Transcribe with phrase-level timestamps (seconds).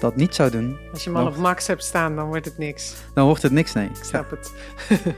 [0.00, 2.58] dat niet zou doen, Als je hem al op max hebt staan, dan wordt het
[2.58, 2.94] niks.
[3.14, 3.88] dan wordt het niks, nee.
[3.88, 4.52] Ik snap het.
[4.88, 5.14] De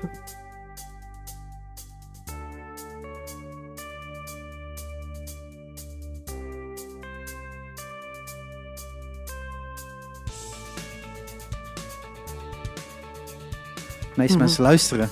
[14.16, 14.44] meeste Mhm.
[14.44, 15.10] mensen luisteren.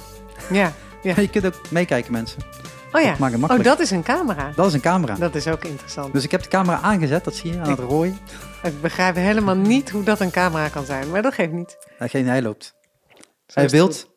[0.51, 0.73] Ja.
[1.03, 1.15] Ja.
[1.21, 2.39] Je kunt ook meekijken, mensen.
[2.93, 3.15] Oh ja.
[3.19, 4.53] Dat Oh, dat is een camera.
[4.57, 5.15] Dat is een camera.
[5.15, 6.13] Dat is ook interessant.
[6.13, 8.19] Dus ik heb de camera aangezet, dat zie je aan het rooien.
[8.63, 11.77] Ik begrijp helemaal niet hoe dat een camera kan zijn, maar dat geeft niet.
[11.99, 12.75] Hij loopt.
[13.15, 13.21] Zo
[13.55, 14.11] Hij is het beeld.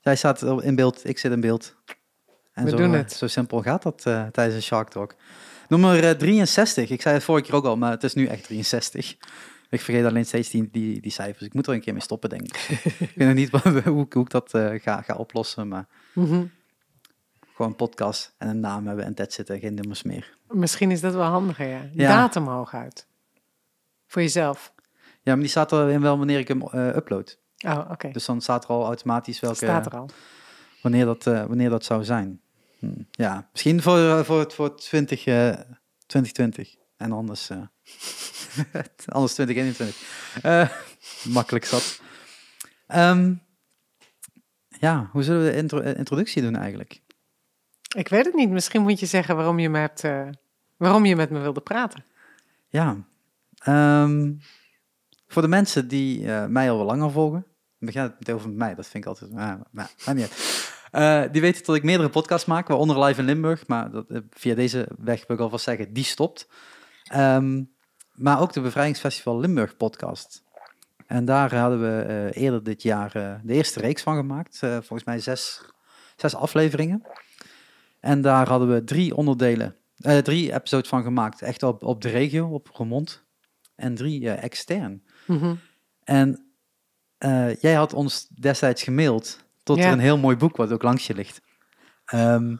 [0.00, 1.76] Jij staat in beeld, ik zit in beeld.
[2.52, 3.12] En We zo, doen eh, het.
[3.12, 5.14] Zo simpel gaat dat eh, tijdens een Shark Talk.
[5.68, 6.90] Nummer eh, 63.
[6.90, 9.16] Ik zei het vorige keer ook al, maar het is nu echt 63.
[9.70, 11.46] Ik vergeet alleen steeds die, die, die cijfers.
[11.46, 12.56] Ik moet er een keer mee stoppen, denk ik.
[12.98, 13.50] ik weet nog niet
[13.84, 16.44] hoe, ik- hoe ik dat eh, ga, ga oplossen, maar Mhm.
[17.54, 20.36] gewoon een podcast en een naam hebben en dat zitten, geen nummers meer.
[20.48, 21.80] Misschien is dat wel handiger, ja.
[21.92, 22.08] Ja.
[22.16, 23.06] Datum hooguit.
[24.10, 24.72] Voor jezelf.
[25.22, 27.38] Ja, maar die staat erin wel wanneer ik hem eh, upload.
[27.66, 28.10] Oh, oké.
[28.10, 30.10] Dus dan staat er al automatisch welke, Staat er al.
[30.82, 32.40] wanneer, dat, eh, wanneer dat zou zijn.
[32.78, 35.52] Hm, Ja, misschien voor, eh, voor, voor 20, eh,
[36.06, 36.74] 2020.
[36.96, 37.50] En anders,
[39.06, 39.96] anders 2021.
[40.42, 40.70] Eh
[41.36, 42.00] makkelijk zat.
[42.86, 43.34] Ehm,
[44.68, 47.00] ja, hoe zullen we de intro- introductie doen eigenlijk?
[47.96, 48.50] Ik weet het niet.
[48.50, 50.02] Misschien moet je zeggen waarom je, me hebt,
[50.76, 52.04] waarom je met me wilde praten.
[52.68, 52.96] Ja,
[53.60, 54.32] ehm,
[55.30, 57.40] voor de mensen die eh, mij al wel langer volgen,
[57.78, 60.58] dan begint het meteen over mij, dat vind ik altijd, maar, maar, maar niet.
[60.90, 64.18] Eh, die weten dat ik meerdere podcasts maak, waaronder Live in Limburg, maar dat, eh,
[64.30, 66.48] via deze weg wil ik alvast zeggen, die stopt.
[67.02, 67.62] Ehm,
[68.14, 70.42] maar ook de Bevrijdingsfestival Limburg podcast.
[71.06, 75.62] En daar hadden we eerder dit jaar de eerste reeks van gemaakt, volgens mij zes,
[76.16, 77.02] zes afleveringen.
[78.00, 79.76] En daar hadden we drie onderdelen
[80.22, 81.42] drie episodes van gemaakt.
[81.42, 83.24] Echt op, op de regio, op Roermond.
[83.80, 85.02] En drie eh, extern.
[85.26, 85.54] Mhm.
[86.04, 86.44] En
[87.18, 89.84] eh, jij had ons destijds gemaild tot Ja.
[89.86, 91.40] er een heel mooi boek, wat ook langs je ligt,
[92.04, 92.56] ehm,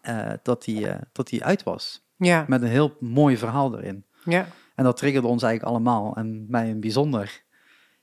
[0.00, 2.04] eh, dat, die, dat die uit was.
[2.16, 4.04] Ja, Met een heel mooi verhaal erin.
[4.24, 4.46] ja.
[4.74, 6.16] En dat triggerde ons eigenlijk allemaal.
[6.16, 7.42] En mij in bijzonder.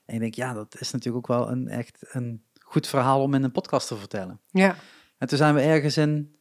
[0.04, 3.34] En ik denk, ja, dat is natuurlijk ook wel een echt een goed verhaal om
[3.34, 4.40] in een podcast te vertellen.
[4.50, 4.74] ja.
[5.18, 6.36] En toen zijn we ergens in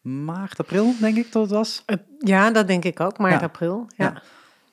[0.00, 1.84] maart, april, denk ik dat het was.
[2.18, 3.18] Ja, dat denk ik ook.
[3.18, 3.46] Maart, Ja.
[3.46, 3.86] april.
[3.96, 4.04] Ja.
[4.04, 4.22] Ja.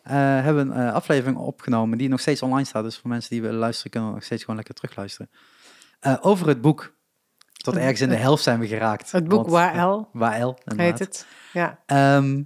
[0.04, 2.84] Eh, hebben een eh, aflevering opgenomen die nog steeds online staat.
[2.84, 5.30] Dus voor mensen die willen luisteren, kunnen nog steeds gewoon lekker terugluisteren.
[6.00, 6.94] Eh, over het boek.
[7.52, 9.12] Tot ergens in de helft zijn we geraakt.
[9.12, 9.52] Het boek Want-
[10.12, 11.26] Wael heet het.
[11.54, 11.80] Ja.
[11.86, 12.42] Ehm,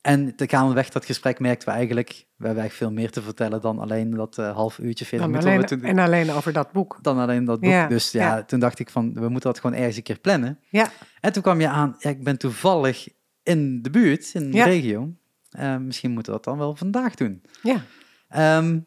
[0.00, 3.22] en te gaan weg dat gesprek merkten we eigenlijk, we hebben eigenlijk veel meer te
[3.22, 5.60] vertellen dan alleen dat half uurtje, 40 Dan minuten.
[5.60, 6.98] wat we alleen, toen- en alleen over dat boek.
[7.02, 7.70] dan alleen dat boek.
[7.70, 8.42] Ja, dus ja, ja.
[8.44, 10.58] toen dacht ik van, we moeten dat gewoon ergens een keer plannen.
[10.68, 10.88] Ja.
[11.20, 13.08] En toen kwam je aan, ja, ik ben toevallig
[13.42, 15.12] in de buurt, in de regio.
[15.56, 17.42] Eh, misschien moeten we dat dan wel vandaag doen.
[17.62, 17.80] Ja.
[18.28, 18.78] Ehm,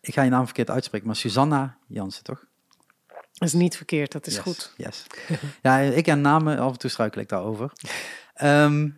[0.00, 2.46] ik ga je naam verkeerd uitspreken, maar Susanna Jansen, toch?
[3.32, 4.72] Dat is niet verkeerd, dat is Yes, goed.
[4.76, 5.06] Yes.
[5.62, 7.72] ja, ik en namen, af en toe struikel ik daarover.
[8.34, 8.88] Ehm,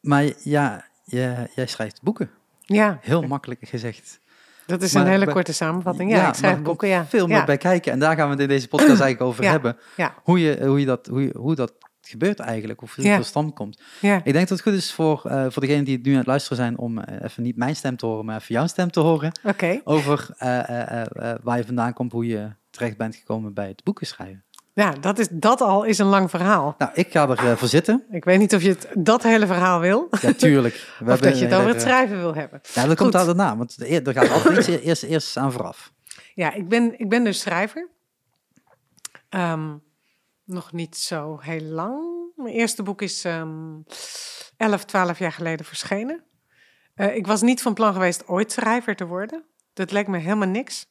[0.00, 2.30] maar ja, je, jij schrijft boeken.
[2.60, 4.20] Ja, Heel makkelijk gezegd.
[4.66, 6.10] dat is Maar een hele bij- korte samenvatting.
[6.10, 7.06] Ja, ik schrijf boeken, ja.
[7.06, 7.44] Veel meer ja.
[7.44, 7.92] bij kijken.
[7.92, 9.50] En daar gaan we het in deze podcast eigenlijk over Ja.
[9.50, 9.78] hebben.
[9.96, 10.14] Ja.
[10.22, 11.72] Hoe, je, hoe, je dat, hoe, je- hoe dat
[12.10, 12.82] gebeurt eigenlijk.
[12.82, 13.18] Of hoe het Ja.
[13.18, 13.80] tot stand komt.
[14.00, 14.16] Ja.
[14.16, 16.56] Ik denk dat het goed is voor, eh voor degenen die nu aan het luisteren
[16.58, 16.78] zijn...
[16.78, 19.32] om eh, even niet mijn stem te horen, maar even jouw stem te horen.
[19.44, 19.80] Oké.
[19.84, 20.48] Over eh,
[21.42, 24.44] waar je vandaan komt, hoe je terecht bent gekomen bij het boeken schrijven.
[24.72, 26.74] Ja, dat, is, dat al is een lang verhaal.
[26.78, 28.04] Nou, ik ga er eh, voor zitten.
[28.10, 30.08] Ik weet niet of je het, dat hele verhaal wil.
[30.20, 30.74] Ja, tuurlijk.
[31.04, 32.60] We of dat je het over het schrijven wil hebben.
[32.74, 33.56] Ja, dat komt daar daarna.
[33.56, 33.76] Want
[34.06, 35.92] er gaat altijd iets eerst, eerst aan vooraf.
[36.34, 37.88] Ja, ik ben, ik ben dus schrijver.
[39.28, 39.70] Ehm,
[40.50, 42.32] nog niet zo heel lang.
[42.36, 43.80] Mijn eerste boek is ehm
[44.56, 46.24] 11, 12 jaar geleden verschenen.
[46.94, 49.44] Eh, ik was niet van plan geweest ooit schrijver te worden.
[49.72, 50.86] Dat leek me helemaal niks.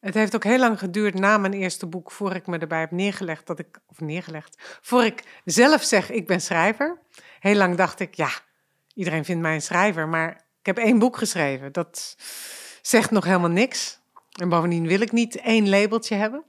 [0.00, 2.90] Het heeft ook heel lang geduurd na mijn eerste boek, voor ik me erbij heb
[2.90, 6.98] neergelegd dat ik, of neergelegd, voor ik zelf zeg ik ben schrijver.
[7.40, 8.30] Heel lang dacht ik, ja,
[8.94, 11.72] iedereen vindt mij een schrijver, maar ik heb één boek geschreven.
[11.72, 12.16] Dat
[12.82, 14.00] zegt nog helemaal niks.
[14.40, 16.44] En bovendien wil ik niet één labeltje hebben.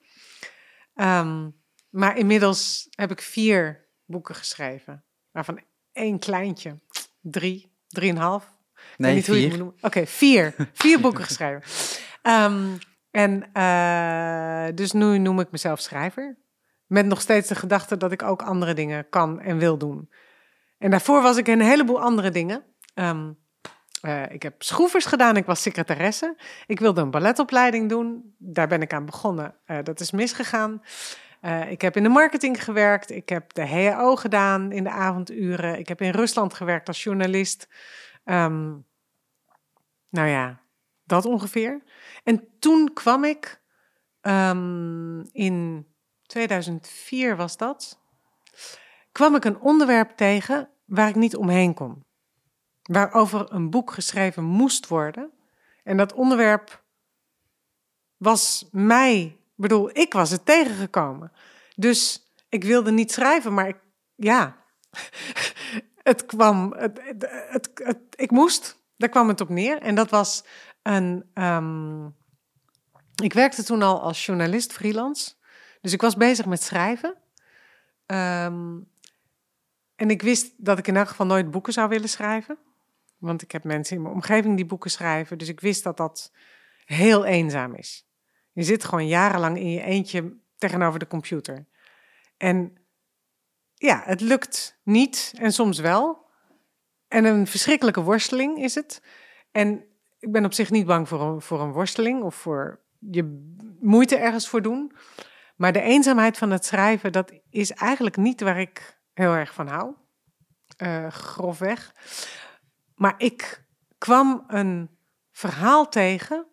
[0.96, 1.50] Ehm,
[1.96, 5.60] maar inmiddels heb ik vier boeken geschreven, waarvan
[5.92, 6.80] één kleintje,
[7.22, 8.54] drie, drieënhalf.
[8.98, 9.74] Nee, niet hoe je het vier.
[9.82, 10.56] Oké, vier.
[10.74, 11.62] Vier boeken geschreven.
[12.22, 12.78] Ehm,
[13.12, 16.38] en eh, dus nu noem ik mezelf schrijver.
[16.86, 20.10] Met nog steeds de gedachte dat ik ook andere dingen kan en wil doen.
[20.78, 22.64] En daarvoor was ik een heleboel andere dingen.
[22.94, 23.32] Ehm,
[24.02, 26.38] eh, ik heb schroevers gedaan, ik was secretaresse.
[26.66, 28.36] Ik wilde een balletopleiding doen.
[28.38, 29.56] Daar ben ik aan begonnen.
[29.66, 30.82] Eh, dat is misgegaan.
[31.46, 33.12] Eh, ik heb in de marketing gewerkt.
[33.12, 35.80] Ik heb de HAO gedaan in de avonduren.
[35.80, 37.68] Ik heb in Rusland gewerkt als journalist.
[38.24, 38.74] Ehm,
[40.10, 40.60] nou ja,
[41.04, 41.84] dat ongeveer.
[42.24, 43.62] En toen kwam ik
[44.22, 45.88] ehm, in
[46.26, 48.00] 2004 was dat,
[49.12, 52.06] kwam ik een onderwerp tegen waar ik niet omheen kon.
[52.84, 55.32] Waarover een boek geschreven moest worden.
[55.84, 56.84] En dat onderwerp
[58.18, 61.31] was mij, bedoel, ik was het tegengekomen.
[61.75, 63.78] Dus ik wilde niet schrijven, maar ik,
[64.16, 64.57] ja,
[66.10, 67.00] het kwam, het,
[67.50, 69.81] het, het, ik moest, daar kwam het op neer.
[69.81, 70.46] En dat was
[70.81, 72.16] een, um,
[73.24, 75.34] ik werkte toen al als journalist freelance.
[75.81, 77.16] Dus ik was bezig met schrijven.
[78.06, 78.88] Um,
[79.96, 82.58] en ik wist dat ik in elk geval nooit boeken zou willen schrijven.
[83.18, 85.38] Want ik heb mensen in mijn omgeving die boeken schrijven.
[85.38, 86.31] Dus ik wist dat dat
[86.86, 88.06] heel eenzaam is.
[88.56, 91.66] Je zit gewoon jarenlang in je eentje tegenover de computer.
[92.38, 92.74] En
[93.74, 96.30] ja, het lukt niet en soms wel.
[97.07, 99.02] En een verschrikkelijke worsteling is het.
[99.52, 99.86] En
[100.19, 104.16] ik ben op zich niet bang voor een, voor een worsteling of voor je moeite
[104.16, 104.92] ergens voor doen.
[105.56, 109.68] Maar de eenzaamheid van het schrijven, dat is eigenlijk niet waar ik heel erg van
[109.68, 109.94] hou.
[110.78, 111.96] Uh, grofweg.
[112.96, 113.66] Maar ik
[113.98, 114.90] kwam een
[115.31, 116.48] verhaal tegen.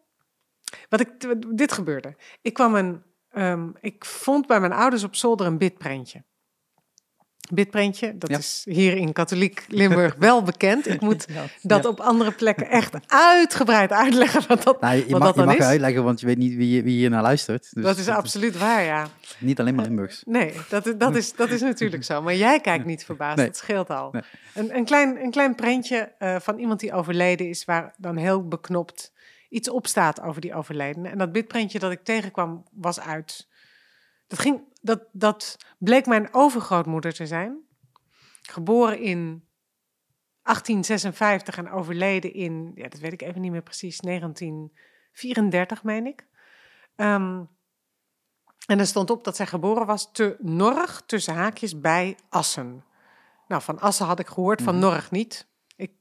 [0.88, 1.08] Wat ik,
[1.56, 2.16] dit gebeurde.
[2.42, 3.02] Ik kwam een.
[3.36, 6.24] Um, ik vond bij mijn ouders op zolder een bidprentje.
[7.52, 10.88] Bidprentje, dat is hier in katholiek Limburg wel bekend.
[10.88, 11.26] Ik moet
[11.62, 15.44] dat op andere plekken echt uitgebreid uitleggen wat dat, nou, je wat mag, dat dan
[15.44, 15.64] je mag is.
[15.64, 17.69] uitleggen, want je weet niet wie, wie hier naar luistert.
[17.74, 19.08] Dus dat is absoluut waar, ja.
[19.38, 20.22] Niet alleen maar Limburgs.
[20.24, 22.22] Nee, dat, is- dat, is, dat is natuurlijk zo.
[22.22, 23.46] Maar jij kijkt niet verbaasd, Nee.
[23.46, 24.08] dat scheelt al.
[24.12, 24.22] Nee.
[24.54, 28.48] Een, een, klein, een klein prentje eh, van iemand die overleden is, waar dan heel
[28.48, 29.12] beknopt
[29.52, 31.08] iets op staat over die overledene.
[31.08, 33.49] En dat bidprentje dat ik tegenkwam, was uit.
[34.26, 37.58] Dat, ging, dat, dat bleek mijn overgrootmoeder te zijn.
[38.43, 39.49] Geboren in
[40.43, 46.26] 1856 en overleden in, ja, dat weet ik even niet meer precies, 1934 meen ik.
[46.96, 47.44] Ehm,
[48.66, 52.84] en er stond op dat zij geboren was te Norg, tussen haakjes, bij Assen.
[53.48, 54.82] Nou, van Assen had ik gehoord, van Mhm.
[54.84, 55.46] Norg niet.
[55.76, 55.93] Ik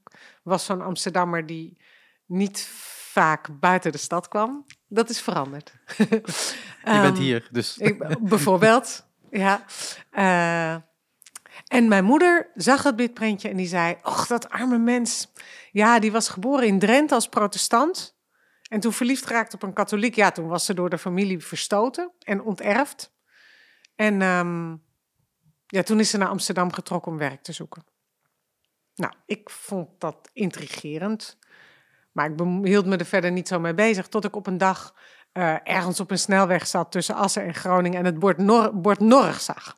[0.44, 1.78] was zo'n Amsterdammer die
[2.26, 2.70] niet
[3.12, 4.66] vaak buiten de stad kwam.
[4.88, 5.74] Dat is veranderd.
[5.98, 6.22] Je
[6.84, 7.78] Ehm, bent hier, dus...
[7.88, 9.66] ik, bijvoorbeeld, ja.
[10.10, 10.74] Eh,
[11.68, 15.32] en mijn moeder zag het bidprentje en die zei: Och, dat arme mens.
[15.72, 18.16] Ja, die was geboren in Drenthe als protestant.
[18.70, 20.16] En toen verliefd geraakt op een katholiek.
[20.16, 23.14] Ja, toen was ze door de familie verstoten en onterfd.
[23.96, 24.76] En ehm,
[25.68, 27.86] ja, toen is ze naar Amsterdam getrokken om werk te zoeken.
[28.96, 31.38] Nou, ik vond dat intrigerend.
[32.12, 34.08] Maar ik hield me er verder niet zo mee bezig.
[34.08, 34.94] Tot ik op een dag
[35.32, 39.00] eh, ergens op een snelweg zat tussen Assen en Groningen en het bord, Nor bord
[39.00, 39.74] Norg zag.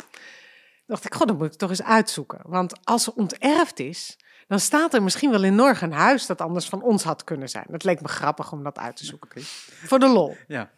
[0.86, 2.40] dacht ik, god, dat moet ik toch eens uitzoeken.
[2.44, 6.42] Want als ze onterfd is, dan staat er misschien wel in Norg een huis dat
[6.42, 7.66] anders van ons had kunnen zijn.
[7.68, 9.42] Dat leek me grappig om dat uit te zoeken.
[9.86, 10.38] Voor de lol.
[10.48, 10.72] Ja.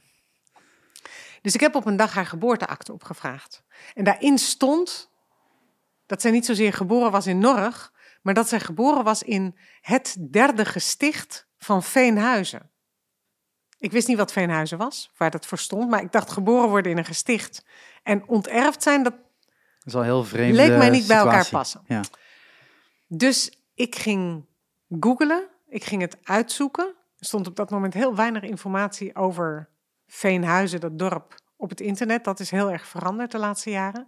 [1.42, 3.64] Dus ik heb op een dag haar geboorteakte opgevraagd.
[3.94, 5.10] En daarin stond
[6.06, 7.94] dat zij niet zozeer geboren was in Norg,
[8.26, 12.70] maar dat zij geboren was in het derde gesticht van Veenhuizen.
[13.78, 16.92] Ik wist niet wat Veenhuizen was, waar dat voor stond, maar ik dacht geboren worden
[16.92, 17.66] in een gesticht
[18.04, 20.56] en onterfd zijn, dat Dat is wel heel vreemd.
[20.56, 21.82] leek mij niet bij elkaar passen.
[21.88, 22.02] Ja.
[23.08, 24.46] Dus ik ging
[25.00, 26.86] googlen, ik ging het uitzoeken.
[27.18, 29.70] Er stond op dat moment heel weinig informatie over
[30.08, 32.24] Veenhuizen, dat dorp, op het internet.
[32.24, 34.08] Dat is heel erg veranderd de laatste jaren.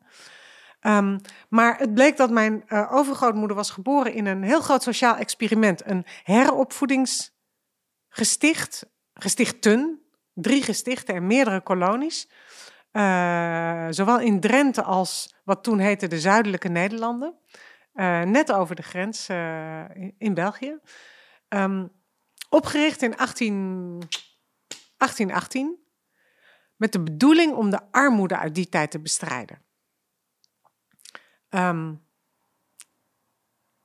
[0.80, 1.20] Ehm,
[1.50, 5.86] maar het bleek dat mijn eh, overgrootmoeder was geboren in een heel groot sociaal experiment.
[5.86, 10.02] Een heropvoedingsgesticht, gestichten,
[10.34, 12.30] drie gestichten en meerdere kolonies.
[12.92, 17.36] Eh, zowel in Drenthe als wat toen heette de Zuidelijke Nederlanden.
[17.94, 19.30] Eh, net over de grens
[19.94, 20.80] in, in België.
[21.48, 21.88] Ehm,
[22.50, 23.54] opgericht in 18,
[24.98, 25.86] 1818
[26.76, 29.66] met de bedoeling om de armoede uit die tijd te bestrijden.
[31.58, 31.94] Ehm,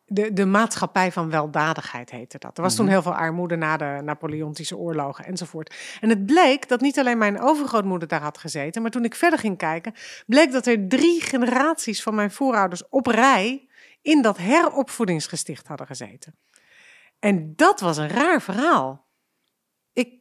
[0.05, 2.57] de, de maatschappij van weldadigheid heette dat.
[2.57, 2.95] Er was toen Mhm.
[2.95, 5.75] heel veel armoede na de Napoleontische oorlogen enzovoort.
[6.01, 9.39] En het bleek dat niet alleen mijn overgrootmoeder daar had gezeten, maar toen ik verder
[9.39, 9.95] ging kijken,
[10.27, 13.69] bleek dat er drie generaties van mijn voorouders op rij
[14.03, 16.37] in dat heropvoedingsgesticht hadden gezeten.
[17.19, 19.07] En dat was een raar verhaal.
[19.93, 20.15] Ik,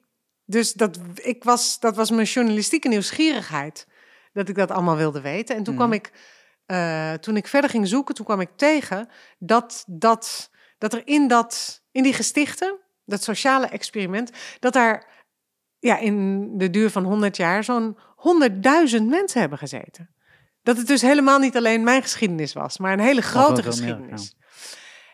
[0.46, 3.88] dus dat, ik was, dat was mijn journalistieke nieuwsgierigheid,
[4.34, 5.55] dat ik dat allemaal wilde weten.
[5.55, 5.84] En toen Mhm.
[5.84, 6.12] kwam ik,
[6.72, 9.10] eh, toen ik verder ging zoeken, toen kwam ik tegen
[9.40, 15.25] dat, dat, dat er in, dat, in die gestichten, dat sociale experiment, dat daar
[15.80, 18.01] ja, in de duur van 100 jaar zo'n 100.000
[19.04, 20.16] mensen hebben gezeten.
[20.63, 24.36] Dat het dus helemaal niet alleen mijn geschiedenis was, maar een hele grote meer, geschiedenis.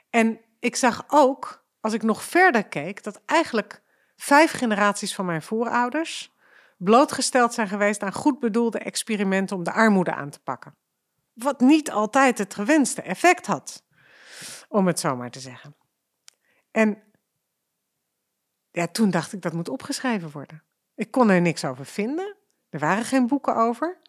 [0.10, 3.82] En ik zag ook als ik nog verder keek, dat eigenlijk
[4.16, 6.36] vijf generaties van mijn voorouders
[6.78, 10.76] blootgesteld zijn geweest aan goed bedoelde experimenten om de armoede aan te pakken.
[11.38, 13.84] Wat niet altijd het gewenste effect had,
[14.70, 15.76] om het zo maar te zeggen.
[16.72, 17.04] En
[18.72, 20.64] ja, toen dacht ik dat moet opgeschreven worden.
[20.96, 22.36] Ik kon er niks over vinden.
[22.70, 24.02] Er waren geen boeken over.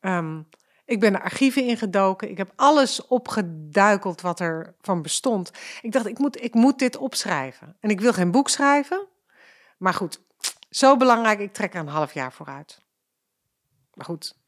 [0.00, 0.42] Ehm,
[0.84, 2.30] ik ben de archieven ingedoken.
[2.30, 5.50] Ik heb alles opgeduikeld wat er van bestond.
[5.82, 7.76] Ik dacht, ik moet, ik moet dit opschrijven.
[7.80, 9.08] En ik wil geen boek schrijven.
[9.78, 10.20] Maar goed,
[10.70, 12.82] zo belangrijk, ik trek er een half jaar vooruit.
[13.94, 14.40] Maar goed.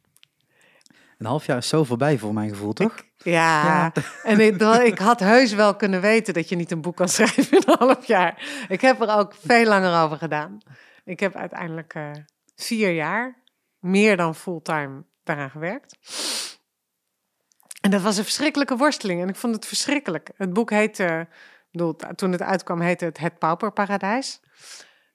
[1.25, 2.95] Een half jaar is zo voorbij voor mijn gevoel, toch?
[3.17, 3.93] ja, Ja.
[4.23, 7.51] en ik, ik had heus wel kunnen weten dat je niet een boek kan schrijven
[7.51, 8.65] in een half jaar.
[8.69, 10.59] Ik heb er ook veel langer over gedaan.
[11.05, 12.11] Ik heb uiteindelijk eh,
[12.57, 13.43] vier jaar,
[13.79, 15.99] meer dan fulltime, daaraan gewerkt.
[17.81, 19.23] En dat was een verschrikkelijke worsteling.
[19.23, 20.31] En ik vond het verschrikkelijk.
[20.37, 21.29] Het boek heette,
[21.71, 24.41] bedoel, toen het uitkwam, heette het Het Pauperparadijs.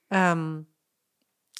[0.08, 0.60] Ehm,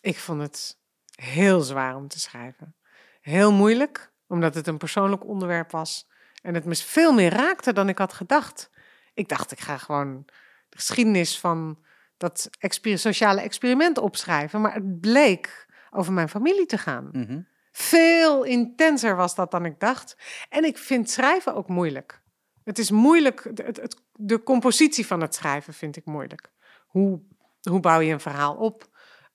[0.01, 0.79] ik vond het
[1.15, 2.75] heel zwaar om te schrijven.
[3.21, 6.09] Heel moeilijk, omdat het een persoonlijk onderwerp was.
[6.43, 8.71] En het me veel meer raakte dan ik had gedacht.
[9.15, 10.23] Ik dacht, ik ga gewoon
[10.69, 11.79] de geschiedenis van
[12.17, 14.61] dat exper- sociale experiment opschrijven.
[14.61, 17.09] Maar het bleek over mijn familie te gaan.
[17.13, 17.41] Mhm.
[17.73, 20.17] Veel intenser was dat dan ik dacht.
[20.49, 22.23] En ik vind schrijven ook moeilijk.
[22.65, 26.51] Het is moeilijk, de, het, het- de compositie van het schrijven vind ik moeilijk.
[26.87, 27.21] Hoe,
[27.63, 28.89] hoe bouw je een verhaal op?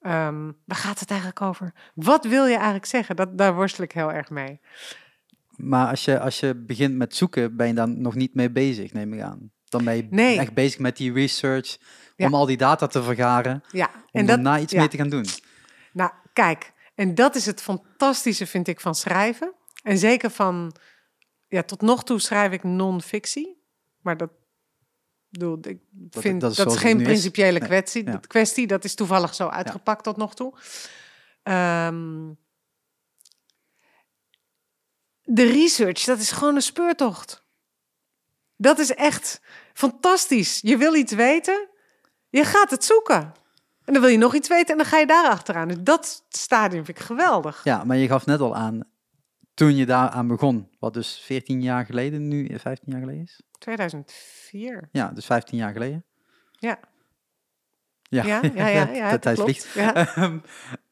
[0.06, 1.74] Ehm, waar gaat het eigenlijk over?
[1.94, 3.16] Wat wil je eigenlijk zeggen?
[3.16, 4.60] Dat, daar worstel ik heel erg mee.
[5.56, 8.94] Maar als je, als je begint met zoeken, ben je dan nog niet mee bezig,
[8.94, 9.52] neem ik aan.
[9.70, 10.40] Dan ben je Nee.
[10.40, 11.78] echt bezig met die research,
[12.16, 12.26] Ja.
[12.28, 14.80] om al die data te vergaren, Ja, om en dat, daarna iets ja.
[14.80, 15.26] mee te gaan doen.
[15.94, 19.54] Nou, kijk, en dat is het fantastische, vind ik, van schrijven.
[19.84, 20.76] En zeker van,
[21.48, 23.62] ja, tot nog toe schrijf ik non-fictie.
[24.02, 24.32] Maar dat,
[25.40, 27.04] bedoel, ik vind, dat dat is geen is.
[27.04, 28.12] principiële Nee, kwestie, ja.
[28.12, 28.68] dat kwestie.
[28.68, 30.54] Dat is toevallig zo uitgepakt tot nog toe.
[31.44, 32.32] Ehm,
[35.24, 37.44] de research, dat is gewoon een speurtocht.
[38.56, 39.42] Dat is echt
[39.74, 40.60] fantastisch.
[40.62, 41.68] Je wil iets weten,
[42.30, 43.34] je gaat het zoeken.
[43.86, 45.68] En dan wil je nog iets weten en dan ga je daar achteraan.
[45.68, 47.64] Dus dat stadium vind ik geweldig.
[47.64, 48.80] Ja, maar je gaf net al aan,
[49.56, 53.42] toen je daaraan begon, wat dus 14 jaar geleden, nu 15 jaar geleden is?
[53.60, 54.90] 2004.
[54.92, 56.04] Ja, dus 15 jaar geleden.
[56.52, 56.80] Ja.
[58.10, 59.52] Ja, Ja, ja, ja, dat tijd klopt.
[59.52, 59.74] vliegt.
[59.74, 59.94] Ja.
[60.16, 60.38] Ehm,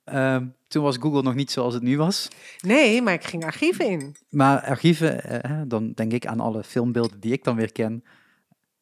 [0.04, 2.28] ehm, toen was Google nog niet zoals het nu was.
[2.62, 4.16] Nee, maar ik ging archieven in.
[4.30, 8.04] Maar archieven, eh, dan denk ik aan alle filmbeelden die ik dan weer ken.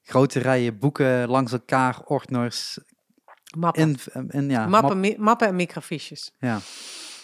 [0.01, 2.79] Grote rijen boeken langs elkaar, ordners,
[3.57, 3.81] Mappen.
[4.13, 6.31] in, in ja, mappen, map- mappen en microfiches.
[6.39, 6.59] ja.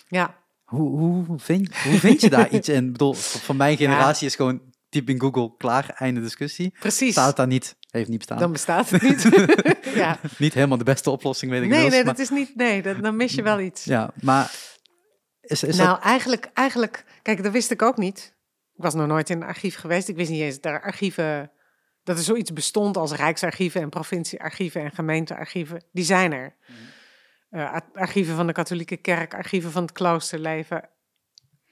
[0.07, 0.37] Ja.
[0.67, 2.85] Hoe, hoe, vind, hoe vind je daar iets in?
[2.85, 6.73] Ik bedoel, van mijn generatie is gewoon typ in Google, klaar, einde discussie.
[6.79, 7.11] Precies.
[7.11, 8.37] Staat daar niet, heeft niet bestaan.
[8.37, 9.21] Dan bestaat het niet.
[10.01, 10.19] ja.
[10.37, 12.55] Niet helemaal de beste oplossing, weet ik Nee, inmiddels, nee, maar- dat is niet.
[12.55, 13.83] Nee, dat, dan mis je wel iets.
[13.83, 14.51] Ja, maar
[15.41, 15.99] is, is nou, dat...
[15.99, 18.35] eigenlijk, eigenlijk, kijk, dat wist ik ook niet.
[18.75, 20.07] Ik was nog nooit in een archief geweest.
[20.07, 21.51] Ik wist niet eens dat er archieven,
[22.03, 25.83] dat er zoiets bestond als rijksarchieven en provinciearchieven en gemeentearchieven.
[25.91, 26.55] Die zijn er.
[26.67, 26.75] Eh,
[27.51, 30.89] ar- archieven van de katholieke kerk, archieven van het kloosterleven.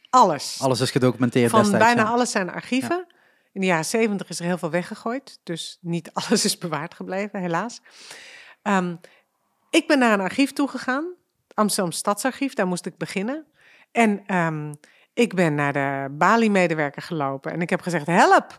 [0.10, 0.62] Alles.
[0.62, 1.86] Alles is gedocumenteerd Van destijds.
[1.86, 2.10] bijna ja.
[2.10, 3.08] alles zijn archieven.
[3.54, 5.40] In de jaren zeventig is er heel veel weggegooid.
[5.44, 7.82] Dus niet alles is bewaard gebleven, helaas.
[8.62, 8.96] Ehm,
[9.70, 11.14] ik ben naar een archief toegegaan.
[11.54, 13.46] Amsterdam Stadsarchief, daar moest ik beginnen.
[13.92, 14.74] En ehm,
[15.14, 17.52] ik ben naar de Bali-medewerker gelopen.
[17.52, 18.58] En ik heb gezegd, help!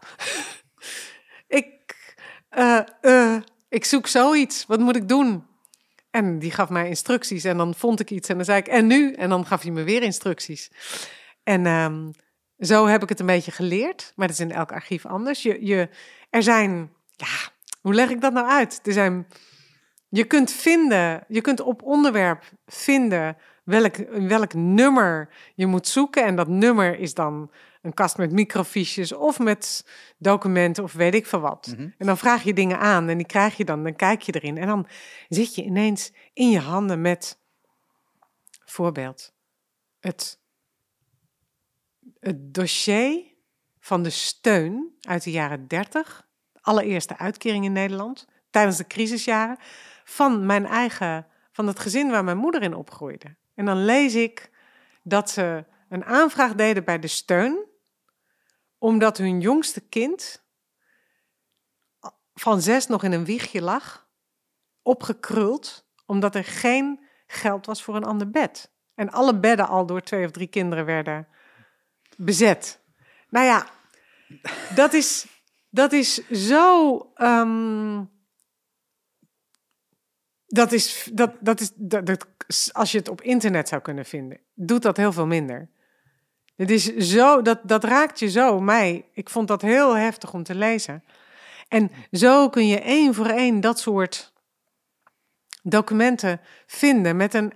[1.49, 1.97] ik,
[2.49, 4.67] eh, eh, ik zoek zoiets.
[4.67, 5.47] Wat moet ik doen?
[6.17, 7.45] En die gaf mij instructies.
[7.45, 8.29] En dan vond ik iets.
[8.29, 9.13] En dan zei ik, en nu?
[9.13, 10.71] En dan gaf hij me weer instructies.
[11.43, 12.11] En ehm,
[12.59, 14.13] zo heb ik het een beetje geleerd.
[14.15, 15.43] Maar dat is in elk archief anders.
[15.43, 15.89] Je, je,
[16.31, 18.81] er zijn, ja, hoe leg ik dat nou uit?
[18.83, 19.27] Er zijn,
[20.09, 23.97] je kunt vinden, je kunt op onderwerp vinden welk,
[24.29, 26.25] welk nummer je moet zoeken.
[26.25, 27.51] En dat nummer is dan
[27.87, 29.87] een kast met microfiches of met
[30.19, 31.67] documenten of weet ik veel wat.
[31.67, 31.89] Mhm.
[31.99, 34.59] En dan vraag je dingen aan en die krijg je dan, dan kijk je erin.
[34.59, 34.87] En dan
[35.29, 37.39] zit je ineens in je handen met,
[38.65, 39.35] voorbeeld,
[40.01, 40.45] het
[42.21, 43.23] het dossier
[43.79, 49.59] van de steun uit de jaren 30, de allereerste uitkering in Nederland, tijdens de crisisjaren,
[50.05, 53.37] van mijn eigen, van het gezin waar mijn moeder in opgroeide.
[53.55, 54.51] En dan lees ik
[55.03, 57.65] dat ze een aanvraag deden bij de steun,
[58.79, 60.45] omdat hun jongste kind
[62.35, 64.09] van zes nog in een wiegje lag,
[64.83, 68.71] opgekruld, omdat er geen geld was voor een ander bed.
[68.95, 71.29] En alle bedden al door twee of drie kinderen werden
[72.17, 72.81] bezet.
[73.29, 73.67] Nou ja,
[74.75, 75.27] dat is,
[75.71, 76.99] dat is zo.
[77.15, 78.05] ehm,
[80.47, 82.27] Dat is, dat, dat is dat, dat,
[82.73, 85.71] als je het op internet zou kunnen vinden, doet dat heel veel minder.
[86.57, 89.05] Het is zo, dat, dat raakt je zo, mij.
[89.13, 91.05] Ik vond dat heel heftig om te lezen.
[91.69, 94.33] En zo kun je één voor één dat soort
[95.63, 97.53] documenten vinden met een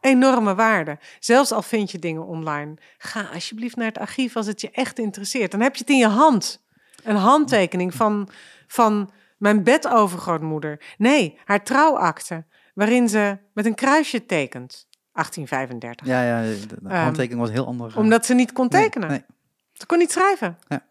[0.00, 0.98] enorme waarde.
[1.20, 2.74] Zelfs al vind je dingen online.
[2.98, 5.50] Ga alsjeblieft naar het archief als het je echt interesseert.
[5.50, 6.64] Dan heb je het in je hand.
[7.04, 8.28] Een handtekening van,
[8.66, 10.80] van mijn bedovergrootmoeder.
[10.98, 14.85] Nee, haar trouwakte, waarin ze met een kruisje tekent.
[15.16, 16.06] 1835.
[16.06, 17.94] Ja, ja, de, Ehm, handtekening was heel anders.
[17.94, 19.08] Omdat ze niet kon tekenen.
[19.08, 19.24] Nee,
[19.72, 20.58] Ze kon niet schrijven.
[20.68, 20.86] Ja.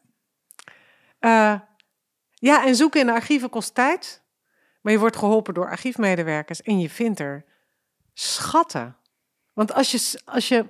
[1.20, 1.60] Eh,
[2.32, 4.24] ja, en zoeken in de archieven kost tijd.
[4.82, 7.46] Maar je wordt geholpen door archiefmedewerkers en je vindt er
[8.14, 8.96] schatten.
[9.54, 10.66] Want als je, als je,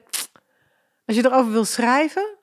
[1.06, 2.38] als je erover wil schrijven,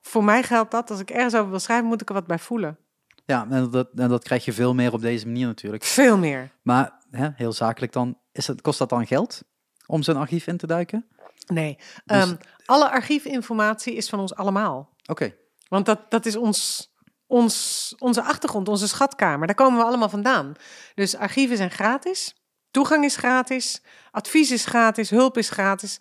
[0.00, 2.38] voor mij geldt dat, als ik ergens over wil schrijven, moet ik er wat bij
[2.38, 2.78] voelen.
[3.24, 5.84] Ja, en dat, en dat krijg je veel meer op deze manier natuurlijk.
[5.84, 6.50] Veel meer.
[6.62, 9.42] Maar hè, heel zakelijk dan, is het, kost dat dan geld
[9.90, 11.06] om zo'n archief in te duiken?
[11.46, 14.88] Nee, Dus- ehm, alle archiefinformatie is van ons allemaal.
[15.06, 15.34] Oké,
[15.68, 16.90] Want dat, dat is ons,
[17.26, 19.46] ons, onze achtergrond, onze schatkamer.
[19.46, 20.52] Daar komen we allemaal vandaan.
[20.94, 22.34] Dus archieven zijn gratis.
[22.70, 23.82] Toegang is gratis.
[24.10, 25.10] Advies is gratis.
[25.10, 26.00] Hulp is gratis.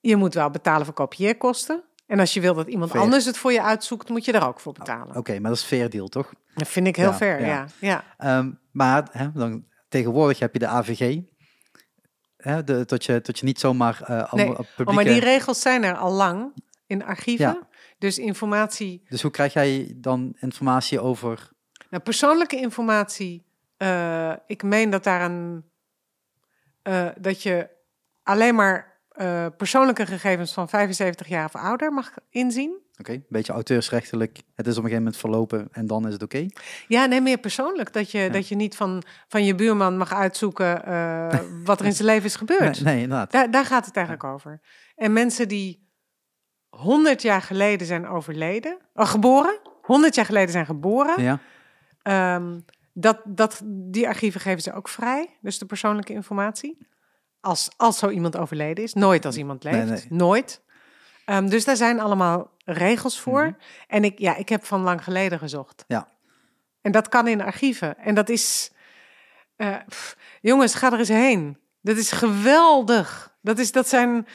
[0.00, 1.82] Je moet wel betalen voor kopieerkosten.
[2.06, 3.02] En als je wil dat iemand Fair.
[3.02, 5.16] anders het voor je uitzoekt, moet je daar ook voor betalen.
[5.16, 6.32] oké, maar dat is fair deal, toch?
[6.54, 7.46] Dat vind ik heel Ja, fair, ja.
[7.46, 7.66] ja.
[7.80, 8.04] ja.
[8.38, 11.18] Ehm, maar hè, dan, tegenwoordig heb je de AVG.
[12.40, 14.84] Hè, de, tot, je, tot je niet zomaar allemaal Nee, publieke...
[14.84, 16.52] Oh, maar die regels zijn er al lang
[16.86, 17.46] in archieven.
[17.46, 17.68] Ja.
[17.98, 21.48] Dus informatie Dus hoe krijg jij dan informatie over...
[21.90, 23.44] Nou, persoonlijke informatie.
[23.76, 25.64] eh, ik meen dat daar een.
[26.82, 27.68] eh, dat je
[28.22, 28.98] alleen maar
[29.56, 32.78] persoonlijke gegevens van 75 jaar of ouder mag inzien.
[33.00, 34.42] Oké, een beetje auteursrechtelijk.
[34.54, 36.46] Het is op een gegeven moment verlopen en dan is het oké.
[36.88, 37.92] Ja, nee, meer persoonlijk.
[37.92, 41.92] Dat je, dat je niet van, van je buurman mag uitzoeken eh, wat er in
[41.92, 42.58] zijn leven is gebeurd.
[42.80, 43.32] Nee, nee, inderdaad.
[43.32, 44.60] Daar, daar gaat het eigenlijk over.
[44.94, 45.88] En mensen die
[46.68, 51.40] 100 jaar geleden zijn overleden, oh, geboren, 100 jaar geleden zijn geboren, Ja,
[52.02, 52.58] Ehm,
[52.92, 56.78] dat, dat, die archieven geven ze ook vrij, dus de persoonlijke informatie.
[57.40, 58.94] Als, als zo iemand overleden is.
[58.94, 59.76] Nooit als iemand leeft.
[59.76, 60.06] Nee, nee.
[60.08, 60.62] Nooit.
[61.30, 63.42] Ehm, dus daar zijn allemaal regels voor.
[63.44, 63.52] Mhm.
[63.88, 65.84] En ik, ja, ik heb van lang geleden gezocht.
[65.88, 66.08] Ja.
[66.80, 67.98] En dat kan in archieven.
[67.98, 68.70] En dat is...
[69.56, 71.58] eh, pff, jongens, ga er eens heen.
[71.80, 73.36] Dat is geweldig.
[73.42, 74.26] Dat, is, dat, zijn,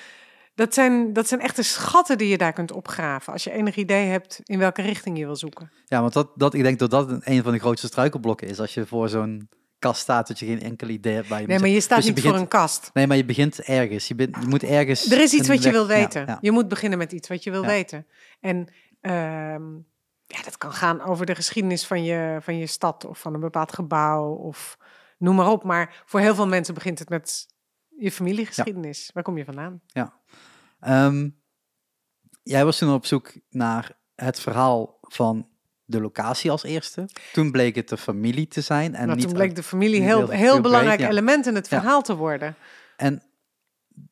[0.56, 3.34] dat, zijn, dat zijn echte schatten die je daar kunt opgraven.
[3.34, 5.72] Als je enig idee hebt in welke richting je wil zoeken.
[5.86, 8.60] ja want dat, dat, ik denk dat dat een van de grootste struikelblokken is.
[8.60, 9.50] Als je voor zo'n
[9.88, 12.08] kast staat dat je geen enkel idee hebt waar je Nee, maar je staat dus
[12.08, 12.90] je niet voor een kast.
[12.94, 14.08] Nee, maar je begint ergens.
[14.08, 15.12] Je, bent, je moet ergens...
[15.12, 16.26] Er is iets wat je wil ja, weten.
[16.26, 16.38] ja.
[16.42, 17.68] Je moet beginnen met iets wat je wil Ja.
[17.68, 18.08] weten.
[18.40, 18.68] En
[19.02, 19.74] ehm,
[20.26, 23.40] ja, dat kan gaan over de geschiedenis van je, van je stad of van een
[23.40, 24.78] bepaald gebouw of
[25.18, 25.64] noem maar op.
[25.64, 27.48] Maar voor heel veel mensen begint het met
[27.98, 29.10] je familiegeschiedenis.
[29.14, 29.82] Waar kom je vandaan?
[30.80, 31.30] Ehm,
[32.44, 35.50] jij was toen op zoek naar het verhaal van
[35.86, 37.10] de locatie als eerste.
[37.34, 38.96] Toen bleek het de familie te zijn.
[38.96, 41.10] En Nou, niet toen bleek de familie heel, heel- heel, heel breed, belangrijk ja.
[41.10, 41.80] element in het Ja.
[41.80, 42.56] verhaal te worden.
[42.98, 43.24] En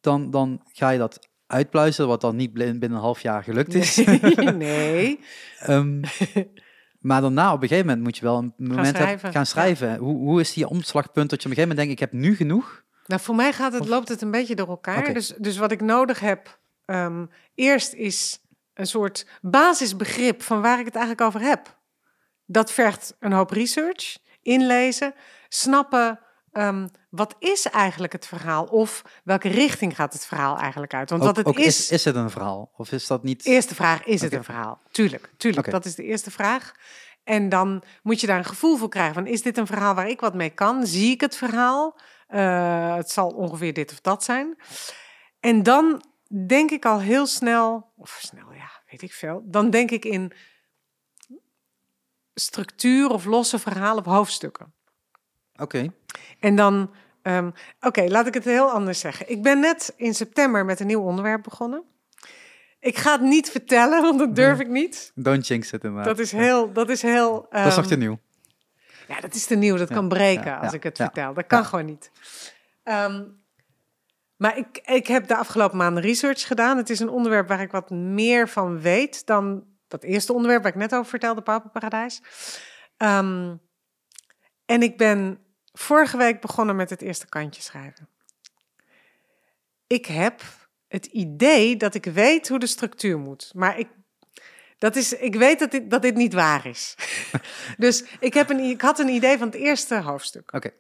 [0.02, 3.96] dan, dan ga je dat uitpluizen, wat dan niet binnen een half jaar gelukt is.
[3.96, 4.20] Nee.
[4.54, 5.20] nee.
[5.60, 6.02] Ehm,
[7.00, 9.48] maar daarna, op een gegeven moment, moet je wel een moment hebben- schrijven, gaan ja.
[9.48, 9.98] schrijven.
[9.98, 12.36] Hoe, hoe is die omslagpunt dat je op een gegeven moment denkt, ik heb nu
[12.36, 12.84] genoeg?
[13.06, 15.14] Nou, voor mij gaat het, loopt het een beetje door elkaar.
[15.14, 18.42] Dus, dus wat ik nodig heb, ehm, eerst is
[18.74, 21.82] een soort basisbegrip van waar ik het eigenlijk over heb.
[22.46, 25.14] Dat vergt een hoop research, inlezen,
[25.48, 26.20] snappen
[26.52, 31.10] ehm, wat is eigenlijk het verhaal of welke richting gaat het verhaal eigenlijk uit.
[31.10, 32.72] Want Ook- wat het ook is, is, is het een verhaal?
[32.78, 33.46] Of is dat niet...
[33.46, 34.82] Eerste vraag, is het een verhaal?
[34.92, 35.72] Tuurlijk, tuurlijk.
[35.72, 36.74] Dat is de eerste vraag.
[37.24, 40.10] En dan moet je daar een gevoel voor krijgen van, is dit een verhaal waar
[40.10, 40.86] ik wat mee kan?
[40.86, 42.00] Zie ik het verhaal?
[42.28, 44.58] Eh, het zal ongeveer dit of dat zijn.
[45.40, 46.04] En dan
[46.48, 48.63] denk ik al heel snel, of snel, ja,
[48.94, 49.44] weet ik veel.
[49.46, 50.32] Dan denk ik in
[52.34, 54.74] structuur of losse verhalen of hoofdstukken.
[55.56, 55.94] Oké,
[56.40, 57.52] En dan, ehm,
[57.82, 59.30] oké, laat ik het heel anders zeggen.
[59.30, 61.84] Ik ben net in september met een nieuw onderwerp begonnen.
[62.80, 65.12] Ik ga het niet vertellen, want dat durf ik niet.
[65.16, 66.06] don't jinx it inderdaad.
[66.06, 67.48] Dat is heel, dat is heel.
[67.50, 68.20] Dat is nog ehm, te nieuw.
[69.08, 69.78] Ja, dat is te nieuw.
[69.78, 71.34] Dat Ja, kan breken ja, als ja, ik het vertel.
[71.34, 72.12] Dat kan gewoon niet.
[72.84, 73.24] Ehm,
[74.44, 76.78] maar ik, ik heb de afgelopen maanden research gedaan.
[76.78, 80.72] Het is een onderwerp waar ik wat meer van weet dan dat eerste onderwerp waar
[80.72, 82.22] ik net over vertelde, Papenparadijs.
[82.98, 83.56] Ehm
[84.66, 85.40] en ik ben
[85.72, 88.10] vorige week begonnen met het eerste kantje schrijven.
[89.88, 90.42] Ik heb
[90.88, 93.52] het idee dat ik weet hoe de structuur moet.
[93.56, 93.88] Maar ik,
[94.78, 96.96] dat is, ik weet dat dit, dat dit niet waar is.
[97.78, 100.54] dus ik, heb een, ik had een idee van het eerste hoofdstuk.
[100.54, 100.72] Oké,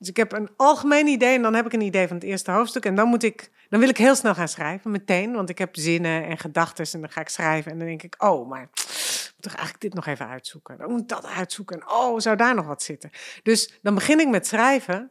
[0.00, 2.50] Dus ik heb een algemeen idee en dan heb ik een idee van het eerste
[2.50, 2.84] hoofdstuk.
[2.84, 5.32] En dan, moet ik, dan wil ik heel snel gaan schrijven, meteen.
[5.32, 7.72] Want ik heb zinnen en gedachten en dan ga ik schrijven.
[7.72, 10.78] En dan denk ik, oh, maar ik moet toch eigenlijk dit nog even uitzoeken.
[10.78, 11.80] Dan moet ik dat uitzoeken.
[11.80, 13.10] En oh, zou daar nog wat zitten?
[13.42, 15.10] Dus dan begin ik met schrijven.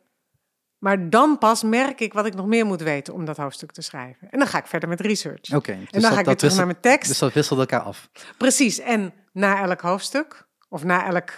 [0.78, 3.82] Maar dan pas merk ik wat ik nog meer moet weten om dat hoofdstuk te
[3.82, 4.30] schrijven.
[4.30, 5.54] En dan ga ik verder met research.
[5.56, 5.72] Oké.
[5.72, 7.10] en dus dan ga dat- ik weer terug naar mijn tekst.
[7.10, 8.10] Dus dat wisselt elkaar af.
[8.38, 8.80] Precies.
[8.80, 11.30] En na elk hoofdstuk, of na elk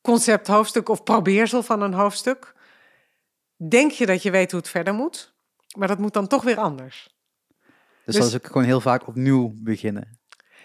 [0.00, 2.54] concept hoofdstuk of probeersel van een hoofdstuk,
[3.68, 5.34] denk je dat je weet hoe het verder moet.
[5.78, 7.08] Maar dat moet dan toch weer anders.
[7.56, 7.68] Dus,
[8.04, 10.18] Dus- dat is ook gewoon heel vaak opnieuw beginnen.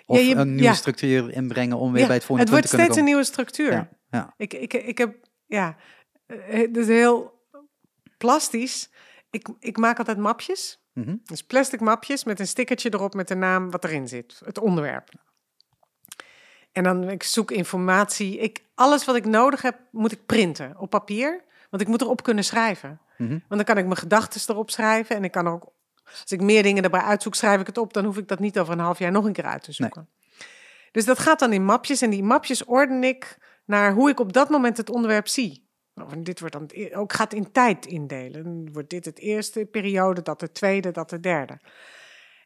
[0.05, 0.73] Of Ja, je- een nieuwe ja.
[0.73, 3.35] structuur inbrengen om weer Ja, bij het volgende het punt wordt te kunnen steeds een
[3.35, 3.57] komen.
[3.65, 4.33] nieuwe structuur.
[4.37, 5.75] Ik, ik, ik heb, ja,
[6.25, 7.43] eh, het is heel
[8.17, 8.89] plastisch.
[9.29, 10.83] Ik, ik maak altijd mapjes.
[10.93, 11.15] Mhm.
[11.23, 15.09] Dus plastic mapjes met een stickertje erop met de naam wat erin zit, het onderwerp.
[16.75, 18.38] En dan ik zoek informatie.
[18.38, 21.43] Ik, alles wat ik nodig heb, moet ik printen op papier.
[21.69, 22.99] Want ik moet erop kunnen schrijven.
[23.17, 23.29] Mhm.
[23.29, 25.15] Want dan kan ik mijn gedachten erop schrijven.
[25.15, 25.71] En ik kan er ook,
[26.03, 27.93] als ik meer dingen erbij uitzoek, schrijf ik het op.
[27.93, 30.09] Dan hoef ik dat niet over een half jaar nog een keer uit te zoeken.
[30.91, 32.01] Dus dat gaat dan in mapjes.
[32.01, 35.69] En die mapjes orden ik naar hoe ik op dat moment het onderwerp zie.
[35.93, 38.43] Nou, dit wordt dan ook gaat in tijd indelen.
[38.43, 41.59] Dan wordt dit het eerste periode, dat de tweede, dat de derde.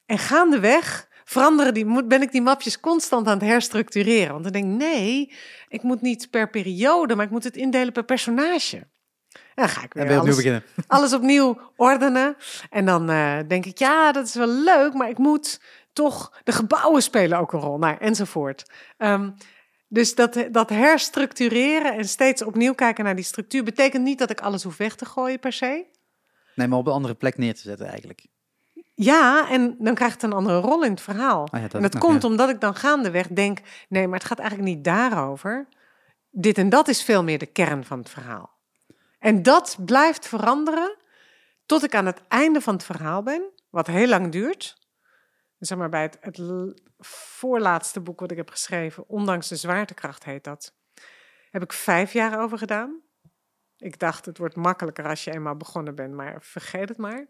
[0.06, 4.32] En gaandeweg veranderen die, moet, ben ik die mapjes constant aan het herstructureren.
[4.32, 5.34] Want dan denk ik, nee,
[5.68, 8.78] ik moet niet per periode, maar ik moet het indelen per personage.
[8.78, 8.88] En
[9.56, 10.64] dan ga ik weer opnieuw alles, beginnen.
[10.88, 12.36] alles opnieuw ordenen.
[12.70, 15.62] En dan eh, denk ik, ja, dat is wel leuk, maar ik moet
[15.94, 16.40] toch...
[16.44, 18.72] De gebouwen spelen ook een rol, nou, enzovoort.
[18.98, 19.32] Ehm,
[19.88, 23.64] dus dat, dat herstructureren en steeds opnieuw kijken naar die structuur...
[23.64, 25.86] betekent niet dat ik alles hoef weg te gooien per se.
[26.56, 28.26] Nee, maar op een andere plek neer te zetten eigenlijk.
[29.02, 31.48] Ja, en dan krijgt het een andere rol in het verhaal.
[31.52, 32.28] Ah ja, dat en dat nog, komt ja.
[32.28, 33.60] omdat ik dan gaandeweg denk...
[33.90, 35.68] nee, maar het gaat eigenlijk niet daarover.
[36.30, 38.50] Dit en dat is veel meer de kern van het verhaal.
[39.20, 40.98] En dat blijft veranderen
[41.66, 43.44] tot ik aan het einde van het verhaal ben...
[43.70, 44.88] wat heel lang duurt.
[45.60, 46.40] Zeg maar bij het, het
[47.38, 49.04] voorlaatste boek wat ik heb geschreven...
[49.08, 50.74] Ondanks de zwaartekracht heet dat...
[51.52, 53.02] heb ik vijf jaar over gedaan.
[53.78, 56.14] Ik dacht, het wordt makkelijker als je eenmaal begonnen bent...
[56.14, 57.28] maar vergeet het maar.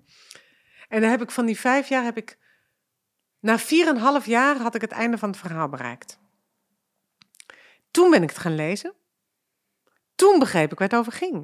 [0.89, 2.37] En dan heb ik van die vijf jaar heb ik.
[3.39, 6.19] Na vier en een half jaar had ik het einde van het verhaal bereikt.
[7.91, 8.93] Toen ben ik het gaan lezen.
[10.15, 11.35] Toen begreep ik waar het over ging.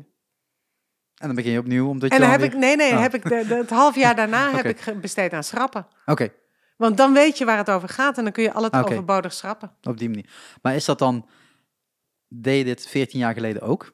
[1.15, 3.01] En dan begin je opnieuw, omdat En je dan dan heb ik, nee, nee, Oh.
[3.01, 5.87] heb ik de, de- het half jaar daarna heb ik besteed aan schrappen.
[6.05, 6.33] Oké,
[6.77, 8.83] Want dan weet je waar het over gaat en dan kun je al het Oké.
[8.91, 9.77] overbodig schrappen.
[9.81, 10.57] op die manier.
[10.61, 11.29] Maar is dat dan...
[12.27, 13.93] Deed je dit 14 jaar geleden ook?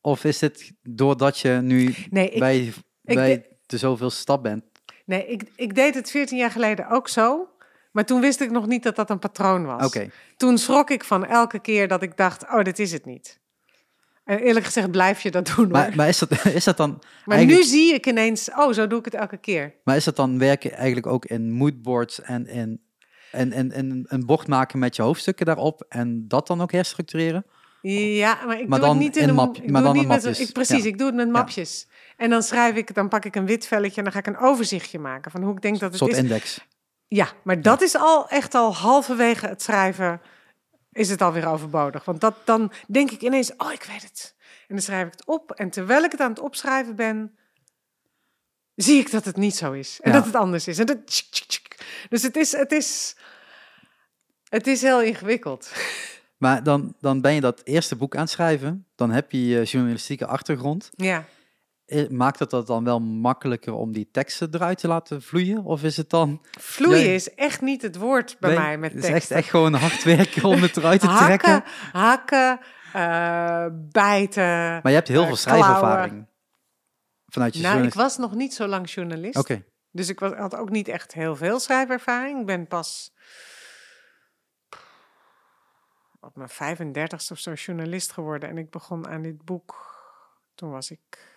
[0.00, 2.72] Of is dit doordat je nu Nee, ik, bij,
[3.14, 4.64] bij de zoveel stap bent?
[5.04, 7.48] nee ik, ik deed het 14 jaar geleden ook zo.
[7.92, 9.86] Maar toen wist ik nog niet dat dat een patroon was.
[9.86, 13.38] Oké, Toen schrok ik van elke keer dat ik dacht, oh, dit is het niet.
[14.24, 15.68] En eerlijk gezegd blijf je dat doen hoor.
[15.68, 18.86] maar, maar is, dat, is dat dan Maar eigenlijk- nu zie ik ineens, oh, zo
[18.86, 19.74] doe ik het elke keer.
[19.84, 22.80] Maar is dat dan werken eigenlijk ook in moodboards en in
[23.32, 27.44] en, en, en een bocht maken met je hoofdstukken daarop en dat dan ook herstructureren?
[27.82, 29.96] Ja, maar ik Maar doe dan het niet in, in een map- ik maar dan
[29.96, 30.88] niet met ik, precies, Ja.
[30.88, 31.88] ik doe het met mapjes.
[32.18, 34.38] En dan schrijf ik, dan pak ik een wit velletje en dan ga ik een
[34.38, 36.18] overzichtje maken van hoe ik denk dat het soort is.
[36.18, 36.66] index.
[37.06, 40.20] Ja, maar dat is al echt al halverwege het schrijven
[40.92, 42.04] is het alweer overbodig.
[42.04, 44.34] Want dat, dan denk ik ineens, oh, ik weet het.
[44.40, 45.50] En dan schrijf ik het op.
[45.52, 47.36] En terwijl ik het aan het opschrijven ben,
[48.74, 50.00] zie ik dat het niet zo is.
[50.00, 50.16] En Ja.
[50.16, 50.78] dat het anders is.
[50.78, 51.74] En dat, tsk, tsk, tsk.
[52.08, 53.16] Dus het is, het is,
[54.48, 55.72] het is heel ingewikkeld.
[56.36, 59.62] Maar dan, dan ben je dat eerste boek aan het schrijven, dan heb je je
[59.62, 60.90] journalistieke achtergrond.
[60.96, 61.24] Ja.
[61.88, 65.64] Eh, Maakt het dat dan wel makkelijker om die teksten eruit te laten vloeien?
[65.64, 66.44] Of is het dan...
[66.60, 69.74] Vloeien is echt niet het woord bij Nee, mij met Het is echt, echt gewoon
[69.74, 71.70] hard werken om het eruit te hakken, trekken.
[71.92, 72.60] hakken,
[72.92, 74.42] eh, bijten.
[74.44, 76.26] Maar je hebt heel eh, veel schrijfervaring.
[77.26, 79.36] Vanuit je Nou, ik was nog niet zo lang journalist.
[79.38, 82.40] Oké, Dus ik was, had ook niet echt heel veel schrijfervaring.
[82.40, 83.12] Ik ben pas
[86.20, 88.48] op mijn 35ste of zo journalist geworden.
[88.48, 89.96] En ik begon aan dit boek.
[90.54, 91.27] Toen was ik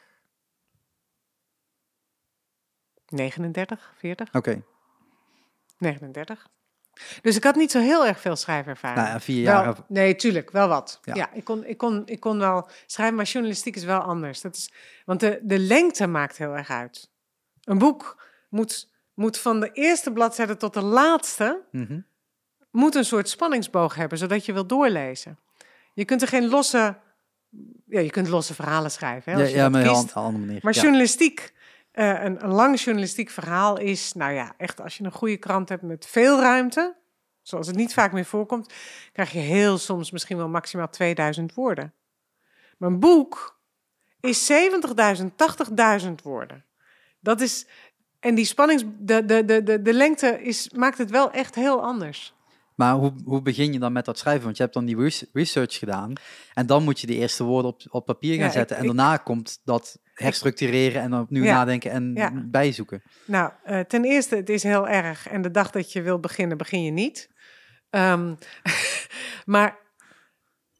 [3.11, 4.61] 39, 40, oké.
[5.77, 6.47] 39.
[7.21, 8.99] Dus ik had niet zo heel erg veel schrijfervaring.
[8.99, 9.75] Nou ja, vier jaar.
[9.87, 10.99] nee, tuurlijk, wel wat.
[11.03, 11.15] Ja.
[11.15, 14.41] Ja, ik, kon, ik, kon, ik kon wel schrijven, maar journalistiek is wel anders.
[14.41, 14.71] Dat is,
[15.05, 17.09] want de, de lengte maakt heel erg uit.
[17.63, 21.61] Een boek moet, moet van de eerste bladzijde tot de laatste...
[21.71, 21.99] Mhm.
[22.71, 25.39] moet een soort spanningsboog hebben, zodat je wil doorlezen.
[25.93, 26.97] Je kunt er geen losse...
[27.85, 30.15] Ja, je kunt losse verhalen schrijven, hè, Ja, als je ja dat maar op kiest.
[30.15, 30.59] een andere manier.
[30.63, 31.53] Maar journalistiek,
[31.91, 35.69] eh, een, een lang journalistiek verhaal is, nou ja, echt als je een goede krant
[35.69, 36.95] hebt met veel ruimte,
[37.41, 38.73] zoals het niet vaak meer voorkomt,
[39.13, 41.93] krijg je heel soms misschien wel maximaal 2000 woorden.
[42.77, 43.59] Mijn boek
[44.19, 44.51] is
[45.19, 45.25] 70.000,
[46.03, 46.65] 80.000 woorden.
[47.19, 47.67] Dat is,
[48.19, 51.83] en die spannings, de, de, de, de, de lengte is, maakt het wel echt heel
[51.83, 52.35] anders.
[52.81, 54.43] Maar hoe, hoe begin je dan met dat schrijven?
[54.43, 56.13] Want je hebt dan die res- research gedaan.
[56.53, 58.77] En dan moet je die eerste woorden op, op papier gaan Ja, ik- zetten.
[58.77, 62.31] en ik- daarna komt dat herstructureren en dan opnieuw Ja, nadenken en ja.
[62.45, 63.01] bijzoeken.
[63.25, 65.27] Nou, eh, ten eerste, het is heel erg.
[65.27, 67.29] En de dag dat je wil beginnen, begin je niet.
[67.89, 68.35] Ehm,
[69.45, 69.77] maar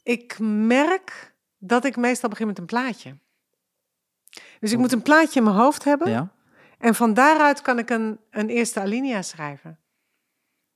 [0.04, 3.18] ik merk dat ik meestal begin met een plaatje.
[4.60, 6.10] Dus ik moet een plaatje in mijn hoofd hebben.
[6.10, 6.32] Ja?
[6.78, 9.80] En van daaruit kan ik een, een eerste alinea schrijven.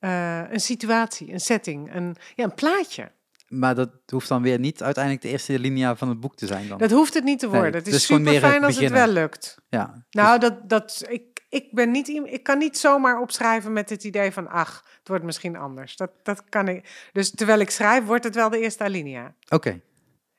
[0.05, 3.11] Eh, een situatie, een setting, een, ja, een plaatje.
[3.47, 6.67] Maar dat hoeft dan weer niet uiteindelijk de eerste linia van het boek te zijn
[6.67, 6.77] dan.
[6.77, 7.73] Dat hoeft het niet te worden.
[7.73, 9.57] het het is gewoon super fijn als het wel lukt.
[9.69, 10.05] ja.
[10.09, 14.31] Nou, dat, dat, ik, ik, ben niet, ik kan niet zomaar opschrijven met het idee
[14.31, 15.95] van, ach, het wordt misschien anders.
[15.95, 17.09] Dat, dat kan ik.
[17.11, 19.33] Dus terwijl ik schrijf, wordt het wel de eerste alinea.
[19.49, 19.81] Oké.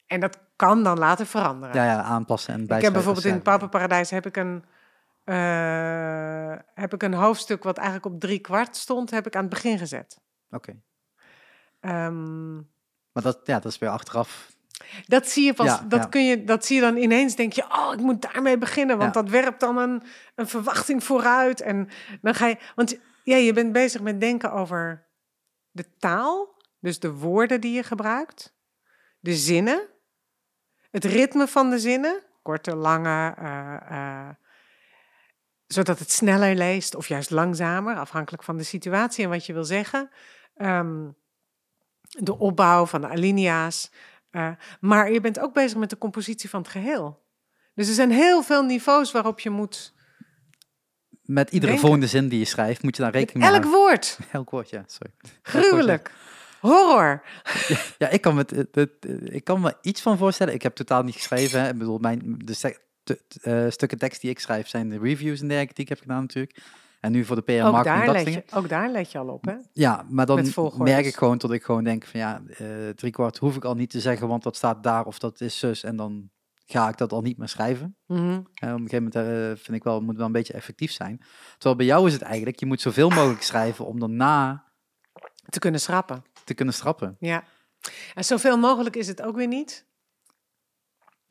[0.07, 1.74] En dat kan dan later veranderen.
[1.74, 2.85] Ja, ja, aanpassen en ik bijschrijven.
[2.85, 3.68] heb bijvoorbeeld in het schrijven.
[3.68, 4.64] Pauperparadijs heb ik een,
[5.27, 9.51] eh, heb ik een hoofdstuk wat eigenlijk op drie kwart stond, heb ik aan het
[9.51, 10.21] begin gezet.
[10.51, 10.77] Oké.
[11.81, 12.55] Ehm,
[13.12, 14.55] Maar dat, ja, dat is weer achteraf.
[15.07, 16.07] Dat zie je pas, Ja, dat ja.
[16.09, 19.15] kun je, dat zie je dan ineens, denk je, oh, ik moet daarmee beginnen, want
[19.15, 19.21] Ja.
[19.23, 20.03] dat werpt dan een,
[20.35, 21.61] een verwachting vooruit.
[21.61, 21.89] En
[22.21, 25.07] dan ga je, want ja, je bent bezig met denken over
[25.71, 28.55] de taal, dus de woorden die je gebruikt,
[29.21, 29.83] de zinnen,
[30.91, 34.29] het ritme van de zinnen, korte, lange, eh, eh,
[35.66, 39.64] zodat het sneller leest of juist langzamer, afhankelijk van de situatie en wat je wil
[39.64, 40.11] zeggen.
[40.57, 41.09] Ehm,
[42.00, 43.90] de opbouw van de alinea's.
[44.31, 44.50] eh,
[44.81, 47.24] maar je bent ook bezig met de compositie van het geheel.
[47.74, 49.94] Dus er zijn heel veel niveaus waarop je moet.
[51.22, 51.81] Met iedere Denken.
[51.81, 53.83] volgende zin die je schrijft, moet je daar rekening mee elk houden.
[53.83, 54.18] woord.
[54.33, 55.12] Elk woord, ja, sorry.
[55.42, 56.12] Gruwelijk.
[56.61, 57.22] Horror.
[57.98, 58.68] Ja, ik kan, me,
[59.24, 60.55] ik kan me iets van voorstellen.
[60.55, 61.61] Ik heb totaal niet geschreven.
[61.61, 61.68] Hè.
[61.68, 62.55] Ik bedoel, mijn, de
[63.42, 66.21] eh, stukken tekst die ik schrijf zijn de reviews en dergelijke die ik heb gedaan
[66.21, 66.59] natuurlijk.
[67.01, 69.29] En nu voor de PR Ook daar, dat let je, ook daar let je al
[69.29, 69.55] op, hè?
[69.73, 73.38] Ja, maar dan merk ik gewoon tot ik gewoon denk van ja, eh drie kwart
[73.38, 75.83] hoef ik al niet te zeggen, want dat staat daar of dat is zus.
[75.83, 76.31] En dan
[76.66, 77.97] ga ik dat al niet meer schrijven.
[78.07, 78.21] Mhm.
[78.55, 81.21] En op een gegeven moment eh, vind ik wel, moet wel een beetje effectief zijn.
[81.53, 84.64] Terwijl bij jou is het eigenlijk, je moet zoveel mogelijk schrijven om daarna
[85.49, 86.25] Te kunnen schrappen.
[86.45, 87.16] te kunnen strappen.
[87.21, 87.45] Ja.
[88.14, 89.87] En zoveel mogelijk is het ook weer niet.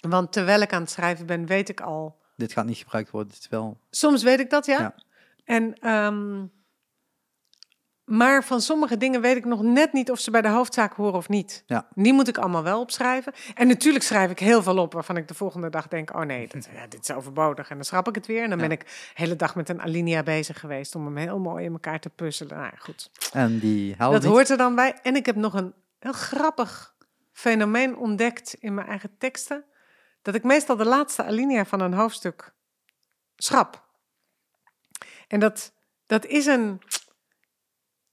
[0.09, 2.17] Want terwijl ik aan het schrijven ben, weet ik al.
[2.35, 3.77] Dit gaat niet gebruikt worden, dit is wel...
[3.89, 4.79] Soms weet ik dat, ja.
[4.79, 4.95] Ja.
[5.43, 6.45] En, ehm,
[8.05, 11.13] maar van sommige dingen weet ik nog net niet of ze bij de hoofdzaak horen
[11.13, 11.63] of niet.
[11.65, 11.87] Ja.
[11.93, 13.33] Die moet ik allemaal wel opschrijven.
[13.55, 16.47] En natuurlijk schrijf ik heel veel op waarvan ik de volgende dag denk: oh nee,
[16.47, 17.69] dat, ja, dit is overbodig.
[17.69, 18.43] En dan schrap ik het weer.
[18.43, 18.67] En dan Ja.
[18.67, 21.71] ben ik de hele dag met een alinea bezig geweest om hem heel mooi in
[21.71, 22.57] elkaar te puzzelen.
[22.57, 23.09] Nou goed.
[23.33, 24.23] En die Dat niet.
[24.23, 24.99] hoort er dan bij.
[25.03, 26.95] En ik heb nog een heel grappig
[27.31, 29.63] fenomeen ontdekt in mijn eigen teksten.
[30.25, 32.53] Dat ik meestal de laatste alinea van een hoofdstuk
[33.35, 33.83] schrap.
[35.27, 35.73] En dat,
[36.05, 36.81] dat is een...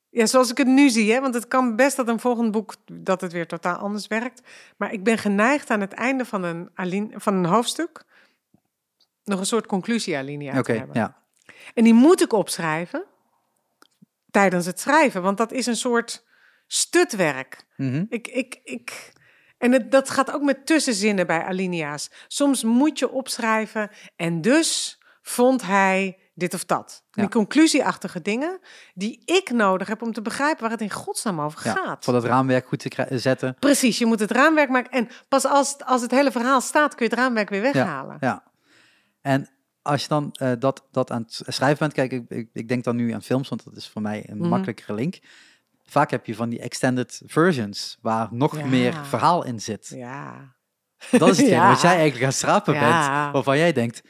[0.08, 2.74] Ja, zoals ik het nu zie, hè, want het kan best dat een volgend boek
[2.92, 4.40] dat het weer totaal anders werkt.
[4.76, 8.04] Maar ik ben geneigd aan het einde van een, aline- van een hoofdstuk
[9.24, 10.96] nog een soort conclusie-alinea te hebben.
[10.96, 11.22] ja.
[11.74, 13.04] En die moet ik opschrijven
[14.30, 16.24] tijdens het schrijven, want dat is een soort
[16.66, 17.66] stutwerk.
[17.76, 18.04] Mhm.
[18.08, 19.12] Ik, ik, ik,
[19.62, 22.10] en het, dat gaat ook met tussenzinnen bij alinea's.
[22.28, 27.04] Soms moet je opschrijven en dus vond hij dit of dat.
[27.10, 27.22] Ja.
[27.22, 28.58] Die conclusieachtige dingen
[28.94, 31.72] die ik nodig heb om te begrijpen waar het in godsnaam over ja.
[31.72, 32.04] gaat.
[32.04, 33.56] Voor dat raamwerk goed te kri- zetten.
[33.58, 34.90] Precies, je moet het raamwerk maken.
[34.90, 38.16] En pas als, als het hele verhaal staat, kun je het raamwerk weer weghalen.
[38.20, 38.42] Ja.
[39.20, 39.48] En
[39.82, 42.84] als je dan eh, dat, dat aan het schrijven bent, kijk, ik, ik, ik denk
[42.84, 44.48] dan nu aan films, want dat is voor mij een Mhm.
[44.48, 45.18] makkelijkere link.
[45.92, 48.66] Vaak heb je van die extended versions, waar nog Ja.
[48.66, 49.88] meer verhaal in zit.
[49.88, 50.54] Ja.
[51.10, 51.68] Dat is hetgeen Ja.
[51.68, 52.80] wat jij eigenlijk aan schrapen Ja.
[53.22, 54.02] bent, waarvan jij denkt,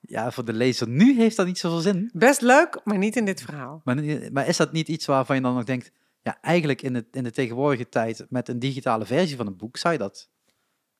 [0.00, 2.10] ja, voor de lezer nu heeft dat niet zoveel zin.
[2.14, 3.80] Best leuk, maar niet in dit verhaal.
[3.84, 3.96] Maar,
[4.32, 5.90] maar is dat niet iets waarvan je dan nog denkt,
[6.22, 9.76] ja, eigenlijk in de, in de tegenwoordige tijd met een digitale versie van een boek
[9.76, 10.30] zou je dat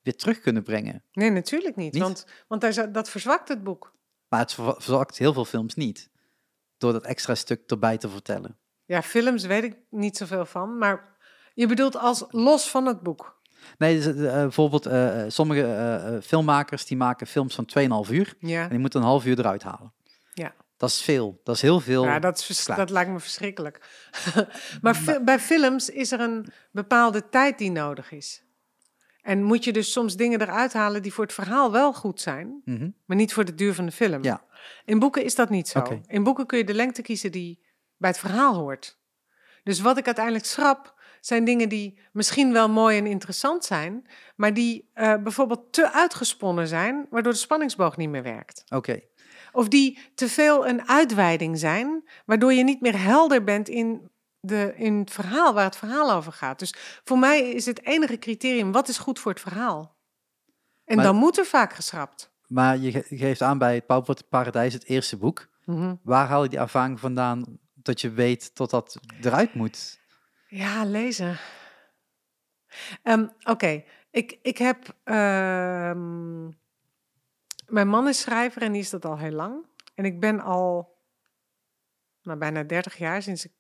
[0.03, 1.05] weer terug kunnen brengen.
[1.13, 1.93] Nee, natuurlijk niet.
[1.93, 2.03] Niet?
[2.03, 3.95] Want, want daar dat verzwakt het boek.
[4.29, 6.11] Maar het verzwakt heel veel films niet,
[6.77, 8.59] door dat extra stuk erbij te vertellen.
[8.89, 10.79] Ja, films weet ik niet zoveel van.
[10.79, 11.17] Maar
[11.55, 13.41] je bedoelt als los van het boek.
[13.79, 17.67] Nee, dus, eh, bijvoorbeeld eh, sommige eh, eh, filmmakers die maken films van
[18.07, 19.93] 2,5 uur Ja, en die moeten een half uur eruit halen.
[20.35, 20.55] Ja.
[20.77, 21.41] Dat is veel.
[21.45, 22.05] Dat is heel veel.
[22.05, 23.81] ja dat, is dat lijkt me verschrikkelijk.
[24.83, 28.43] maar fi- bij films is er een bepaalde tijd die nodig is.
[29.23, 32.63] En moet je dus soms dingen eruit halen die voor het verhaal wel goed zijn,
[32.65, 32.91] Mhm.
[33.07, 34.23] maar niet voor de duur van de film.
[34.23, 34.45] Ja.
[34.85, 36.01] In boeken is dat niet zo.
[36.07, 37.67] In boeken kun je de lengte kiezen die
[37.99, 38.99] bij het verhaal hoort.
[39.63, 44.07] Dus wat ik uiteindelijk schrap, zijn dingen die misschien wel mooi en interessant zijn,
[44.37, 48.65] maar die eh, bijvoorbeeld te uitgesponnen zijn, waardoor de spanningsboog niet meer werkt.
[48.69, 49.01] Oké.
[49.53, 54.73] Of die te veel een uitweiding zijn, waardoor je niet meer helder bent in, de,
[54.77, 56.59] in het verhaal waar het verhaal over gaat.
[56.59, 59.97] Dus voor mij is het enige criterium, wat is goed voor het verhaal?
[60.85, 62.31] En Maar- dan moet er vaak geschrapt.
[62.47, 65.49] Maar je ge- geeft aan bij het Pauwpot Paradijs, het eerste boek.
[65.65, 65.95] Mhm.
[66.03, 70.01] Waar haal je die ervaring vandaan dat je weet dat dat eruit moet?
[70.49, 71.39] Ja, lezen.
[73.03, 74.97] Ehm, Oké, ik, ik heb.
[75.05, 76.45] ehm,
[77.67, 79.67] mijn man is schrijver en die is dat al heel lang.
[79.95, 80.97] En ik ben al
[82.23, 83.53] nou, bijna 30 jaar sinds ik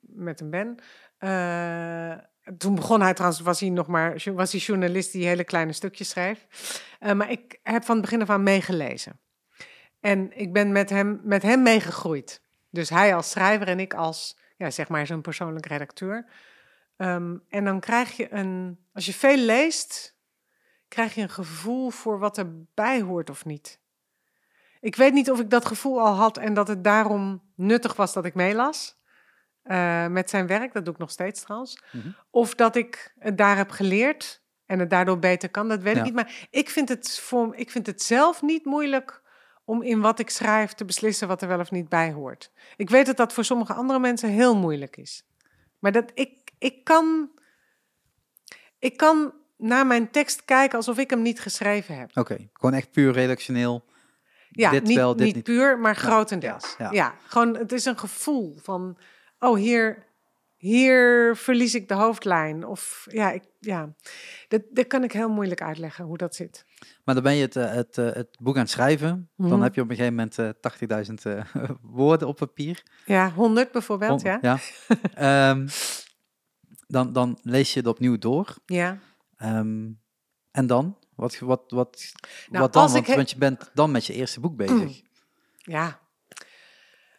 [0.00, 0.78] met hem ben.
[1.18, 2.18] Eh,
[2.58, 6.08] toen begon hij trouwens, was hij nog maar was hij journalist die hele kleine stukjes
[6.08, 6.46] schreef.
[7.00, 9.20] Eh, maar ik heb van het begin af aan meegelezen.
[10.00, 12.42] En ik ben met hem, met hem meegegroeid.
[12.78, 16.26] Dus hij als schrijver en ik als, ja, zeg maar, zo'n persoonlijk redacteur.
[16.96, 20.16] Ehm, en dan krijg je een, als je veel leest,
[20.88, 23.80] krijg je een gevoel voor wat erbij hoort of niet.
[24.80, 28.12] Ik weet niet of ik dat gevoel al had en dat het daarom nuttig was
[28.12, 28.96] dat ik meelas.
[29.62, 31.82] eh, met zijn werk, dat doe ik nog steeds trouwens.
[31.92, 32.08] Mhm.
[32.30, 35.98] Of dat ik het daar heb geleerd en het daardoor beter kan, dat weet Ja.
[35.98, 36.14] ik niet.
[36.14, 39.22] Maar ik vind, het voor, ik vind het zelf niet moeilijk
[39.68, 42.50] om in wat ik schrijf te beslissen wat er wel of niet bij hoort.
[42.76, 45.24] Ik weet dat dat voor sommige andere mensen heel moeilijk is.
[45.78, 47.30] Maar dat ik, ik kan.
[48.78, 52.10] Ik kan naar mijn tekst kijken alsof ik hem niet geschreven heb.
[52.14, 53.84] Oké, gewoon echt puur redactioneel.
[54.50, 55.44] Ja, dit niet, wel, dit niet niet.
[55.44, 56.74] puur, maar grotendeels.
[56.78, 56.90] ja.
[56.90, 58.98] Ja, gewoon het is een gevoel van,
[59.38, 60.06] oh hier,
[60.58, 62.66] hier verlies ik de hoofdlijn.
[62.66, 63.94] Of ja, ik, ja.
[64.48, 66.64] Dat, dat kan ik heel moeilijk uitleggen hoe dat zit.
[67.04, 69.30] Maar dan ben je het, eh, het, eh, het boek aan het schrijven.
[69.36, 69.60] Dan Mhm.
[69.62, 71.44] heb je op een gegeven moment eh 80.000 eh,
[71.82, 72.82] woorden op papier.
[73.04, 74.40] Ja, 100 bijvoorbeeld, ja.
[75.14, 75.68] Ehm,
[76.86, 78.56] dan, dan lees je het opnieuw door.
[78.66, 78.98] Ja.
[79.36, 79.86] Ehm,
[80.50, 80.98] en dan?
[81.14, 82.12] Wat, wat, wat,
[82.50, 82.92] Nou, wat dan?
[82.92, 85.02] Want, he- want je bent dan met je eerste boek bezig.
[85.56, 86.00] Ja.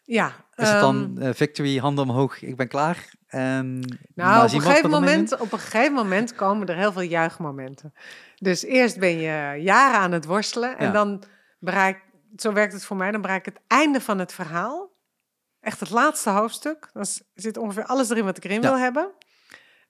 [0.03, 0.45] Ja.
[0.55, 3.17] Is het dan ehm, eh, victory, handen omhoog, ik ben klaar?
[3.29, 3.79] En
[4.15, 7.93] Nou, op een, gegeven moment, op een gegeven moment komen er heel veel juichmomenten.
[8.35, 10.91] Dus eerst ben je jaren aan het worstelen en Ja.
[10.91, 11.23] dan
[11.59, 12.01] bereik,
[12.35, 14.91] zo werkt het voor mij, dan bereik ik het einde van het verhaal.
[15.59, 16.89] Echt het laatste hoofdstuk.
[16.93, 18.69] Dan zit ongeveer alles erin wat ik erin Ja.
[18.69, 19.11] wil hebben.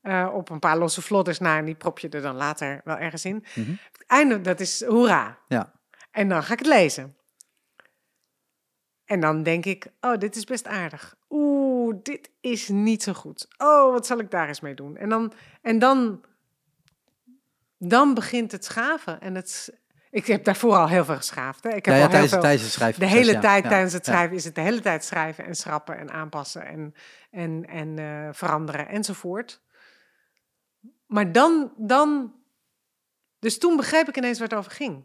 [0.01, 2.97] Eh, op een paar losse vlodders na en die prop je er dan later wel
[2.97, 3.45] ergens in.
[3.55, 3.69] Mhm.
[3.69, 5.37] Het einde, dat is hoera.
[5.47, 5.71] Ja.
[6.11, 7.17] En dan ga ik het lezen.
[9.05, 11.15] En dan denk ik, oh, dit is best aardig.
[11.89, 13.47] Oeh, dit is niet zo goed.
[13.57, 14.97] Oh, wat zal ik daar eens mee doen?
[14.97, 16.23] En dan, en dan,
[17.77, 19.21] dan begint het schaven.
[19.21, 19.79] En het,
[20.11, 21.63] ik heb daarvoor al heel veel geschaafd.
[21.63, 21.69] Hè.
[21.69, 23.13] Ik heb Ja, ja, al heel tijdens, veel, tijdens het de schrijfproces.
[23.13, 23.39] hele ja.
[23.39, 26.93] tijd tijdens het schrijven is het de hele tijd schrijven en schrappen en aanpassen en,
[27.31, 29.61] en, en eh, veranderen enzovoort.
[31.05, 32.33] Maar dan, dan,
[33.39, 35.03] dus toen begreep ik ineens waar het over ging.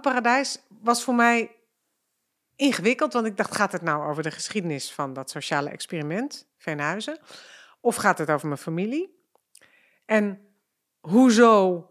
[0.00, 1.50] Paradijs was voor mij
[2.60, 7.18] ingewikkeld, want ik dacht, gaat het nou over de geschiedenis van dat sociale experiment, Veenhuizen?
[7.80, 9.18] Of gaat het over mijn familie?
[10.04, 10.40] En
[11.00, 11.84] hoezo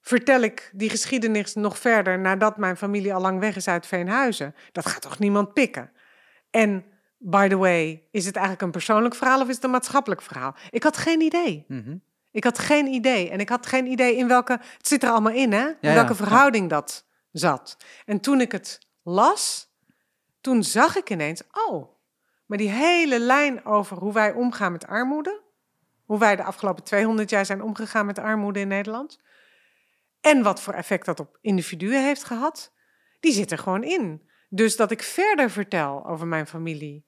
[0.00, 4.54] vertel ik die geschiedenis nog verder nadat mijn familie al lang weg is uit Veenhuizen?
[4.72, 5.92] Dat gaat toch niemand pikken?
[6.50, 6.84] En,
[7.18, 10.54] by the way, is het eigenlijk een persoonlijk verhaal of is het een maatschappelijk verhaal?
[10.70, 11.64] Ik had geen idee.
[11.68, 11.96] Mhm.
[12.30, 13.30] Ik had geen idee.
[13.30, 14.52] En ik had geen idee in welke.
[14.52, 15.66] Het zit er allemaal in, hè?
[15.66, 16.14] In ja, welke ja.
[16.14, 17.76] verhouding dat zat.
[18.04, 19.73] En toen ik het las,
[20.44, 21.42] toen zag ik ineens.
[21.52, 21.96] Oh,
[22.46, 25.42] maar die hele lijn over hoe wij omgaan met armoede.
[26.04, 29.18] Hoe wij de afgelopen 200 jaar zijn omgegaan met armoede in Nederland.
[30.20, 32.72] En wat voor effect dat op individuen heeft gehad.
[33.20, 34.28] Die zit er gewoon in.
[34.48, 37.06] Dus dat ik verder vertel over mijn familie.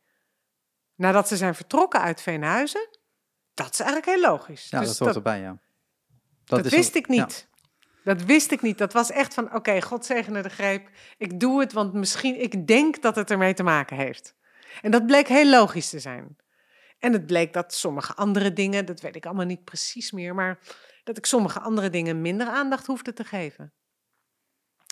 [0.95, 2.89] Nadat ze zijn vertrokken uit Veenhuizen.
[3.55, 4.69] Dat is eigenlijk heel logisch.
[4.71, 5.59] Ja, Dus dat hoort erbij, ja.
[6.45, 7.49] dat is wist ik niet.
[8.07, 8.79] Dat wist ik niet.
[8.79, 10.89] Dat was echt van, oké, God zegene de greep.
[11.19, 14.35] Ik doe het, want misschien, ik denk dat het ermee te maken heeft.
[14.83, 16.37] En dat bleek heel logisch te zijn.
[16.99, 20.59] En het bleek dat sommige andere dingen, dat weet ik allemaal niet precies meer, maar
[21.05, 23.73] dat ik sommige andere dingen minder aandacht hoefde te geven.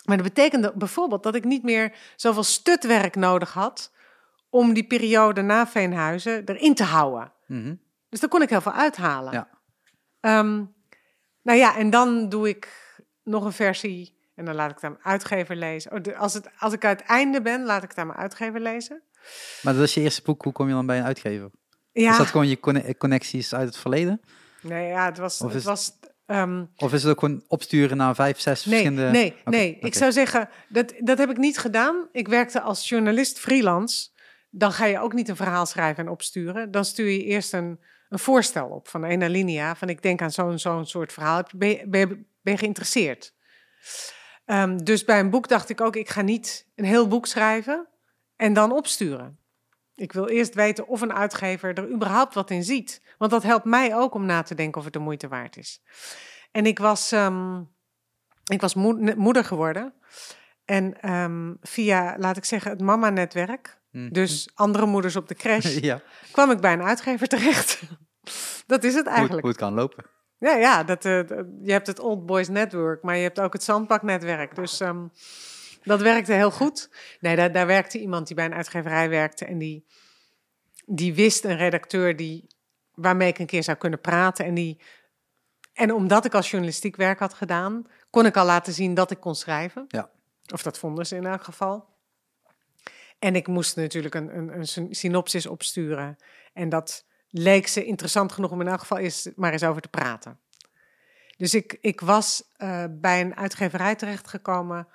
[0.05, 3.93] Maar dat betekende bijvoorbeeld dat ik niet meer zoveel stutwerk nodig had
[4.49, 7.33] om die periode na Veenhuizen erin te houden.
[7.47, 7.75] Mhm.
[8.09, 9.33] Dus daar kon ik heel veel uithalen.
[9.33, 9.49] Ja.
[10.19, 10.63] Ehm,
[11.41, 12.84] nou ja, en dan doe ik
[13.25, 15.91] nog een versie en dan laat ik het aan mijn uitgever lezen.
[15.91, 18.19] Oh, de- als, het, als ik uit het einde ben, laat ik het aan mijn
[18.19, 19.01] uitgever lezen.
[19.61, 21.49] Maar dat is je eerste boek, hoe kom je dan bij een uitgever?
[21.91, 24.21] Ja, Is dat gewoon je conne- connecties uit het verleden?
[24.61, 25.41] nee, ja het was...
[25.41, 25.91] Of Het is- was
[26.25, 29.11] ehm, Of is het ook gewoon opsturen naar vijf, zes nee, verschillende...
[29.11, 29.77] nee, nee.
[29.79, 32.07] Ik zou zeggen, dat, dat heb ik niet gedaan.
[32.11, 34.09] Ik werkte als journalist freelance.
[34.49, 36.71] Dan ga je ook niet een verhaal schrijven en opsturen.
[36.71, 39.75] Dan stuur je eerst een, een voorstel op van een alinea.
[39.75, 41.43] Van ik denk aan zo'n zo'n soort verhaal.
[41.55, 43.33] Ben je, ben, je, ben geïnteresseerd?
[44.45, 47.87] Ehm, dus bij een boek dacht ik ook, ik ga niet een heel boek schrijven
[48.35, 49.39] en dan opsturen.
[49.95, 53.01] Ik wil eerst weten of een uitgever er überhaupt wat in ziet.
[53.17, 55.81] Want dat helpt mij ook om na te denken of het de moeite waard is.
[56.51, 57.61] En ik was, ehm,
[58.45, 58.73] ik was
[59.15, 59.93] moeder geworden.
[60.65, 64.09] En ehm, via, laat ik zeggen, het mama-netwerk, hm.
[64.09, 66.01] dus andere moeders op de crash, ja.
[66.31, 67.81] kwam ik bij een uitgever terecht.
[68.67, 69.41] dat is het eigenlijk.
[69.41, 70.05] Hoe, het kan lopen.
[70.45, 71.19] Ja, ja dat, uh,
[71.61, 74.55] je hebt het Old Boys Network, maar je hebt ook het Zandbak-netwerk.
[74.55, 75.11] Dus um,
[75.83, 76.89] dat werkte heel goed.
[77.19, 79.85] Nee, daar, daar werkte iemand die bij een uitgeverij werkte en die,
[80.85, 82.47] die wist een redacteur die,
[82.93, 84.45] waarmee ik een keer zou kunnen praten.
[84.45, 84.79] En, die,
[85.73, 89.19] en omdat ik als journalistiek werk had gedaan, kon ik al laten zien dat ik
[89.19, 89.85] kon schrijven.
[89.87, 90.09] Ja.
[90.53, 91.85] Of dat vonden ze in elk geval.
[93.19, 96.17] En ik moest natuurlijk een, een, een synopsis opsturen.
[96.53, 97.05] En dat
[97.37, 100.39] leek ze interessant genoeg om in elk geval eens maar eens over te praten.
[101.37, 104.87] Dus ik, ik was uh, bij een uitgeverij terechtgekomen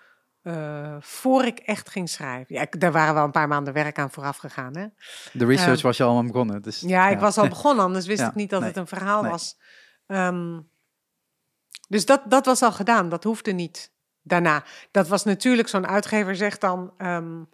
[0.43, 2.55] uh, voor ik echt ging schrijven.
[2.55, 4.77] Ja, daar waren wel een paar maanden werk aan vooraf gegaan.
[4.77, 4.87] Hè?
[5.33, 6.63] De research uh, was je allemaal begonnen.
[6.63, 9.59] Dus, ja, ik was al begonnen, anders wist ik niet dat het een verhaal was.
[10.07, 10.69] Um,
[11.89, 14.65] dus dat, dat was al gedaan, dat hoefde niet daarna.
[14.91, 16.95] Dat was natuurlijk, zo'n uitgever zegt dan...
[16.99, 17.49] Um,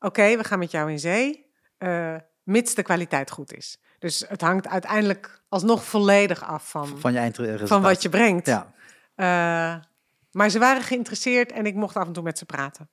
[0.00, 2.16] Oké, we gaan met jou in zee, uh,
[2.50, 3.78] mits de kwaliteit goed is.
[3.98, 7.68] Dus het hangt uiteindelijk alsnog volledig af van, van, je eindresultaat.
[7.68, 8.46] van wat je brengt.
[8.46, 8.72] Ja.
[9.16, 9.82] Uh,
[10.30, 12.88] maar ze waren geïnteresseerd en ik mocht af en toe met ze praten.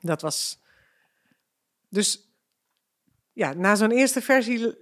[0.00, 0.62] Dat was.
[1.88, 2.34] Dus
[3.32, 4.76] ja, na zo'n eerste versie,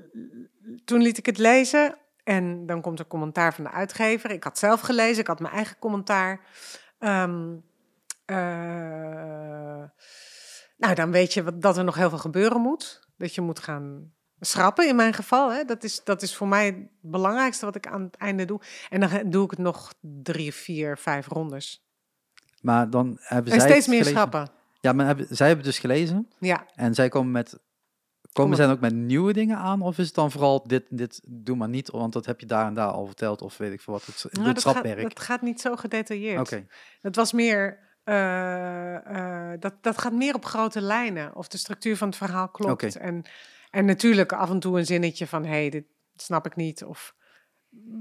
[0.84, 1.98] toen liet ik het lezen.
[2.24, 4.30] En dan komt er commentaar van de uitgever.
[4.30, 6.40] Ik had zelf gelezen, ik had mijn eigen commentaar.
[6.98, 7.64] Um,
[8.26, 8.36] uh,
[10.76, 13.07] nou, dan weet je dat er nog heel veel gebeuren moet.
[13.18, 15.52] Dat je moet gaan schrappen in mijn geval.
[15.52, 15.64] Hè.
[15.64, 18.60] Dat, is, dat is voor mij het belangrijkste wat ik aan het einde doe.
[18.88, 21.86] En dan doe ik het nog drie, vier, vijf rondes.
[22.60, 23.70] Maar dan hebben en zij.
[23.70, 24.48] steeds meer schrappen.
[24.80, 26.28] Ja, maar hebben, zij hebben dus gelezen.
[26.38, 26.66] Ja.
[26.74, 27.58] En zij komen met.
[28.32, 29.82] Komen zij ook met nieuwe dingen aan?
[29.82, 32.66] Of is het dan vooral dit, dit doe maar niet, want dat heb je daar
[32.66, 34.06] en daar al verteld, of weet ik veel wat.
[34.06, 36.40] Het, nou, het dat, gaat, dat gaat niet zo gedetailleerd.
[36.40, 36.66] Oké.
[37.00, 37.87] Het was meer.
[38.08, 41.34] Uh, uh, dat, dat gaat meer op grote lijnen.
[41.34, 42.72] Of de structuur van het verhaal klopt.
[42.72, 43.02] Okay.
[43.02, 43.24] En
[43.70, 45.84] en natuurlijk af en toe een zinnetje van, hé, hey, dit
[46.16, 46.84] snap ik niet.
[46.84, 47.14] Of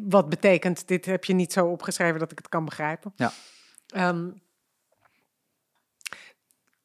[0.03, 3.13] wat betekent, dit heb je niet zo opgeschreven dat ik het kan begrijpen.
[3.15, 3.31] Ja.
[4.09, 4.41] Um,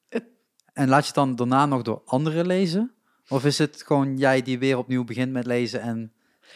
[0.09, 0.25] het...
[0.73, 2.95] En laat je het dan daarna nog door anderen lezen?
[3.29, 6.12] Of is het gewoon jij die weer opnieuw begint met lezen en...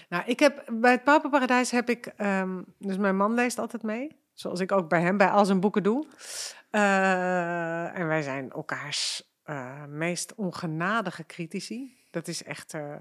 [0.08, 4.16] Nou, ik heb bij het Papenparadijs heb ik, um, dus mijn man leest altijd mee,
[4.36, 6.06] zoals ik ook bij hem bij al zijn boeken doe.
[6.70, 11.96] Uh, en wij zijn elkaars uh, meest ongenadige critici.
[12.10, 12.94] Dat is echt uh,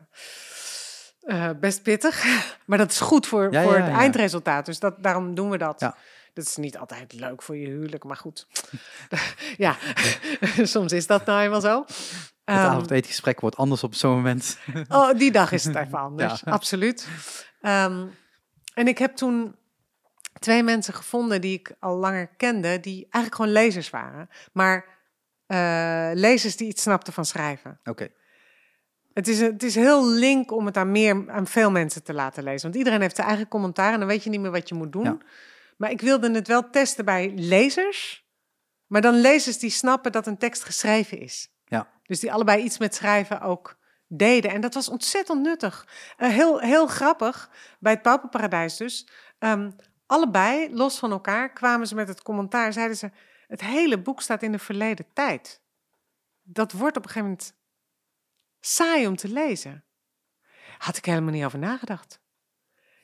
[1.22, 2.24] uh, best pittig.
[2.68, 4.00] maar dat is goed voor, ja, voor ja, het ja.
[4.00, 4.66] eindresultaat.
[4.66, 5.80] Dus dat, daarom doen we dat.
[6.34, 8.48] Dat is niet altijd leuk voor je huwelijk, maar goed.
[9.58, 9.76] ja,
[10.64, 11.84] soms is dat nou eenmaal zo.
[12.44, 14.58] Het um, avondetengesprek wordt anders op zo'n moment.
[14.88, 17.08] oh, die dag is het even anders, absoluut.
[17.62, 18.12] Um,
[18.74, 19.56] en ik heb toen
[20.40, 24.30] twee mensen gevonden die ik al langer kende, die eigenlijk gewoon lezers waren.
[24.54, 24.86] Maar
[25.48, 27.72] uh, lezers die iets snapten van schrijven.
[27.80, 27.90] Oké.
[27.90, 28.14] Okay.
[29.14, 32.44] Het is, het is heel link om het aan, meer, aan veel mensen te laten
[32.44, 32.62] lezen.
[32.62, 34.92] Want iedereen heeft zijn eigen commentaar en dan weet je niet meer wat je moet
[34.92, 35.04] doen.
[35.04, 35.18] Ja.
[35.78, 38.26] Maar ik wilde het wel testen bij lezers.
[38.88, 41.50] Maar dan lezers die snappen dat een tekst geschreven is.
[41.66, 41.88] Ja.
[42.04, 43.78] Dus die allebei iets met schrijven ook
[44.08, 44.52] deden.
[44.52, 45.88] En dat was ontzettend nuttig.
[46.18, 49.08] Uh, heel, heel grappig, bij het Pauperparadijs dus.
[49.40, 49.76] Um,
[50.06, 52.74] allebei, los van elkaar, kwamen ze met het commentaar.
[52.74, 53.12] Zeiden ze,
[53.48, 55.62] het hele boek staat in de verleden tijd.
[56.44, 57.54] Dat wordt op een gegeven moment
[58.60, 59.84] saai om te lezen.
[60.78, 62.20] Had ik helemaal niet over nagedacht.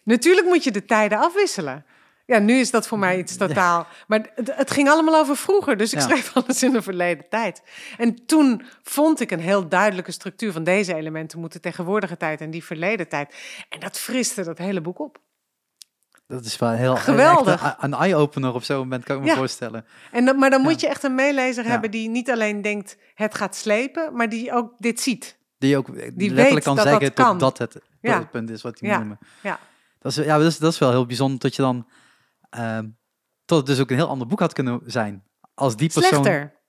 [0.04, 1.86] Natuurlijk moet je de tijden afwisselen.
[2.26, 3.88] Ja, nu is dat voor mij iets totaal.
[4.08, 6.06] Maar het, het ging allemaal over vroeger, dus ik Ja.
[6.06, 7.62] schreef alles in de verleden tijd.
[7.98, 12.52] En toen vond ik een heel duidelijke structuur van deze elementen moeten tegenwoordige tijd en
[12.52, 13.36] die verleden tijd.
[13.70, 15.20] En dat friste dat hele boek op.
[16.32, 17.64] Dat is wel heel Geweldig.
[17.64, 19.36] Een, een eye-opener op zo'n moment, kan ik me Ja.
[19.36, 19.86] voorstellen.
[20.12, 20.70] En maar dan Ja.
[20.70, 24.54] moet je echt een meelezer hebben die niet alleen denkt het gaat slepen, maar die
[24.54, 25.38] ook dit ziet.
[25.58, 27.38] Die ook Die letterlijk weet kan dat zeggen dat kan.
[27.38, 28.20] dat het, Ja.
[28.20, 29.20] het punt is wat die noemen.
[29.44, 29.60] Ja.
[30.00, 31.88] Dat is, ja, dat is, dat is wel heel bijzonder dat je dan...
[32.50, 32.88] ehm
[33.46, 35.24] tot het dus ook een heel ander boek had kunnen zijn.
[35.54, 36.24] Als die persoon...
[36.24, 36.60] Slechter.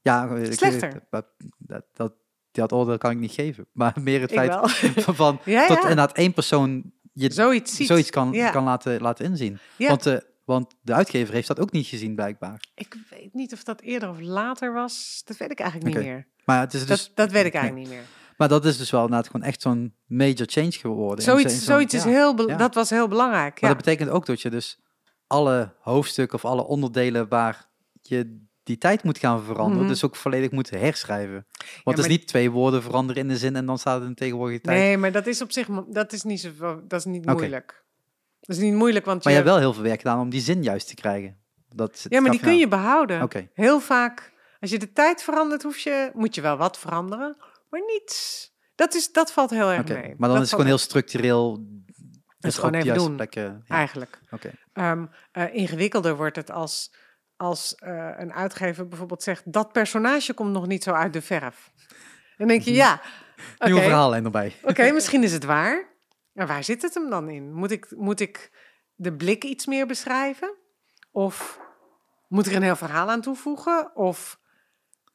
[0.00, 1.06] Ja, ik- Slechter.
[1.10, 1.26] Dat,
[1.58, 2.12] dat, dat,
[2.50, 3.66] die oordeel kan ik niet geven.
[3.72, 5.14] Maar meer het Ik feit wel.
[5.14, 5.40] van...
[5.44, 7.86] Ja, tot inderdaad één persoon je Zoiets ziet.
[7.86, 8.50] zoiets kan, Ja.
[8.50, 9.58] kan laten, laten inzien.
[9.76, 9.88] Ja.
[9.88, 12.64] Want, eh, want de uitgever heeft dat ook niet gezien, blijkbaar.
[12.74, 15.22] Ik weet niet of dat eerder of later was.
[15.24, 16.26] Dat weet ik eigenlijk niet meer.
[16.44, 16.88] Maar het is dus...
[17.06, 18.04] dat, dat weet ik eigenlijk niet meer.
[18.36, 21.24] Maar dat is dus wel inderdaad gewoon echt zo'n major change geworden.
[21.24, 22.08] Zoiets, zo'n- zoiets is ja.
[22.10, 22.56] heel, ja.
[22.56, 23.60] dat was heel belangrijk.
[23.60, 23.76] Maar Ja.
[23.76, 24.78] dat betekent ook dat je dus
[25.26, 27.68] alle hoofdstukken of alle onderdelen waar
[28.02, 29.88] je die tijd moet gaan veranderen, Mhm.
[29.88, 31.46] dus ook volledig moet herschrijven.
[31.84, 34.08] Want het is niet twee woorden veranderen in de zin en dan staat het in
[34.08, 34.78] de tegenwoordige tijd.
[34.78, 37.84] Nee, maar dat is op zich dat is niet, zo, dat is niet moeilijk.
[38.40, 40.30] Dat is niet moeilijk, want Maar je, je hebt wel heel veel werk gedaan om
[40.30, 41.38] die zin juist te krijgen.
[41.74, 43.28] Dat ja, maar die kun je behouden.
[43.54, 47.36] Heel vaak, als je de tijd verandert, hoef je, moet je wel wat veranderen,
[47.70, 48.48] maar niets.
[48.74, 49.96] Dat, is, dat valt heel erg mee.
[50.02, 51.64] Maar dan Dat is het gewoon heel structureel.
[52.38, 53.14] dus gewoon even doen.
[53.16, 53.62] plekken.
[53.66, 53.74] Ja.
[53.74, 54.20] Eigenlijk.
[54.30, 54.50] Oké.
[54.72, 56.94] Ehm, eh, ingewikkelder wordt het als,
[57.40, 59.52] als eh, een uitgever bijvoorbeeld zegt...
[59.52, 61.70] dat personage komt nog niet zo uit de verf.
[62.36, 63.00] Dan denk je, ja,
[63.54, 64.54] oké, Nieuwe verhaallijn erbij.
[64.62, 65.88] oké, misschien is het waar.
[66.32, 67.52] Maar waar zit het hem dan in?
[67.52, 68.50] Moet ik, moet ik
[68.94, 70.54] de blik iets meer beschrijven?
[71.10, 71.58] Of
[72.28, 73.96] moet er een heel verhaal aan toevoegen?
[73.96, 74.38] Of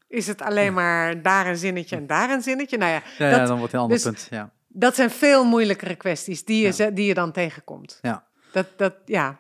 [0.08, 2.78] is het alleen maar daar een zinnetje en daar een zinnetje?
[2.78, 4.28] Nou ja, Ja, ja, dat, dan wordt het een ander dus- punt.
[4.30, 4.52] Ja.
[4.68, 6.90] dat zijn veel moeilijkere kwesties die je, Ja.
[6.90, 8.00] die je dan tegenkomt.
[8.02, 8.28] Ja.
[8.52, 9.40] Dat, dat, ja,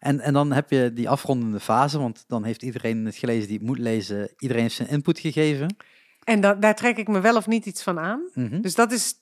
[0.00, 3.56] En, en dan heb je die afrondende fase, want dan heeft iedereen het gelezen die
[3.58, 4.30] het moet lezen.
[4.38, 5.76] Iedereen heeft zijn input gegeven.
[6.24, 8.30] En da- daar trek ik me wel of niet iets van aan.
[8.34, 8.60] Mhm.
[8.60, 9.14] Dus dat is,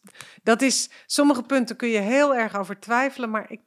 [0.42, 3.60] dat is, sommige punten kun je heel erg over twijfelen, maar ik,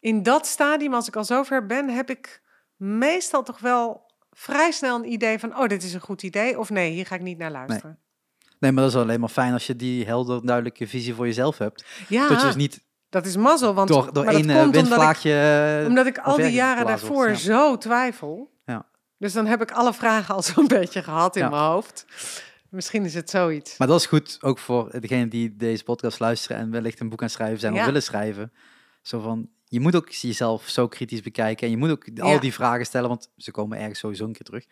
[0.00, 2.42] in dat stadium, als ik al zover ben, heb ik
[2.76, 6.70] meestal toch wel vrij snel een idee van, oh, dit is een goed idee, of
[6.70, 7.98] nee, hier ga ik niet naar luisteren.
[8.58, 11.58] Nee, maar dat is alleen maar fijn als je die helder, duidelijke visie voor jezelf
[11.58, 11.84] hebt.
[12.08, 12.84] Ja, Dat je dus niet
[13.16, 15.84] dat is mazzel, want door, door één komt omdat ik- windvlaagje...
[15.86, 18.50] Omdat ik al die jaren daarvoor zo twijfel.
[18.66, 18.86] Ja.
[19.18, 21.48] Dus dan heb ik alle vragen al zo'n beetje gehad in Ja.
[21.48, 22.06] mijn hoofd.
[22.70, 23.76] Misschien is het zoiets.
[23.78, 27.22] Maar dat is goed, ook voor degenen die deze podcast luisteren en wellicht een boek
[27.22, 28.52] aan schrijven zijn of willen schrijven.
[29.02, 32.52] Zo van, je moet ook jezelf zo kritisch bekijken en je moet ook al die
[32.54, 34.64] vragen stellen, want ze komen ergens sowieso een keer terug.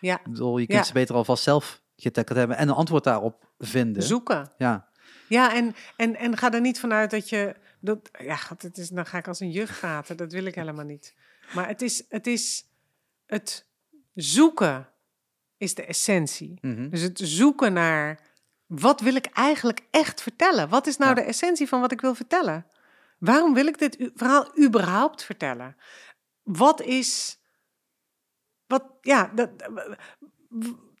[0.00, 4.02] Ja, bedoel, je kunt ze beter alvast zelf getackeld hebben en een antwoord daarop vinden.
[4.02, 4.50] zoeken.
[4.58, 4.86] Ja,
[5.28, 7.54] Ja, en, en, en ga er niet vanuit dat je.
[7.80, 10.16] Dat, ja, het is, dan ga ik als een juf praten.
[10.16, 11.14] Dat wil ik helemaal niet.
[11.54, 12.66] Maar het is het, is
[13.26, 13.66] het
[14.14, 14.88] zoeken
[15.56, 16.58] is de essentie.
[16.60, 16.88] mhm.
[16.88, 18.20] Dus het zoeken naar
[18.66, 20.68] wat wil ik eigenlijk echt vertellen?
[20.68, 21.14] Wat is nou Ja.
[21.14, 22.66] de essentie van wat ik wil vertellen?
[23.18, 25.76] Waarom wil ik dit verhaal überhaupt vertellen?
[26.42, 27.38] Wat is.
[28.66, 29.50] Wat, ja, dat,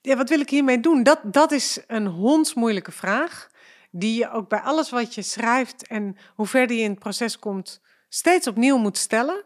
[0.00, 1.02] ja, wat wil ik hiermee doen?
[1.02, 3.50] Dat, dat is een hondsmoeilijke vraag.
[3.90, 7.38] Die je ook bij alles wat je schrijft en hoe verder je in het proces
[7.38, 9.44] komt, steeds opnieuw moet stellen.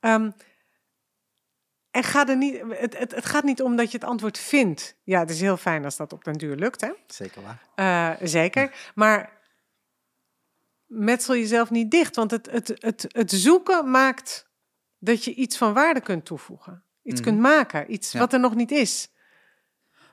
[0.00, 0.30] Ehm,
[1.90, 4.96] en ga er niet, het, het, het gaat niet om dat je het antwoord vindt.
[5.02, 6.90] Ja, het is heel fijn als dat op den duur lukt, hè?
[7.06, 7.62] zeker waar.
[7.74, 8.90] Eh, zeker.
[8.94, 9.38] Maar
[10.86, 12.16] metsel jezelf niet dicht.
[12.16, 14.48] Want het, het, het, het zoeken maakt
[14.98, 16.84] dat je iets van waarde kunt toevoegen.
[17.02, 17.28] Iets Mhm.
[17.28, 17.92] kunt maken.
[17.92, 18.18] Iets Ja.
[18.18, 19.10] wat er nog niet is.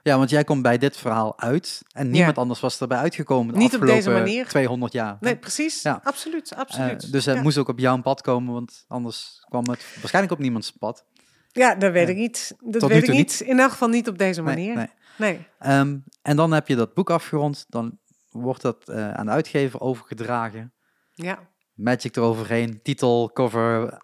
[0.07, 3.59] Ja, want jij komt bij dit verhaal uit en niemand anders was erbij uitgekomen de
[3.59, 4.47] Niet op deze manier.
[4.47, 5.17] 200 jaar.
[5.19, 5.81] Nee, precies.
[5.81, 5.99] Ja.
[6.03, 7.11] Absoluut, Eh, absoluut.
[7.11, 7.41] dus het ja.
[7.41, 11.05] moest ook op jouw pad komen, want anders kwam het waarschijnlijk op niemands pad.
[11.51, 12.55] ja, dat weet ik niet.
[12.59, 13.39] Dat Tot weet ik niet.
[13.45, 14.75] In elk geval niet op deze manier.
[14.75, 14.89] nee.
[15.17, 15.47] nee.
[15.59, 17.99] Ehm, en dan heb je dat boek afgerond, dan
[18.29, 20.73] wordt dat eh, aan de uitgever overgedragen.
[21.13, 21.39] Ja.
[21.73, 24.01] Magic eroverheen, titel, cover.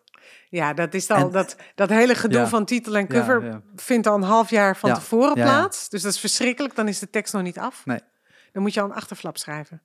[0.54, 2.48] Ja, dat is En- dat, dat hele gedoe Ja.
[2.48, 3.62] van titel en cover ja.
[3.76, 5.90] vindt al een half jaar van tevoren plaats.
[5.90, 6.76] Dus dat is verschrikkelijk.
[6.76, 7.86] Dan is de tekst nog niet af.
[7.86, 8.00] Nee.
[8.52, 9.82] Dan moet je al een achterflap schrijven.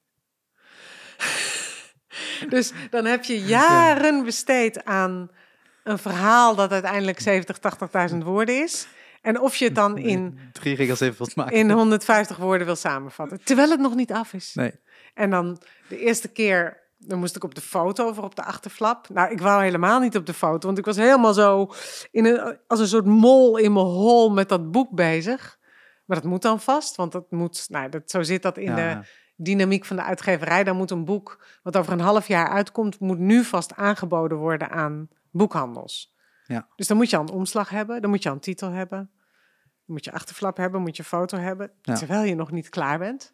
[2.48, 5.30] dus dan heb je jaren besteed aan
[5.84, 7.58] een verhaal dat uiteindelijk 70,
[8.10, 8.86] 80.000 woorden is.
[9.22, 11.56] En of je het dan in, Drie regels even wilt maken.
[11.56, 13.40] in 150 woorden wil samenvatten.
[13.44, 14.54] Terwijl het nog niet af is.
[14.54, 14.72] Nee.
[15.14, 19.08] En dan de eerste keer, dan moest ik op de foto of op de achterflap.
[19.08, 21.70] Nou, ik wou helemaal niet op de foto, want ik was helemaal zo
[22.10, 25.58] in een, als een soort mol in mijn hol met dat boek bezig.
[26.04, 28.94] Maar dat moet dan vast, want dat moet, nou, dat, zo zit dat in Ja,
[28.94, 30.64] de dynamiek van de uitgeverij.
[30.64, 34.70] Dan moet een boek wat over een half jaar uitkomt, moet nu vast aangeboden worden
[34.70, 36.16] aan boekhandels.
[36.46, 36.68] Ja.
[36.76, 38.98] Dus dan moet je al een omslag hebben, dan moet je al een titel hebben.
[38.98, 41.94] Dan moet je achterflap hebben, moet je foto hebben, Ja.
[41.94, 43.32] terwijl je nog niet klaar bent.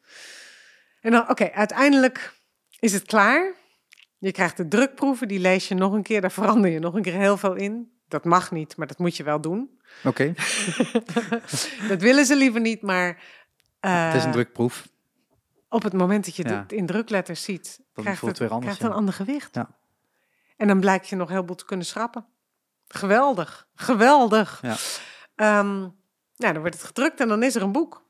[1.00, 2.42] En dan, oké, uiteindelijk
[2.84, 3.54] is het klaar.
[4.18, 7.02] Je krijgt de drukproeven, die lees je nog een keer, daar verander je nog een
[7.02, 7.92] keer heel veel in.
[8.08, 9.80] Dat mag niet, maar dat moet je wel doen.
[10.04, 10.34] Oké,
[11.88, 13.22] Dat willen ze liever niet, maar
[13.80, 14.88] eh, het is een drukproef.
[15.68, 16.60] op het moment dat je Ja.
[16.60, 18.94] het in drukletters ziet, krijgt voelt het, het weer anders, krijgt het een ja.
[18.98, 19.54] ander gewicht.
[19.54, 19.68] Ja.
[20.56, 22.26] En dan blijkt je nog heel veel te kunnen schrappen.
[22.88, 24.58] Geweldig, geweldig.
[24.62, 24.76] Ja.
[25.34, 25.78] Ehm,
[26.36, 28.02] nou, dan wordt het gedrukt en dan is er een boek.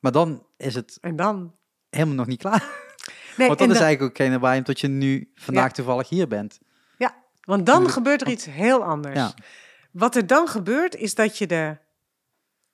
[0.00, 1.54] Maar dan is het En dan...
[1.90, 2.82] helemaal nog niet klaar.
[3.36, 5.70] Nee, Want dat is dan- eigenlijk ook geen waarom tot je nu vandaag Ja.
[5.72, 6.58] toevallig hier bent.
[6.98, 9.18] Ja, want dan gebeurt er iets heel anders.
[9.18, 9.34] Ja.
[9.92, 11.76] Wat er dan gebeurt, is dat je de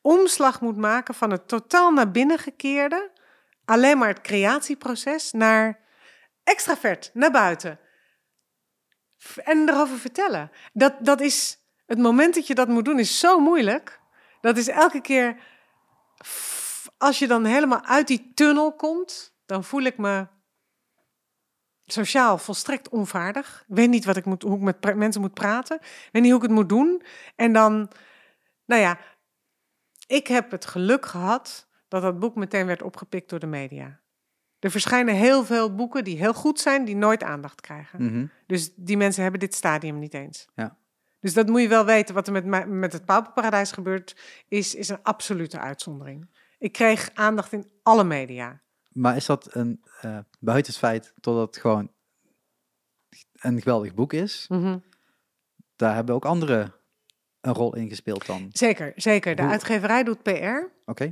[0.00, 3.10] omslag moet maken van het totaal naar binnen gekeerde
[3.64, 5.78] alleen maar het creatieproces naar
[6.44, 7.78] extravert, naar buiten.
[9.44, 10.50] En erover vertellen.
[10.72, 14.00] Dat, dat is, het moment dat je dat moet doen is zo moeilijk.
[14.40, 15.36] Dat is elke keer,
[16.98, 20.26] als je dan helemaal uit die tunnel komt, dan voel ik me
[21.92, 23.64] sociaal volstrekt onvaardig.
[23.68, 25.76] Ik weet niet wat ik moet, hoe ik met mensen moet praten.
[25.76, 27.02] Ik weet niet hoe ik het moet doen.
[27.36, 27.90] En dan,
[28.64, 28.98] nou ja,
[30.06, 34.00] ik heb het geluk gehad dat dat boek meteen werd opgepikt door de media.
[34.58, 38.04] Er verschijnen heel veel boeken die heel goed zijn, die nooit aandacht krijgen.
[38.04, 38.26] Mhm.
[38.46, 40.48] Dus die mensen hebben dit stadium niet eens.
[40.54, 40.76] Ja.
[41.20, 42.14] Dus dat moet je wel weten.
[42.14, 44.16] Wat er met, met het Pauperparadijs gebeurt,
[44.48, 46.28] is, is een absolute uitzondering.
[46.58, 48.60] Ik kreeg aandacht in alle media.
[49.00, 51.90] Maar is dat een, eh, buiten het feit dat het gewoon
[53.32, 54.78] een geweldig boek is, Mhm.
[55.76, 56.74] daar hebben ook anderen
[57.40, 58.48] een rol in gespeeld dan?
[58.52, 59.34] Zeker, zeker.
[59.36, 60.70] De Hoe- uitgeverij doet PR.
[60.86, 61.10] Oké.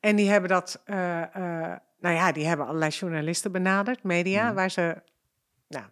[0.00, 4.54] En die hebben dat, eh, eh, nou ja, die hebben allerlei journalisten benaderd, media, Mhm.
[4.54, 5.02] waar ze,
[5.68, 5.84] nou,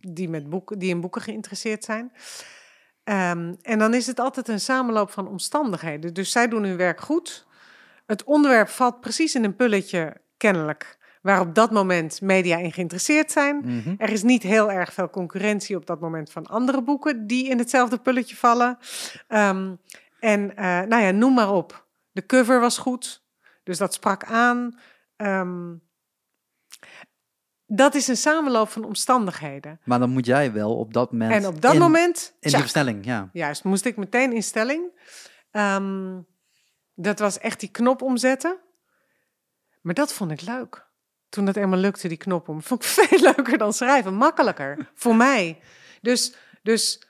[0.00, 2.12] die, met boeken, die in boeken geïnteresseerd zijn.
[3.04, 6.14] Ehm, en dan is het altijd een samenloop van omstandigheden.
[6.14, 7.46] Dus zij doen hun werk goed.
[8.06, 13.32] Het onderwerp valt precies in een pulletje, kennelijk, waar op dat moment media in geïnteresseerd
[13.32, 13.56] zijn.
[13.56, 13.94] Mhm.
[13.98, 17.58] Er is niet heel erg veel concurrentie op dat moment van andere boeken die in
[17.58, 18.78] hetzelfde pulletje vallen.
[19.28, 19.74] Ehm,
[20.20, 21.86] en eh, nou ja, noem maar op.
[22.12, 23.24] De cover was goed,
[23.62, 24.78] dus dat sprak aan.
[25.16, 25.74] Ehm,
[27.66, 29.80] dat is een samenloop van omstandigheden.
[29.84, 31.32] Maar dan moet jij wel op dat moment.
[31.32, 33.30] En op dat in, moment, In die versnelling, ja.
[33.32, 34.90] juist, moest ik meteen in stelling.
[35.50, 36.20] Ehm,
[36.94, 38.58] dat was echt die knop omzetten.
[39.86, 40.86] Maar dat vond ik leuk.
[41.28, 42.62] Toen dat eenmaal lukte, die knop om.
[42.68, 44.14] Vond ik veel leuker dan schrijven.
[44.14, 44.90] Makkelijker.
[44.94, 45.58] voor mij.
[46.00, 47.02] Dus, dus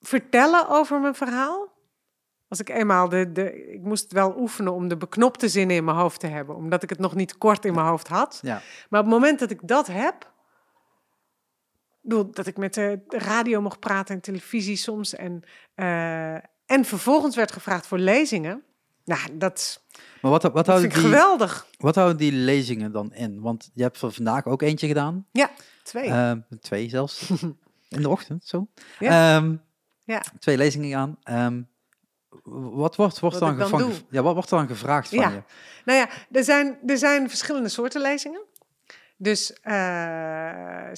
[0.00, 1.72] vertellen over mijn verhaal.
[2.48, 3.72] Als ik eenmaal de, de.
[3.72, 6.56] Ik moest wel oefenen om de beknopte zinnen in mijn hoofd te hebben.
[6.56, 8.38] Omdat ik het nog niet kort in mijn hoofd had.
[8.42, 8.62] ja.
[8.88, 10.32] Maar op het moment dat ik dat heb.
[12.00, 15.14] bedoel, Dat ik met de radio mocht praten en televisie soms.
[15.14, 15.42] En,
[15.74, 16.34] eh,
[16.66, 18.64] en vervolgens werd gevraagd voor lezingen.
[19.16, 19.82] Nou, dat,
[20.22, 21.66] Maar wat, wat, dat houden die, geweldig.
[21.78, 23.40] wat houden die lezingen dan in?
[23.40, 25.26] Want je hebt er vandaag ook eentje gedaan.
[25.82, 26.08] Twee.
[26.08, 27.30] Ehm, twee zelfs.
[27.96, 28.66] in de ochtend, zo.
[28.98, 29.36] Ja.
[29.36, 29.56] Ehm,
[30.04, 30.22] Ja.
[30.38, 31.18] Twee lezingen gedaan.
[31.22, 31.62] Ehm,
[32.72, 35.30] wat wordt, wordt Wat dan, dan van ja, wat wordt er dan gevraagd van Ja.
[35.30, 35.42] je?
[35.84, 38.44] Nou ja, er zijn, er zijn verschillende soorten lezingen.
[39.16, 40.88] Dus eh,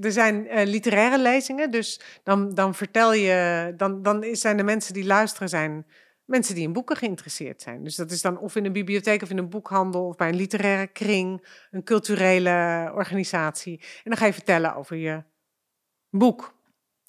[0.00, 1.70] er zijn eh, literaire lezingen.
[1.70, 5.86] Dus dan, dan vertel je, dan, dan zijn de mensen die luisteren, zijn
[6.24, 7.84] mensen die in boeken geïnteresseerd zijn.
[7.84, 10.36] Dus dat is dan of in een bibliotheek of in een boekhandel of bij een
[10.36, 13.80] literaire kring, een culturele organisatie.
[13.80, 15.22] En dan ga je vertellen over je
[16.10, 16.54] boek.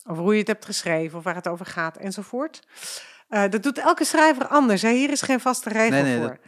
[0.08, 2.68] Over hoe je het hebt geschreven of waar het over gaat enzovoort.
[3.28, 4.82] Eh, dat doet elke schrijver anders.
[4.82, 4.90] Hè?
[4.90, 6.40] Hier is geen vaste regel Nee, nee, voor.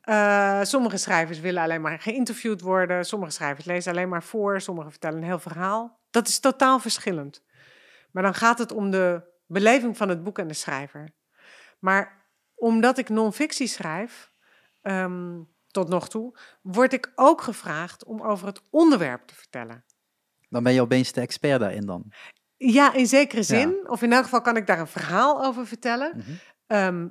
[0.00, 3.04] Eh, sommige schrijvers willen alleen maar geïnterviewd worden.
[3.04, 4.60] Sommige schrijvers lezen alleen maar voor.
[4.60, 6.00] Sommigen vertellen een heel verhaal.
[6.10, 7.42] Dat is totaal verschillend.
[8.10, 11.14] Maar dan gaat het om de beleving van het boek en de schrijver.
[11.86, 14.32] Maar omdat ik non-fictie schrijf,
[14.82, 19.84] ehm, tot nog toe, word ik ook gevraagd om over het onderwerp te vertellen.
[20.48, 22.12] Dan ben je opeens de expert daarin dan.
[22.56, 23.88] Ja, in zekere zin.
[23.88, 26.12] Of in elk geval kan ik daar een verhaal over vertellen.
[26.16, 26.30] Mhm.
[26.66, 27.08] Ehm,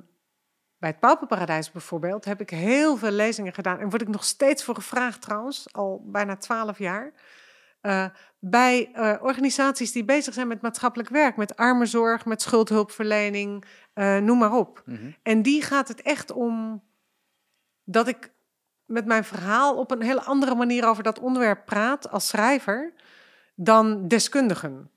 [0.78, 3.78] bij het Pauperparadijs bijvoorbeeld heb ik heel veel lezingen gedaan.
[3.78, 7.12] En word ik nog steeds voor gevraagd trouwens, al bijna twaalf jaar.
[7.86, 8.04] Eh,
[8.38, 11.36] bij eh, organisaties die bezig zijn met maatschappelijk werk.
[11.36, 14.82] Met armenzorg, met schuldhulpverlening, eh, noem maar op.
[14.84, 15.10] Mhm.
[15.22, 16.82] En die gaat het echt om
[17.84, 18.32] dat ik
[18.84, 22.92] met mijn verhaal op een hele andere manier over dat onderwerp praat als schrijver
[23.54, 24.90] dan deskundigen.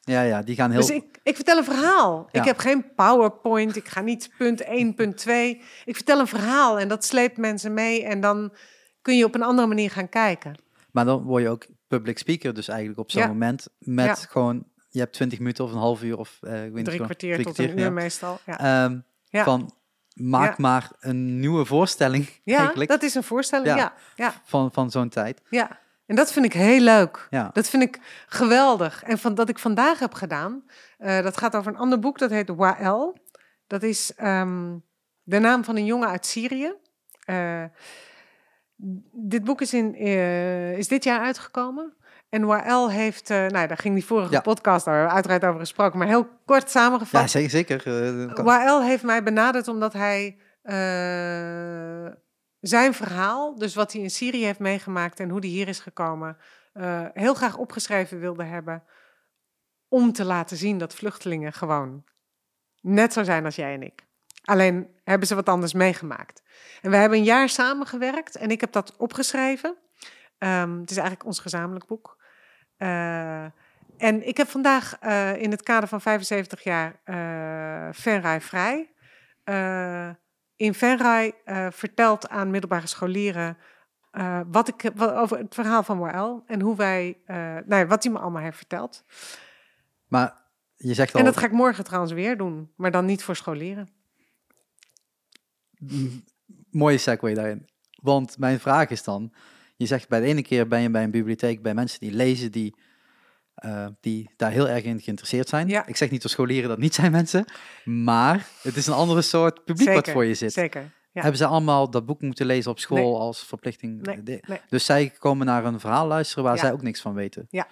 [0.00, 0.80] Ja, ja, die gaan heel...
[0.80, 2.28] Dus ik, ik vertel een verhaal.
[2.32, 2.40] Ja.
[2.40, 3.76] Ik heb geen PowerPoint.
[3.76, 5.62] Ik ga niet punt 1, punt 2.
[5.84, 8.04] Ik vertel een verhaal en dat sleept mensen mee.
[8.04, 8.52] En dan
[9.00, 10.54] kun je op een andere manier gaan kijken.
[10.92, 11.66] Maar dan word je ook
[11.96, 13.28] public speaker dus eigenlijk op zo'n Ja.
[13.28, 13.68] moment.
[13.78, 14.14] Met Ja.
[14.14, 16.38] gewoon, je hebt 20 minuten of een half uur of...
[16.40, 18.38] eh, ik weet Drie kwartier drie tot een uur meestal.
[18.46, 19.44] Ja, Ja.
[19.44, 19.74] Van,
[20.14, 23.68] maak maar een nieuwe voorstelling ja eigenlijk dat is een voorstelling.
[23.68, 23.76] Ja.
[23.76, 23.92] Ja.
[24.16, 25.40] Ja, van, van zo'n tijd.
[25.50, 25.80] ja.
[26.06, 27.26] En dat vind ik heel leuk.
[27.30, 27.50] Ja.
[27.52, 29.02] Dat vind ik geweldig.
[29.02, 30.64] En van dat ik vandaag heb gedaan,
[30.98, 33.18] eh, dat gaat over een ander boek, dat heet Wael.
[33.66, 34.76] Dat is ehm,
[35.22, 36.72] de naam van een jongen uit Syrië.
[37.24, 37.64] Eh,
[39.12, 41.94] dit boek is, in, eh, is dit jaar uitgekomen.
[42.28, 44.40] En Wael heeft, eh, nou daar ging die vorige Ja.
[44.40, 47.20] podcast daar uiteraard over gesproken, maar heel kort samengevat.
[47.20, 47.50] Ja, zeker.
[47.50, 48.28] zeker.
[48.36, 50.36] eh, Wael heeft mij benaderd omdat hij
[52.60, 56.36] zijn verhaal, dus wat hij in Syrië heeft meegemaakt en hoe hij hier is gekomen,
[57.12, 58.82] heel graag opgeschreven wilde hebben.
[59.88, 62.04] Om te laten zien dat vluchtelingen gewoon
[62.80, 64.06] net zo zijn als jij en ik.
[64.42, 66.42] Alleen hebben ze wat anders meegemaakt.
[66.80, 69.76] En we hebben een jaar samengewerkt en ik heb dat opgeschreven.
[70.38, 72.20] Ehm, het is eigenlijk ons gezamenlijk boek.
[72.78, 73.44] Uh,
[73.96, 78.90] en ik heb vandaag uh, in het kader van 75 jaar uh, Venray Vrij
[80.56, 81.34] in Venray
[81.70, 83.58] verteld aan middelbare scholieren
[84.46, 87.18] wat ik wat, over het verhaal van Moël en hoe wij,
[87.66, 89.04] nou, wat hij me allemaal heeft verteld.
[90.08, 90.42] Maar
[90.76, 91.18] je zegt al...
[91.20, 94.01] En dat ga ik morgen trouwens weer doen, maar dan niet voor scholieren.
[96.70, 97.68] Mooie segue daarin.
[98.02, 99.32] Want mijn vraag is dan,
[99.76, 102.52] je zegt bij de ene keer ben je bij een bibliotheek bij mensen die lezen,
[102.52, 102.76] die,
[103.64, 105.68] uh, die daar heel erg in geïnteresseerd zijn.
[105.68, 105.86] Ja.
[105.86, 107.44] Ik zeg niet dat scholieren dat niet zijn mensen,
[107.84, 110.52] maar het is een andere soort publiek zeker, wat voor je zit.
[110.52, 110.82] Zeker.
[111.12, 111.20] Ja.
[111.20, 113.20] Hebben ze allemaal dat boek moeten lezen op school Nee.
[113.20, 114.02] als verplichting?
[114.02, 114.60] Nee, De- nee.
[114.68, 116.60] Dus zij komen naar een verhaal luisteren waar Ja.
[116.60, 117.46] zij ook niks van weten.
[117.50, 117.66] Ja.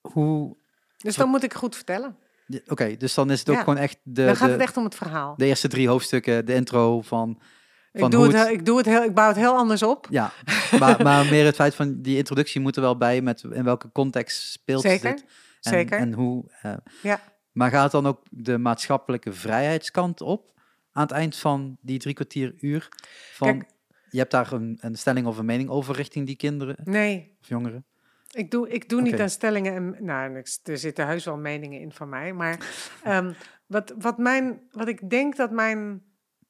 [0.00, 0.56] Hoe?
[0.96, 2.16] Dus dan moet ik goed vertellen.
[2.66, 3.60] Oké, dus dan is het ook Ja.
[3.62, 5.34] gewoon echt de, dan gaat de, het echt om het verhaal.
[5.36, 7.40] de eerste drie hoofdstukken, de intro van.
[7.92, 10.06] van Ik doe, het, ik, doe het heel, ik bouw het heel anders op.
[10.10, 10.32] Ja,
[10.78, 13.92] maar, maar meer het feit van die introductie moet er wel bij met in welke
[13.92, 15.24] context speelt Zeker, dit.
[15.60, 15.98] En, zeker.
[15.98, 16.44] En hoe.
[16.62, 16.72] eh,
[17.02, 17.20] Ja.
[17.52, 20.52] Maar gaat dan ook de maatschappelijke vrijheidskant op
[20.92, 22.88] aan het eind van die drie kwartier uur?
[23.32, 23.70] Van, Kijk-
[24.10, 27.48] je hebt daar een, een stelling of een mening over richting die kinderen Nee, of
[27.48, 27.84] jongeren?
[28.30, 29.74] Ik doe, ik doe niet aan stellingen.
[29.74, 32.32] En, nou, er zitten heus wel meningen in van mij.
[32.32, 32.58] Maar
[33.04, 33.32] ehm,
[33.66, 36.02] wat, wat, mijn, wat ik denk dat mijn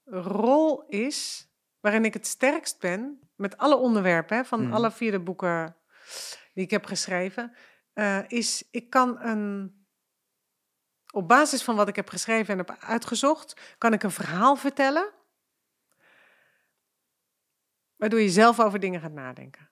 [0.04, 1.48] rol is,
[1.80, 4.72] waarin ik het sterkst ben, met alle onderwerpen hè, van Mhm.
[4.72, 5.76] alle vier de boeken
[6.54, 7.54] die ik heb geschreven,
[7.92, 9.78] eh, is ik kan een.
[11.12, 15.10] Op basis van wat ik heb geschreven en heb uitgezocht, kan ik een verhaal vertellen.
[17.96, 19.69] Waardoor je zelf over dingen gaat nadenken.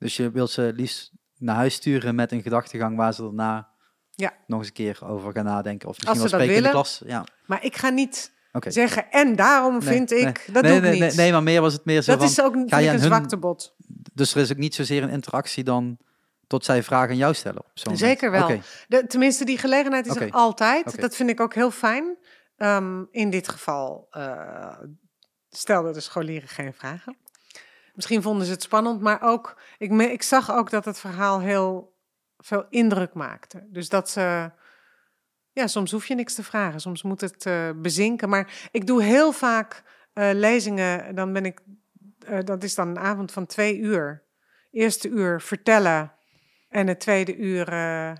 [0.00, 3.68] Dus je wilt ze liefst naar huis sturen met een gedachtegang waar ze daarna
[4.10, 4.32] Ja.
[4.46, 5.88] nog eens een keer over gaan nadenken.
[5.88, 7.02] Of Als misschien ze wel spreken in de klas.
[7.06, 8.32] Ja, Maar ik ga niet
[8.66, 10.20] zeggen, en daarom Nee, vind nee.
[10.20, 11.00] ik, dat nee, doe ik nee, niet.
[11.00, 12.30] Nee, nee, maar meer was het meer zo dat van...
[12.30, 13.74] is ook ga je een hun- zwaktebod.
[14.14, 15.98] Dus er is ook niet zozeer een interactie dan
[16.46, 17.58] tot zij vragen aan jou stellen.
[17.60, 18.48] Op zo'n Zeker moment.
[18.88, 19.00] wel.
[19.00, 21.00] De, tenminste, die gelegenheid is er altijd.
[21.00, 22.16] Dat vind ik ook heel fijn.
[22.56, 24.78] Ehm, in dit geval uh,
[25.48, 27.16] stelden de scholieren geen vragen.
[27.94, 31.40] Misschien vonden ze het spannend, maar ook, ik, me, ik zag ook dat het verhaal
[31.40, 31.98] heel
[32.38, 33.66] veel indruk maakte.
[33.68, 34.50] Dus dat ze,
[35.52, 38.28] ja, soms hoef je niks te vragen, soms moet het uh, bezinken.
[38.28, 39.82] Maar ik doe heel vaak
[40.14, 41.60] uh, lezingen, dan ben ik,
[42.28, 44.22] uh, dat is dan een avond van twee uur.
[44.70, 46.12] Eerste uur vertellen
[46.68, 47.64] en het tweede uur,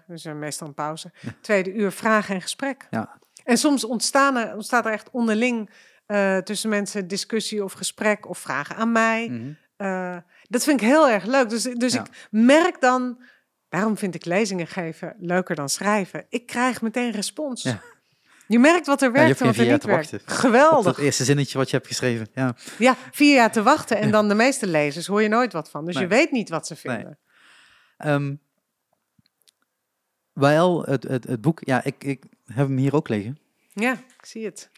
[0.06, 2.86] dus meestal een pauze, tweede uur vragen en gesprek.
[2.90, 3.18] Ja.
[3.44, 5.70] En soms ontstaan er, ontstaat er echt onderling
[6.10, 9.28] uh, tussen mensen discussie of gesprek of vragen aan mij.
[9.28, 9.86] Mm -hmm.
[9.86, 10.16] uh,
[10.48, 11.48] dat vind ik heel erg leuk.
[11.48, 12.00] Dus, dus ja.
[12.00, 13.22] ik merk dan,
[13.68, 16.26] daarom vind ik lezingen geven leuker dan schrijven.
[16.28, 17.62] Ik krijg meteen respons.
[17.62, 17.80] Ja.
[18.46, 20.14] Je merkt wat er werkt ja, en wat er niet werkt.
[20.24, 20.84] Geweldig.
[20.84, 22.28] Dat eerste zinnetje wat je hebt geschreven.
[22.34, 25.70] Ja, ja vier jaar te wachten en dan de meeste lezers hoor je nooit wat
[25.70, 25.84] van.
[25.84, 26.02] Dus nee.
[26.02, 27.18] je weet niet wat ze vinden.
[27.98, 28.12] Nee.
[28.12, 28.40] Um,
[30.32, 33.38] wel, het, het, het boek, ja, ik, ik heb hem hier ook liggen.
[33.72, 34.70] Ja, ik zie het.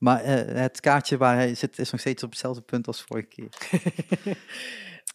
[0.00, 0.30] Maar uh,
[0.60, 3.48] het kaartje waar hij zit is nog steeds op hetzelfde punt als vorige keer.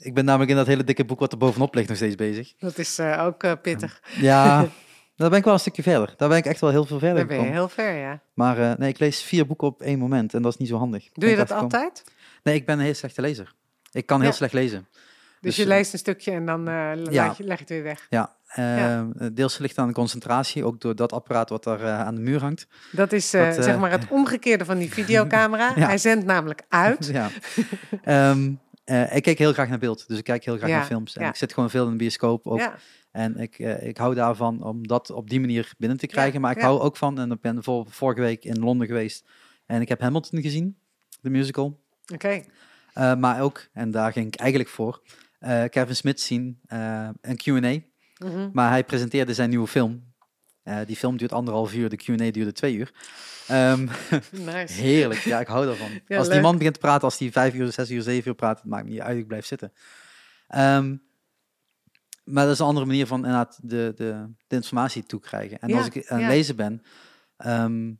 [0.08, 2.54] ik ben namelijk in dat hele dikke boek wat er bovenop ligt nog steeds bezig.
[2.58, 4.02] Dat is uh, ook uh, pittig.
[4.20, 4.68] ja,
[5.16, 6.14] daar ben ik wel een stukje verder.
[6.18, 7.62] Daar ben ik echt wel heel veel verder Daar ben je gekomen.
[7.62, 8.22] heel ver, ja.
[8.34, 11.10] Maar nee, ik lees vier boeken op één moment en dat is niet zo handig.
[11.14, 12.04] Doe je dat altijd?
[12.44, 13.54] Nee, ik ben een heel slechte lezer.
[13.92, 14.36] Ik kan heel Ja.
[14.36, 14.88] slecht lezen.
[15.46, 16.96] Dus, Dus, je leest een stukje en dan ja.
[16.96, 18.08] leg, je, leg je het weer weg.
[18.10, 19.08] Ja, uh, Ja.
[19.34, 22.68] deels ligt aan de concentratie, ook door dat apparaat wat uh, aan de muur hangt.
[22.92, 25.72] Dat is uh, Dat, eh, zeg maar het omgekeerde van die videocamera.
[25.76, 25.86] Ja.
[25.86, 27.06] Hij zendt namelijk uit.
[27.20, 27.30] ja.
[28.04, 28.52] Ehm,
[28.84, 31.18] eh, ik kijk heel graag naar beeld, dus ik kijk heel graag Ja, naar films.
[31.18, 32.72] En ik zit gewoon veel in de bioscoop ook.
[33.12, 36.42] En ik, eh, ik hou daarvan om dat op die manier binnen te krijgen.
[36.42, 39.26] maar ik hou ook van, en ik ben voor, vorige week in Londen geweest.
[39.66, 40.78] En ik heb Hamilton gezien,
[41.22, 41.80] de musical.
[42.14, 42.44] oké.
[42.94, 45.12] Eh, maar ook, en daar ging ik eigenlijk voor, eh,
[45.70, 47.80] Kevin Smith zien, eh, een Q&A.
[48.26, 48.50] Mhm.
[48.54, 50.14] Maar hij presenteerde zijn nieuwe film.
[50.64, 52.94] Eh, die film duurt anderhalf uur, de Q&A duurde twee uur.
[53.48, 53.88] Ehm,
[54.32, 54.82] Nice.
[54.82, 55.90] heerlijk, ja, ik hou daarvan.
[56.08, 58.36] Ja, als die man begint te praten, als hij vijf uur, zes uur, zeven uur
[58.36, 59.74] praat, het maakt me niet uit, ik blijf zitten.
[60.48, 60.96] Ehm,
[62.24, 65.60] maar dat is een andere manier van inderdaad de, de, de informatie toekrijgen.
[65.60, 66.34] En Ja, als ik aan het ja.
[66.34, 66.82] lezen ben,
[67.38, 67.94] ehm,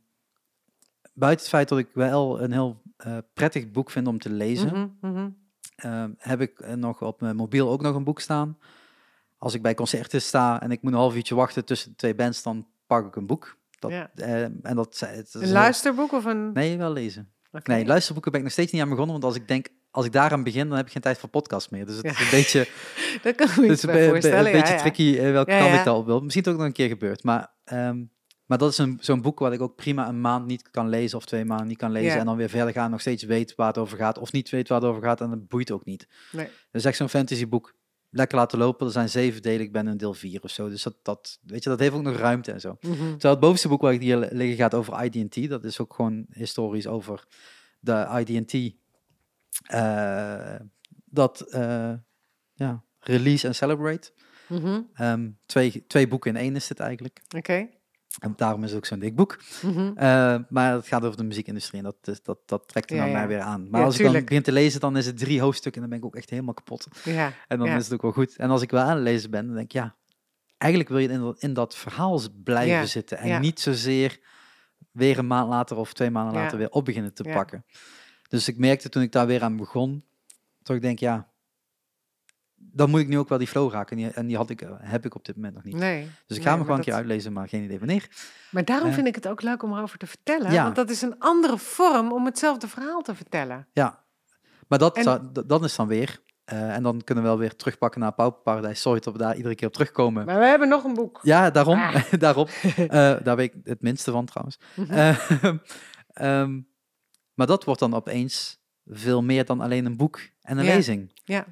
[1.14, 4.66] buiten het feit dat ik wel een heel eh, prettig boek vind om te lezen,
[5.00, 5.28] Mhm, mhm.
[5.76, 8.58] Ehm, heb ik eh, nog op mijn mobiel ook nog een boek staan.
[9.38, 12.42] Als ik bij concerten sta en ik moet een half uurtje wachten tussen twee bands,
[12.42, 13.56] dan pak ik een boek.
[13.78, 14.10] Dat, Ja.
[14.14, 16.52] eh, en dat, het is Een luisterboek of een...
[16.52, 17.32] Nee, wel lezen.
[17.52, 17.70] Oké.
[17.70, 20.12] Nee, luisterboeken ben ik nog steeds niet aan begonnen, want als ik denk, als ik
[20.12, 21.86] daaraan begin, dan heb ik geen tijd voor podcast meer.
[21.86, 22.68] Dus het is een beetje,
[23.22, 26.06] Daar kan me bij be- een beetje ja, tricky eh, welke kant ik daar op
[26.06, 26.20] wil.
[26.20, 28.04] Misschien ook nog een keer gebeurd, maar ehm,
[28.46, 31.18] Maar dat is een, zo'n boek wat ik ook prima een maand niet kan lezen
[31.18, 32.10] of twee maanden niet kan lezen.
[32.18, 34.18] En dan weer verder gaan, nog steeds weet waar het over gaat.
[34.18, 36.08] Of niet weet waar het over gaat en dat boeit ook niet.
[36.32, 36.48] Nee.
[36.72, 37.74] Is echt zo'n fantasyboek.
[38.10, 38.86] Lekker laten lopen.
[38.86, 40.68] Er zijn zeven delen, ik ben in deel vier of zo.
[40.68, 42.76] Dus dat, dat, weet je, dat heeft ook nog ruimte en zo.
[42.80, 42.94] Mhm.
[42.96, 45.48] Terwijl het bovenste boek waar ik hier liggen gaat over ID&T.
[45.48, 47.24] Dat is ook gewoon historisch over
[47.80, 48.74] de ID&T.
[49.62, 50.54] eh,
[51.04, 51.92] dat, eh,
[52.54, 54.12] ja, Release en Celebrate.
[54.48, 54.80] Mhm.
[54.94, 57.22] Ehm, twee, twee boeken in één is dit eigenlijk.
[57.36, 57.68] Oké.
[58.18, 59.38] En daarom is het ook zo'n dik boek.
[59.62, 59.78] Mhm.
[59.96, 63.02] Eh, maar het gaat over de muziekindustrie en dat, is, dat, dat trekt er Ja,
[63.02, 63.18] naar ja.
[63.18, 63.70] mij weer aan.
[63.70, 65.98] Maar Ja, als ik dan begin te lezen, dan is het drie hoofdstukken en dan
[65.98, 66.88] ben ik ook echt helemaal kapot.
[67.04, 67.32] Ja.
[67.48, 68.36] En dan is het ook wel goed.
[68.36, 69.94] En als ik wel aan het lezen ben, dan denk ik, ja,
[70.56, 73.18] eigenlijk wil je in dat, in dat verhaal blijven zitten.
[73.18, 74.20] En niet zozeer
[74.92, 77.64] weer een maand later of twee maanden later weer op beginnen te pakken.
[78.28, 80.04] Dus ik merkte toen ik daar weer aan begon,
[80.64, 81.28] ik denk, ja,
[82.72, 83.96] dan moet ik nu ook wel die flow raken.
[83.96, 85.74] En die, en die had ik, eh, heb ik op dit moment nog niet.
[85.74, 86.08] Nee.
[86.26, 88.08] Dus ik ga hem gewoon een dat- keer uitlezen, maar geen idee wanneer.
[88.50, 88.94] Maar daarom Eh.
[88.94, 90.52] vind ik het ook leuk om erover te vertellen.
[90.52, 90.62] Ja.
[90.62, 93.66] Want dat is een andere vorm om hetzelfde verhaal te vertellen.
[93.72, 94.04] Ja,
[94.68, 96.20] maar dat, En- zou- d- dat is dan weer.
[96.44, 98.80] eh, en dan kunnen we wel weer terugpakken naar Pauperparadijs.
[98.80, 100.24] Sorry dat we daar iedere keer op terugkomen.
[100.26, 101.20] Maar we hebben nog een boek.
[101.22, 101.78] Ja, daarom.
[101.80, 102.12] Ah.
[102.18, 102.50] daarop.
[103.24, 104.58] Daar weet ik het minste van trouwens.
[104.74, 104.92] Mhm.
[104.92, 105.30] Eh,
[106.08, 106.60] ehm,
[107.34, 110.74] maar dat wordt dan opeens veel meer dan alleen een boek en een Ja.
[110.74, 111.12] lezing.
[111.24, 111.44] Ja.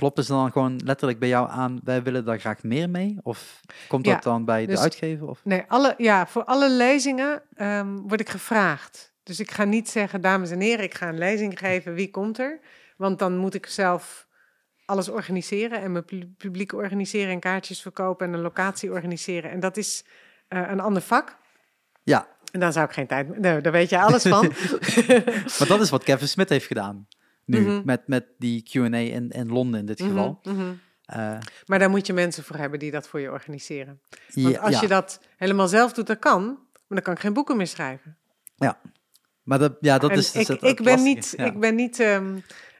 [0.00, 3.18] Kloppen ze dan gewoon letterlijk bij jou aan, wij willen daar graag meer mee?
[3.22, 5.28] Of komt Ja, dat dan bij de dus- uitgever?
[5.28, 5.40] Of?
[5.44, 9.12] Nee, alle, ja, voor alle lezingen ehm, word ik gevraagd.
[9.22, 12.38] Dus ik ga niet zeggen, dames en heren, ik ga een lezing geven, wie komt
[12.38, 12.60] er?
[12.96, 14.26] Want dan moet ik zelf
[14.84, 19.50] alles organiseren en mijn pu- publiek organiseren en kaartjes verkopen en een locatie organiseren.
[19.50, 20.04] En dat is
[20.48, 21.36] eh, een ander vak.
[22.02, 23.40] Ja, En dan zou ik geen tijd meer...
[23.40, 24.52] Nee, daar weet je alles van.
[25.58, 27.06] maar dat is wat Kevin Smith heeft gedaan.
[27.50, 27.80] Nu, Mhm.
[27.84, 30.40] met, met die Q&A in, in Londen in dit geval.
[30.42, 30.72] Mhm, mhm.
[31.04, 34.00] Eh, Maar daar moet je mensen voor hebben die dat voor je organiseren.
[34.34, 34.80] Want ja, als ja.
[34.80, 36.44] je dat helemaal zelf doet, dat kan.
[36.44, 38.14] Maar dan kan ik geen boeken meer schrijven.
[39.42, 41.44] Maar dat, ja, dat en is dus ik, het- ik ben lastige, niet, ja.
[41.44, 42.38] ik ben niet ehm,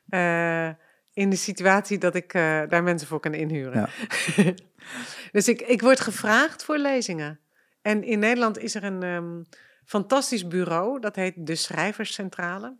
[0.09, 0.69] eh,
[1.13, 3.89] in de situatie dat ik eh, daar mensen voor kan inhuren.
[5.33, 7.41] dus ik, ik word gevraagd voor lezingen.
[7.83, 9.43] En in Nederland is er een ehm,
[9.85, 12.77] fantastisch bureau, dat heet de Schrijverscentrale.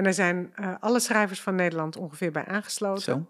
[0.00, 3.02] En er zijn eh, alle schrijvers van Nederland ongeveer bij aangesloten.
[3.02, 3.26] Zo,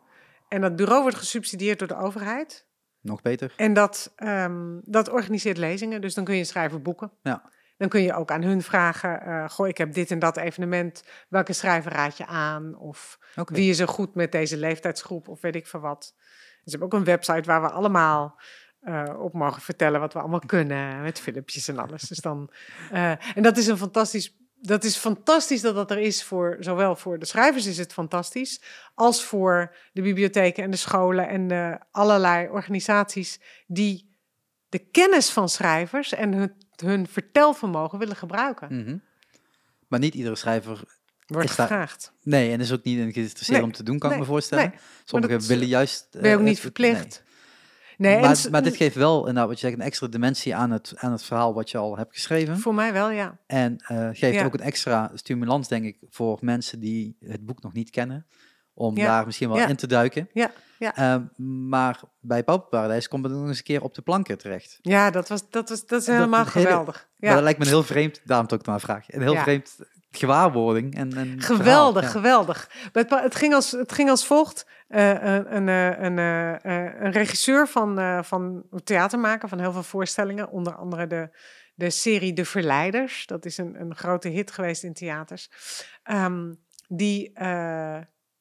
[0.49, 2.69] En dat bureau wordt gesubsidieerd door de overheid.
[3.01, 3.53] nog beter.
[3.57, 7.13] En dat, ehm, dat organiseert lezingen, dus dan kun je een schrijver boeken.
[7.23, 7.51] Ja.
[7.77, 11.05] Dan kun je ook aan hun vragen, eh, goh, ik heb dit en dat evenement,
[11.29, 12.77] welke schrijver raad je aan?
[12.77, 16.15] Of wie is er goed met deze leeftijdsgroep, of weet ik veel wat.
[16.65, 18.41] Dus we hebben ook een website waar we allemaal
[18.81, 22.03] eh, op mogen vertellen wat we allemaal kunnen, met filmpjes en alles.
[22.03, 22.51] Dus dan,
[22.91, 27.19] en dat is een fantastisch, dat is fantastisch dat dat er is voor, zowel voor
[27.19, 28.61] de schrijvers is het fantastisch,
[28.95, 34.09] als voor de bibliotheken en de scholen en de allerlei organisaties die
[34.69, 38.83] de kennis van schrijvers en hun, hun vertelvermogen willen gebruiken.
[38.83, 38.97] Mhm.
[39.89, 40.99] Maar niet iedere schrijver...
[41.27, 42.13] Wordt daar- gevraagd.
[42.23, 44.69] Nee, en is ook niet in geïnteresseerd Nee, om te doen, kan ik me voorstellen.
[44.69, 44.79] nee.
[45.05, 46.09] Sommigen willen juist...
[46.11, 47.23] Ben je ook eh, niet verplicht.
[48.01, 48.21] Nee.
[48.21, 51.13] Maar, maar dit geeft wel, inderdaad, wat je zegt, een extra dimensie aan het, aan
[51.13, 52.59] het verhaal wat je al hebt geschreven.
[52.59, 53.39] voor mij wel, ja.
[53.47, 54.45] En eh, geeft Ja.
[54.45, 58.27] ook een extra stimulans, denk ik, voor mensen die het boek nog niet kennen.
[58.75, 59.07] Om Ja.
[59.07, 59.67] daar misschien wel Ja.
[59.69, 60.29] in te duiken.
[60.33, 60.97] Ja, ja.
[60.97, 61.23] Ehm,
[61.69, 64.79] maar bij Pauperparadijs komt het nog eens een keer op de planken terecht.
[64.83, 66.95] Ja, dat, was, dat, was, dat is helemaal dat hele- geweldig.
[67.17, 67.45] Maar dat Ja.
[67.45, 69.43] lijkt me een heel vreemd, daarom ook naar vraag, een heel Ja.
[69.43, 69.77] vreemd
[70.11, 70.97] gewaarwording.
[70.97, 72.09] En, en Geweldig, verhaal, ja.
[72.09, 72.71] geweldig.
[72.93, 74.67] Het, ging als, het ging als volgt.
[74.89, 79.59] Eh, een, een, eh, een, eh, eh, een regisseur van, eh, van theater maken, van
[79.61, 80.51] heel veel voorstellingen.
[80.51, 81.37] Onder andere de,
[81.75, 83.27] de serie De Verleiders.
[83.27, 85.51] Dat is een, een grote hit geweest in theaters.
[86.03, 86.55] Ehm,
[86.89, 87.33] die,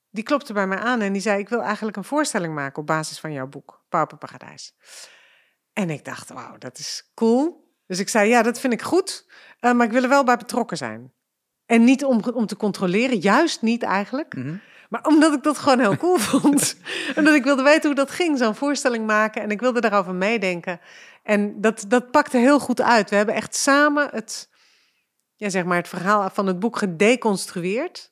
[0.10, 1.40] die klopte bij mij aan en die zei...
[1.40, 4.76] ik wil eigenlijk een voorstelling maken op basis van jouw boek, Pauperparadijs.
[5.74, 7.68] En ik dacht, wauw, dat is cool.
[7.86, 10.78] Dus ik zei, ja, dat vind ik goed, maar ik wil er wel bij betrokken
[10.78, 11.14] zijn.
[11.70, 14.36] En niet om, om te controleren, juist niet eigenlijk.
[14.36, 14.56] Mhm.
[14.90, 16.76] Maar omdat ik dat gewoon heel cool vond.
[17.16, 19.42] en dat ik wilde weten hoe dat ging, zo'n voorstelling maken.
[19.42, 20.80] En ik wilde daarover meedenken.
[21.24, 23.10] En dat, dat pakte heel goed uit.
[23.10, 24.50] We hebben echt samen het,
[25.36, 28.12] ja, zeg maar het verhaal van het boek gedeconstrueerd.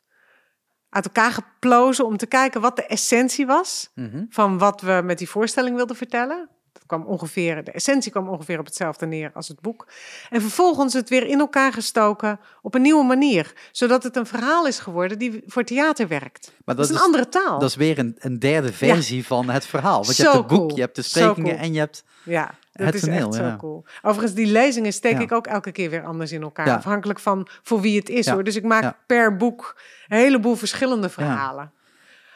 [0.90, 4.26] Uit elkaar geplozen om te kijken wat de essentie was Mhm.
[4.30, 6.50] van wat we met die voorstelling wilden vertellen.
[6.88, 9.88] Kwam ongeveer, de essentie kwam ongeveer op hetzelfde neer als het boek.
[10.30, 13.54] En vervolgens het weer in elkaar gestoken op een nieuwe manier.
[13.72, 16.52] Zodat het een verhaal is geworden die voor theater werkt.
[16.66, 17.60] Maar Dat is een andere taal.
[17.60, 20.04] Dat is weer een, een derde versie van het verhaal.
[20.04, 20.76] Want je Zo hebt het boek, cool.
[20.76, 21.64] je hebt de sprekingen cool.
[21.66, 22.04] en je hebt...
[22.24, 23.86] Ja, dat Het is toneel, echt zo cool.
[24.02, 25.20] Overigens, die lezingen steek Ja.
[25.20, 26.78] ik ook elke keer weer anders in elkaar.
[26.78, 28.44] Afhankelijk van voor wie het is hoor.
[28.44, 31.72] Dus ik maak per boek een heleboel verschillende verhalen.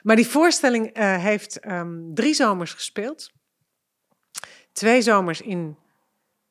[0.04, 3.32] Maar die voorstelling eh, heeft ehm, drie zomers gespeeld.
[4.72, 5.78] Twee zomers in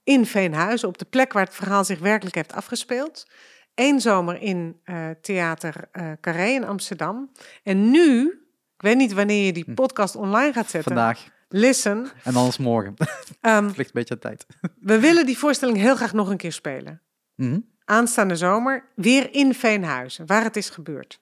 [0.05, 3.27] in Veenhuizen, op de plek waar het verhaal zich werkelijk heeft afgespeeld.
[3.75, 7.31] Eén zomer in eh, Theater eh Carré in Amsterdam.
[7.62, 8.29] En nu,
[8.77, 9.75] ik weet niet wanneer je die Hm.
[9.75, 10.93] podcast online gaat zetten.
[10.95, 12.95] Vandaag Listen, en anders morgen.
[13.41, 14.47] Het ligt een beetje aan tijd.
[14.81, 17.03] we willen die voorstelling heel graag nog een keer spelen.
[17.35, 17.61] Mhm.
[17.85, 21.21] Aanstaande zomer weer in Veenhuizen, waar het is gebeurd.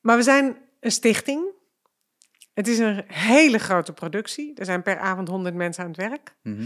[0.00, 1.56] Maar we zijn een stichting.
[2.58, 4.54] Het is een hele grote productie.
[4.54, 6.36] Er zijn per avond 100 mensen aan het werk.
[6.42, 6.64] Mhm.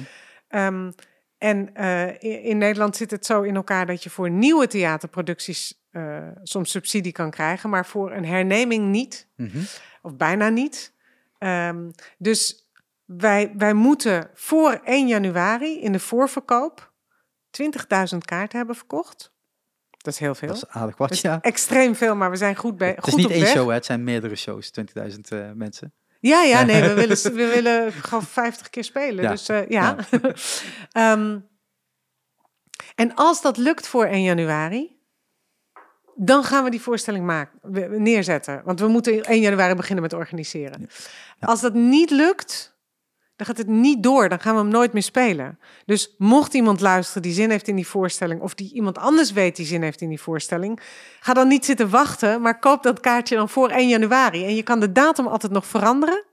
[0.49, 0.91] Ehm,
[1.39, 6.29] en eh, in, Nederland zit het zo in elkaar dat je voor nieuwe theaterproducties eh,
[6.43, 9.59] soms subsidie kan krijgen, maar voor een herneming niet, Mhm.
[10.03, 10.95] of bijna niet.
[11.39, 12.71] Ehm, dus
[13.05, 16.93] wij, wij moeten voor 1 januari in de voorverkoop
[17.51, 19.32] 20.000 kaarten hebben verkocht.
[20.03, 20.49] Dat is heel veel.
[20.49, 21.39] Dat is aardig wat, Dat is ja.
[21.41, 23.51] extreem veel, maar we zijn goed, bij, Het is goed niet op één weg.
[23.51, 23.75] show, hè.
[23.75, 25.93] het zijn meerdere shows, 20.000 eh, mensen.
[26.21, 29.25] Ja, ja, nee, we willen, we willen gewoon 50 keer spelen.
[29.25, 29.97] Ja, Dus eh, ja.
[30.93, 31.39] Ehm,
[32.95, 34.97] en als dat lukt voor 1 januari,
[36.15, 38.63] dan gaan we die voorstelling maken, neerzetten.
[38.65, 40.89] Want we moeten 1 januari beginnen met organiseren.
[41.39, 41.47] Ja.
[41.47, 42.72] Als dat niet lukt,
[43.45, 44.29] dan gaat het niet door.
[44.29, 45.59] Dan gaan we hem nooit meer spelen.
[45.85, 49.57] Dus mocht iemand luisteren die zin heeft in die voorstelling, of die iemand anders weet
[49.57, 50.81] die zin heeft in die voorstelling,
[51.21, 54.45] ga dan niet zitten wachten, maar koop dat kaartje dan voor 1 januari.
[54.45, 56.25] En je kan de datum altijd nog veranderen.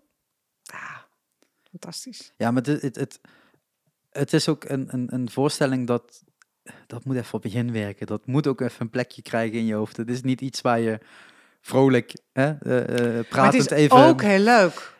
[1.85, 2.33] Ja, fantastisch.
[2.37, 3.21] Ja, maar het, het, het,
[4.11, 6.23] het is ook een, een, een voorstelling dat...
[6.87, 8.07] Dat moet even op begin werken.
[8.07, 9.97] Dat moet ook even een plekje krijgen in je hoofd.
[9.97, 10.99] Het is niet iets waar je
[11.61, 13.97] vrolijk, hè, eh, eh, Maar het is even...
[13.97, 14.95] ook heel leuk.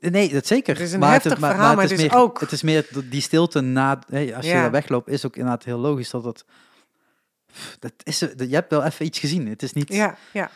[0.00, 0.74] Nee, dat zeker.
[0.74, 2.40] Het is een maar heftig het, maar, verhaal, maar het is het is meer, ook-
[2.40, 4.02] Het is meer die stilte na...
[4.08, 4.60] Hey, als je Ja.
[4.60, 6.44] daar wegloopt, is ook inderdaad heel logisch dat dat...
[7.78, 9.48] dat is, dat, je hebt wel even iets gezien.
[9.48, 9.88] Het is niet...
[9.92, 10.50] Ja, ja.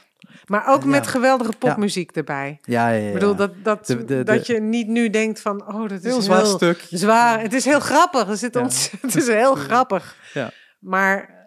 [0.46, 2.58] Maar ook met geweldige popmuziek erbij.
[2.62, 3.06] ja, ja, ja.
[3.06, 6.02] Ik bedoel, dat, dat, De- de- dat je niet nu denkt van, oh, dat is
[6.02, 6.86] heel heel zwaar stuk.
[6.90, 7.40] zwaar.
[7.40, 8.28] Het is heel grappig.
[8.28, 10.16] Er zit ons, het is heel grappig.
[10.32, 10.50] Ja.
[10.80, 11.42] Maar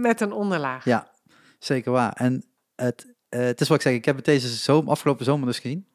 [0.00, 0.84] met een onderlaag.
[0.84, 1.10] Ja,
[1.58, 2.12] zeker waar.
[2.12, 2.44] En
[2.74, 5.58] het, eh, het is wat ik zeg, ik heb het deze zomer, afgelopen zomer dus
[5.58, 5.86] gezien.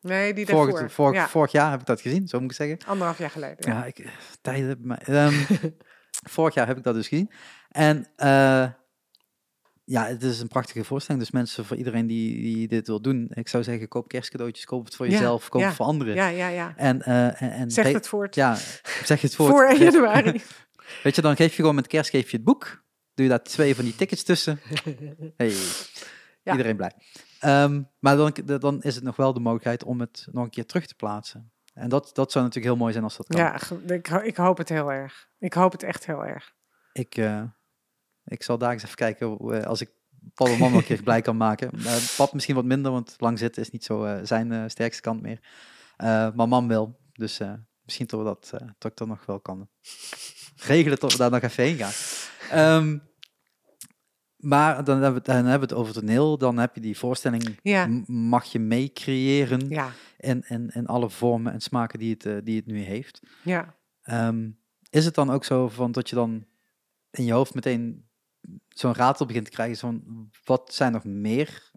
[0.00, 0.70] Nee, die daarvoor.
[0.70, 2.78] Vorig, vorig, ja, vorig jaar heb ik dat gezien, zo moet ik zeggen.
[2.86, 3.56] anderhalf jaar geleden.
[3.58, 3.72] Ja.
[3.72, 4.08] Ja, ik,
[4.40, 5.34] tijden, maar, ehm,
[6.34, 7.30] vorig jaar heb ik dat dus gezien.
[7.70, 8.66] En eh,
[9.90, 11.22] ja, het is een prachtige voorstelling.
[11.24, 14.84] Dus mensen, voor iedereen die, die dit wil doen, ik zou zeggen, koop kerstcadeautjes, koop
[14.84, 16.14] het voor jezelf, koop het voor anderen.
[16.14, 16.72] Ja, ja, ja.
[16.76, 18.34] En, eh, en, en Zeg het voort.
[18.34, 18.56] Ja,
[19.04, 19.48] zeg het voor.
[19.48, 20.42] Voor 1 januari.
[21.02, 22.84] Weet je, dan geef je gewoon met kerst geef je het boek.
[23.14, 24.60] Doe je daar twee van die tickets tussen.
[25.36, 25.52] Hey,
[26.42, 26.52] Ja.
[26.52, 26.92] iedereen blij.
[27.40, 30.66] Ehm, maar dan, dan is het nog wel de mogelijkheid om het nog een keer
[30.66, 31.52] terug te plaatsen.
[31.74, 33.40] En dat, dat zou natuurlijk heel mooi zijn als dat kan.
[33.40, 35.28] Ja, ik, ik hoop het heel erg.
[35.38, 36.54] Ik hoop het echt heel erg.
[36.92, 37.42] Ik, eh,
[38.30, 39.90] ik zal daar eens even kijken eh, als ik
[40.34, 41.70] pap en mam nog een keer blij kan maken.
[42.16, 45.38] Pap misschien wat minder, want lang zitten is niet zo eh, zijn sterkste kant meer.
[46.34, 46.98] Maar mam wel.
[47.12, 47.40] Dus
[47.84, 49.68] misschien dat, we dat, dat ik dat nog wel kan
[50.56, 51.92] regelen tot we daar nog even heen gaan.
[52.50, 52.98] Ehm,
[54.36, 56.38] maar dan hebben, we, het- dan hebben we het over toneel.
[56.38, 57.86] Dan heb je die voorstelling, Ja.
[58.06, 62.56] mag je mee creëren Ja, in, in, in alle vormen en smaken die het, die
[62.56, 63.20] het nu heeft.
[63.42, 63.78] ja.
[64.02, 64.50] Ehm,
[64.90, 66.44] is het dan ook zo van dat je dan
[67.10, 68.08] in je hoofd meteen
[68.68, 69.76] zo'n raadsel begint te krijgen.
[69.76, 70.02] Van,
[70.44, 71.70] wat zijn nog meer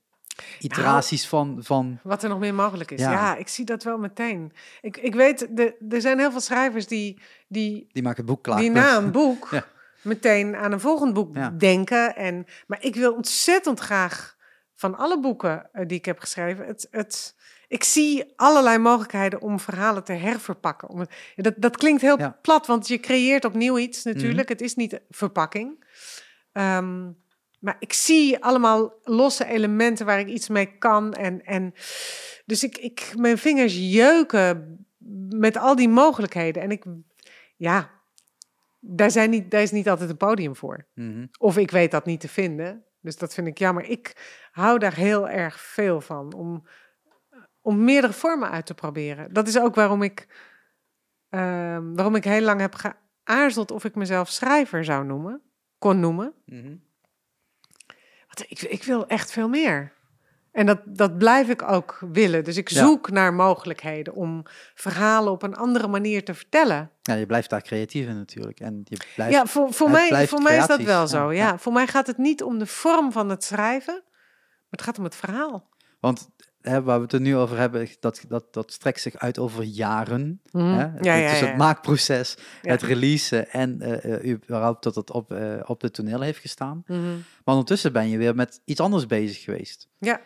[0.59, 1.99] iteraties van, van...
[2.03, 2.99] Wat er nog meer mogelijk is.
[2.99, 3.11] Ja.
[3.11, 4.51] Ja, ik zie dat wel meteen.
[4.81, 8.43] Ik, ik weet, de, er zijn heel veel schrijvers die, die, Die maken het boek
[8.43, 8.59] klaar.
[8.59, 9.65] die na een boek Ja.
[10.01, 11.49] meteen aan een volgend boek Ja.
[11.49, 12.15] denken.
[12.15, 14.35] En, maar ik wil ontzettend graag
[14.75, 17.35] van alle boeken eh, die ik heb geschreven, het, het,
[17.67, 20.89] ik zie allerlei mogelijkheden om verhalen te herverpakken.
[20.89, 21.05] Om
[21.35, 22.17] dat, dat klinkt heel.
[22.17, 22.31] Mhm.
[22.41, 24.49] plat, want je creëert opnieuw iets natuurlijk.
[24.49, 25.82] Het is niet verpakking.
[26.53, 27.11] Ehm,
[27.59, 31.13] maar ik zie allemaal losse elementen waar ik iets mee kan.
[31.13, 31.73] En, en
[32.45, 34.77] dus ik, ik, mijn vingers jeuken
[35.29, 36.61] met al die mogelijkheden.
[36.61, 36.83] En ik,
[37.55, 37.89] ja,
[38.79, 40.87] daar, zijn niet, daar is niet altijd een podium voor.
[40.93, 41.25] Mhm.
[41.37, 42.85] Of ik weet dat niet te vinden.
[43.01, 43.83] Dus dat vind ik jammer.
[43.83, 44.15] Ik
[44.51, 46.33] hou daar heel erg veel van.
[46.33, 46.67] Om,
[47.61, 49.33] om meerdere vormen uit te proberen.
[49.33, 50.27] Dat is ook waarom ik,
[51.29, 55.41] ehm, waarom ik heel lang heb geaarzeld of ik mezelf schrijver zou noemen.
[55.83, 56.33] Kon noemen.
[56.45, 56.75] Mhm.
[58.27, 59.93] Want ik, ik wil echt veel meer.
[60.51, 62.43] En dat, dat blijf ik ook willen.
[62.43, 62.85] Dus ik Ja.
[62.85, 64.43] zoek naar mogelijkheden om
[64.75, 66.91] verhalen op een andere manier te vertellen.
[67.01, 68.59] Ja, je blijft daar creatief in natuurlijk.
[68.59, 69.33] En je blijft...
[69.33, 71.31] Ja, voor, voor, mij, voor mij is dat wel zo.
[71.31, 71.57] Ja, Ja, ja.
[71.57, 75.03] Voor mij gaat het niet om de vorm van het schrijven, maar het gaat om
[75.03, 75.69] het verhaal.
[75.99, 76.29] Want
[76.63, 79.63] hè, waar we het er nu over hebben, dat, dat, dat strekt zich uit over
[79.63, 80.41] jaren.
[80.51, 80.59] Hè?
[80.59, 81.03] Mhm.
[81.03, 81.45] Ja, ja, dus ja.
[81.45, 86.21] het maakproces, het releasen en eh eh, überhaupt dat het op, eh, op het toneel
[86.21, 86.83] heeft gestaan.
[86.87, 86.99] Mhm.
[87.43, 89.87] Maar ondertussen ben je weer met iets anders bezig geweest.
[89.97, 90.21] Ja,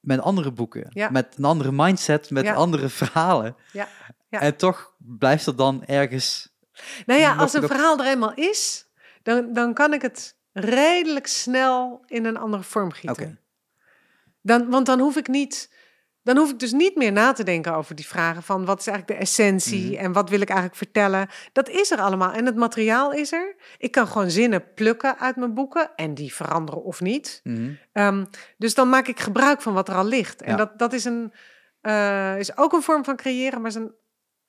[0.00, 3.56] Met andere boeken, met een andere mindset, met andere verhalen.
[3.72, 3.88] ja.
[4.32, 4.40] Ja.
[4.40, 6.52] En toch blijft er dan ergens...
[7.06, 8.86] Nou ja, als een verhaal er eenmaal is,
[9.22, 13.40] dan, dan kan ik het redelijk snel in een andere vorm gieten.
[14.42, 15.80] Dan, want dan hoef ik niet.
[16.22, 18.86] Dan hoef ik dus niet meer na te denken over die vragen van wat is
[18.86, 20.04] eigenlijk de essentie Mhm.
[20.04, 21.28] en wat wil ik eigenlijk vertellen.
[21.52, 23.56] Dat is er allemaal en het materiaal is er.
[23.78, 27.40] Ik kan gewoon zinnen plukken uit mijn boeken en die veranderen of niet.
[27.44, 27.70] Mhm.
[27.92, 28.24] Ehm,
[28.58, 30.42] dus dan maak ik gebruik van wat er al ligt.
[30.42, 30.56] En Ja.
[30.56, 31.32] dat, dat is, een,
[31.80, 33.94] eh, is ook een vorm van creëren, maar is een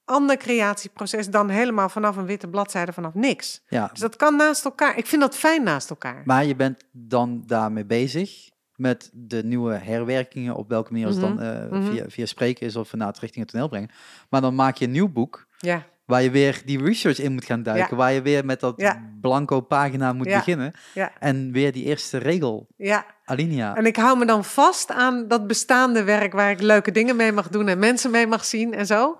[0.05, 3.63] ander creatieproces dan helemaal vanaf een witte bladzijde, vanaf niks.
[3.67, 4.97] Ja, Dus dat kan naast elkaar.
[4.97, 6.21] Ik vind dat fijn naast elkaar.
[6.25, 11.41] maar je bent dan daarmee bezig met de nieuwe herwerkingen, op welke manier het dan
[11.41, 11.91] eh, mhm.
[11.91, 13.89] via, via spreken is of vanuit richting het toneel brengen.
[14.29, 17.45] Maar dan maak je een nieuw boek Ja, waar je weer die research in moet
[17.45, 19.11] gaan duiken, waar je weer met dat Ja.
[19.21, 20.73] blanco pagina moet beginnen
[21.19, 23.05] en weer die eerste regel, ja.
[23.25, 23.75] alinea.
[23.75, 27.31] En ik hou me dan vast aan dat bestaande werk waar ik leuke dingen mee
[27.31, 29.17] mag doen en mensen mee mag zien en zo.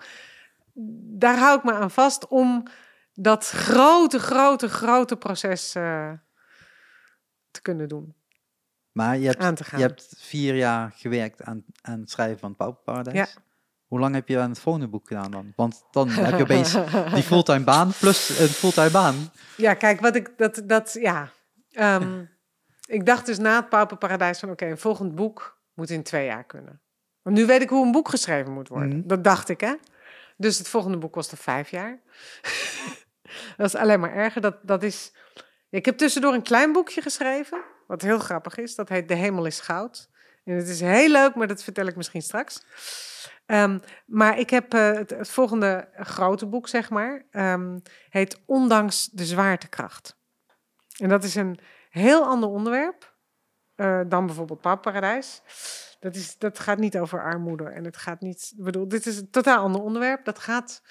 [1.17, 2.63] Daar hou ik me aan vast om
[3.13, 6.11] dat grote, grote, grote proces eh,
[7.51, 8.15] te kunnen doen,
[8.93, 9.79] Maar je hebt, aan te gaan.
[9.79, 13.15] je hebt vier jaar gewerkt aan, aan het schrijven van Pauperparadijs.
[13.17, 13.41] Ja.
[13.87, 15.53] Hoe lang heb je aan het volgende boek gedaan dan?
[15.55, 16.71] Want dan heb je opeens
[17.13, 19.15] die fulltime baan plus een fulltime baan.
[19.57, 21.29] Ja, kijk, wat ik dat, dat ja.
[21.71, 22.23] Ehm,
[22.85, 26.43] ik dacht dus na het Pauperparadijs van oké, een volgend boek moet in twee jaar
[26.43, 26.81] kunnen.
[27.21, 28.97] Want nu weet ik hoe een boek geschreven moet worden.
[28.97, 29.07] Mhm.
[29.07, 29.73] Dat dacht ik, hè?
[30.37, 31.99] Dus het volgende boek kostte vijf jaar.
[33.57, 34.41] dat is alleen maar erger.
[34.41, 35.11] Dat, dat is...
[35.69, 37.61] Ja, ik heb tussendoor een klein boekje geschreven,
[37.93, 38.75] wat heel grappig is.
[38.75, 40.09] Dat heet De Hemel is Goud.
[40.43, 42.63] En het is heel leuk, maar dat vertel ik misschien straks.
[43.45, 47.79] Ehm, maar ik heb eh, het, volgende grote boek, zeg maar, ehm,
[48.09, 50.17] heet Ondanks de zwaartekracht.
[50.97, 53.15] En dat is een heel ander onderwerp
[53.75, 55.41] eh, dan bijvoorbeeld Paparadijs.
[55.99, 58.53] Dat, is, dat gaat niet over armoede en het gaat niet.
[58.55, 60.25] Bedoel, dit is een totaal ander onderwerp.
[60.25, 60.81] Dat gaat.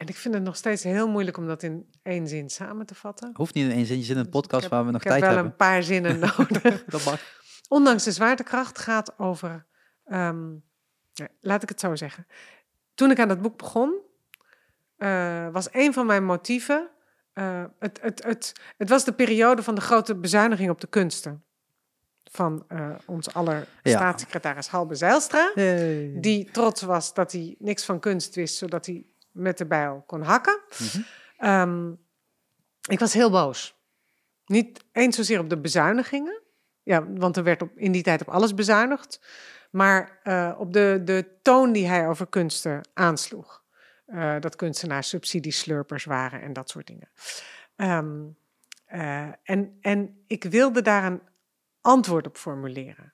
[0.00, 2.94] En ik vind het nog steeds heel moeilijk om dat in één zin samen te
[2.94, 3.30] vatten.
[3.34, 5.00] Hoeft niet in één zin, je zit in een podcast Ik heb- waar we nog
[5.02, 5.50] ik heb tijd wel hebben.
[5.50, 6.84] een paar zinnen nodig.
[6.84, 7.20] Dat mag.
[7.68, 9.66] Ondanks de zwaartekracht gaat over.
[10.04, 10.48] ehm,
[11.40, 12.26] laat ik het zo zeggen.
[12.94, 13.94] Toen ik aan dat boek begon,
[14.96, 16.88] eh, was een van mijn motieven.
[17.32, 21.44] eh, het, het, het, het was de periode van de grote bezuiniging op de kunsten.
[22.24, 23.90] Van eh, ons aller Ja.
[23.96, 25.50] staatssecretaris Halbe Zijlstra.
[25.54, 26.16] Hey.
[26.20, 30.22] Die trots was dat hij niks van kunst wist, zodat hij met de bijl kon
[30.22, 30.60] hakken.
[30.78, 31.02] Mhm.
[31.36, 31.90] Ehm,
[32.88, 33.78] ik was heel boos.
[34.46, 36.42] Niet eens zozeer op de bezuinigingen.
[36.82, 39.20] Ja, want er werd op, in die tijd op alles bezuinigd.
[39.70, 43.64] Maar eh, op de, de toon die hij over kunsten aansloeg.
[44.06, 47.08] Eh, dat kunstenaars subsidieslurpers waren en dat soort dingen.
[47.76, 48.20] Ehm,
[48.84, 51.22] eh, en, en ik wilde daar een
[51.80, 53.12] antwoord op formuleren.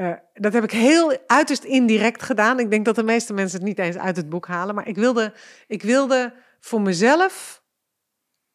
[0.00, 2.58] Eh, dat heb ik heel uiterst indirect gedaan.
[2.58, 4.74] Ik denk dat de meeste mensen het niet eens uit het boek halen.
[4.74, 5.34] Maar ik wilde,
[5.66, 7.62] ik wilde voor mezelf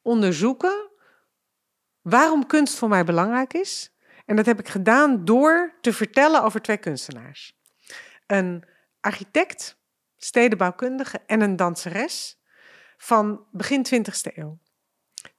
[0.02, 0.92] onderzoeken
[2.02, 3.96] waarom kunst voor mij belangrijk is.
[4.26, 7.60] En dat heb ik gedaan door te vertellen over twee kunstenaars.
[8.28, 8.64] Een
[9.00, 9.80] architect,
[10.18, 12.42] stedenbouwkundige en een danseres
[12.98, 14.60] van begin 20e eeuw.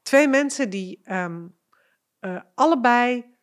[0.03, 1.47] Twee mensen die ehm,
[2.19, 3.37] eh, allebei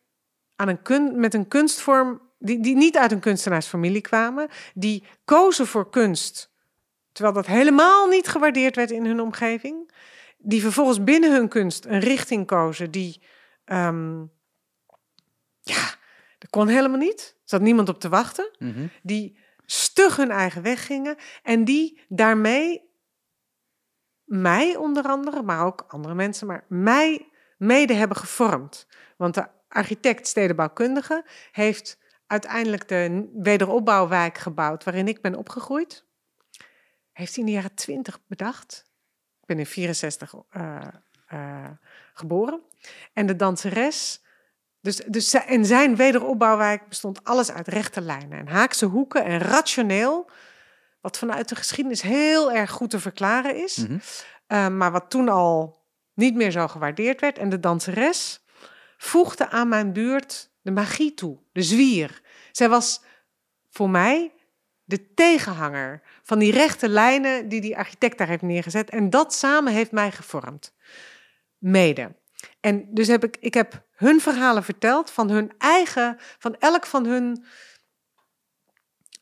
[0.56, 5.66] aan een kun met een kunstvorm, die, die niet uit een kunstenaarsfamilie kwamen, die kozen
[5.66, 6.50] voor kunst,
[7.12, 9.90] terwijl dat helemaal niet gewaardeerd werd in hun omgeving,
[10.38, 13.22] die vervolgens binnen hun kunst een richting kozen die,
[13.64, 14.20] ehm,
[15.60, 15.94] ja,
[16.38, 17.34] dat kon helemaal niet.
[17.36, 18.50] Er zat niemand op te wachten.
[18.58, 18.86] Mhm.
[19.02, 22.82] Die stug hun eigen weg gingen en die daarmee
[24.24, 28.86] mij onder andere, maar ook andere mensen, maar mij mede hebben gevormd.
[29.16, 31.98] Want de architect stedenbouwkundige heeft
[32.34, 36.04] uiteindelijk de wederopbouwwijk gebouwd waarin ik ben opgegroeid.
[37.12, 38.84] Heeft hij in de jaren twintig bedacht.
[39.40, 40.88] Ik ben in 64 eh,
[41.26, 41.70] eh,
[42.14, 42.60] geboren.
[43.12, 44.22] En de danseres.
[44.80, 50.30] Dus, dus in zijn wederopbouwwijk bestond alles uit rechte lijnen en haakse hoeken en rationeel.
[51.00, 53.76] Wat vanuit de geschiedenis heel erg goed te verklaren is.
[53.76, 53.98] Mhm.
[54.48, 55.82] Uh, maar wat toen al
[56.14, 57.38] niet meer zo gewaardeerd werd.
[57.38, 58.44] En de danseres
[58.96, 62.20] voegde aan mijn buurt de magie toe, de zwier.
[62.56, 63.00] Zij was
[63.70, 64.32] voor mij
[64.84, 68.90] de tegenhanger van die rechte lijnen die die architect daar heeft neergezet.
[68.90, 70.74] En dat samen heeft mij gevormd.
[71.58, 72.16] Mede.
[72.60, 77.06] En dus heb ik, ik heb hun verhalen verteld van hun eigen, van elk van
[77.06, 77.44] hun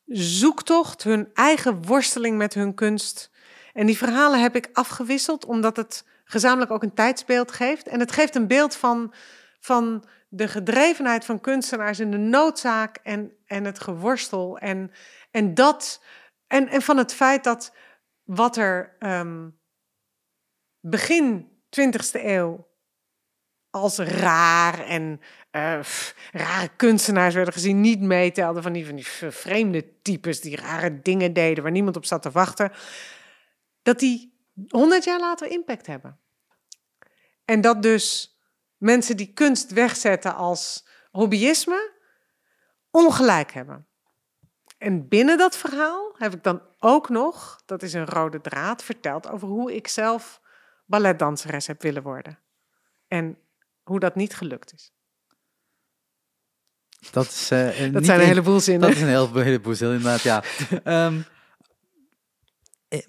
[0.07, 3.31] zoektocht, hun eigen worsteling met hun kunst.
[3.73, 7.89] En die verhalen heb ik afgewisseld, omdat het gezamenlijk ook een tijdsbeeld geeft.
[7.89, 9.15] En het geeft een beeld van,
[9.61, 10.05] van
[10.35, 14.59] de gedrevenheid van kunstenaars in de noodzaak en, en het geworstel.
[14.59, 14.93] En,
[15.31, 16.03] en, dat,
[16.47, 17.75] en, en van het feit dat
[18.23, 19.49] wat er ehm,
[20.81, 21.49] begin
[21.81, 22.71] 20e eeuw
[23.71, 25.81] als raar en eh,
[26.33, 31.33] rare kunstenaars werden gezien, niet meetelden van die, van die vreemde types die rare dingen
[31.33, 32.73] deden waar niemand op zat te wachten,
[33.83, 34.35] dat die
[34.69, 36.19] honderd jaar later impact hebben.
[37.45, 38.32] En dat dus
[38.83, 41.93] mensen die kunst wegzetten als hobbyisme
[42.91, 43.87] ongelijk hebben.
[44.79, 49.29] En binnen dat verhaal heb ik dan ook nog, dat is een rode draad, verteld
[49.29, 50.41] over hoe ik zelf
[50.87, 52.39] balletdanseres heb willen worden.
[53.09, 53.39] En
[53.83, 54.93] hoe dat niet gelukt is.
[57.11, 58.89] Dat, is, uh, dat niet zijn een heleboel zinnen.
[58.89, 61.07] Dat is een heleboel, heleboel zinnen, inderdaad, ja.
[61.07, 61.25] um,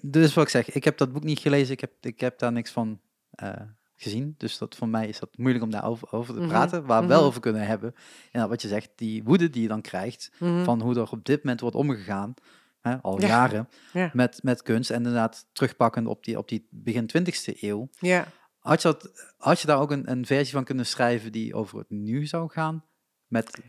[0.00, 2.52] dus wat ik zeg, ik heb dat boek niet gelezen, ik heb, ik heb daar
[2.52, 3.00] niks van
[3.42, 3.50] uh,
[3.96, 4.34] gezien.
[4.38, 6.74] Dus dat, voor mij is dat moeilijk om daarover over te praten.
[6.74, 6.88] Mm -hmm.
[6.88, 7.94] Waar we wel over kunnen hebben,
[8.32, 10.64] en wat je zegt, die woede die je dan krijgt, mm -hmm.
[10.64, 12.34] van hoe er op dit moment wordt omgegaan,
[12.80, 13.26] hè, al ja.
[13.26, 14.10] jaren, ja.
[14.12, 14.90] met, met kunst.
[14.90, 17.88] En inderdaad terugpakken op die, op die begin 20e eeuw.
[17.98, 18.26] Ja.
[18.58, 21.78] Had je, dat, had je daar ook een, een versie van kunnen schrijven die over
[21.78, 22.84] het nu zou gaan?
[23.26, 23.60] Met,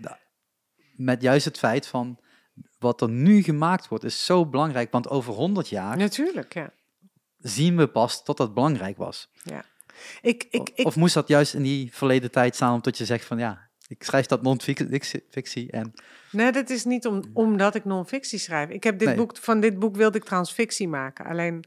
[0.95, 2.19] met juist het feit van
[2.79, 4.91] wat er nu gemaakt wordt, is zo belangrijk.
[4.91, 6.73] Want over 100 jaar Natuurlijk, ja.
[7.37, 9.31] zien we pas dat dat belangrijk was.
[9.43, 9.65] Ja.
[10.21, 13.25] Ik, ik, ik, of moest dat juist in die verleden tijd staan, omdat je zegt
[13.25, 15.93] van ja, ik schrijf dat non-fictie en...
[16.31, 18.69] Nee, dat is niet om, omdat ik non-fictie schrijf.
[18.69, 19.17] Ik heb dit Nee.
[19.17, 21.25] boek, van dit boek wilde ik trouwens fictie maken.
[21.25, 21.65] Alleen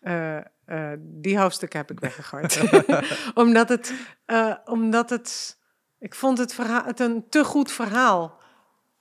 [0.00, 2.60] eh, eh, die hoofdstuk heb ik weggegooid.
[3.34, 3.94] omdat, het,
[4.24, 5.58] eh, omdat het...
[5.98, 8.40] Ik vond het, verhaal, het een te goed verhaal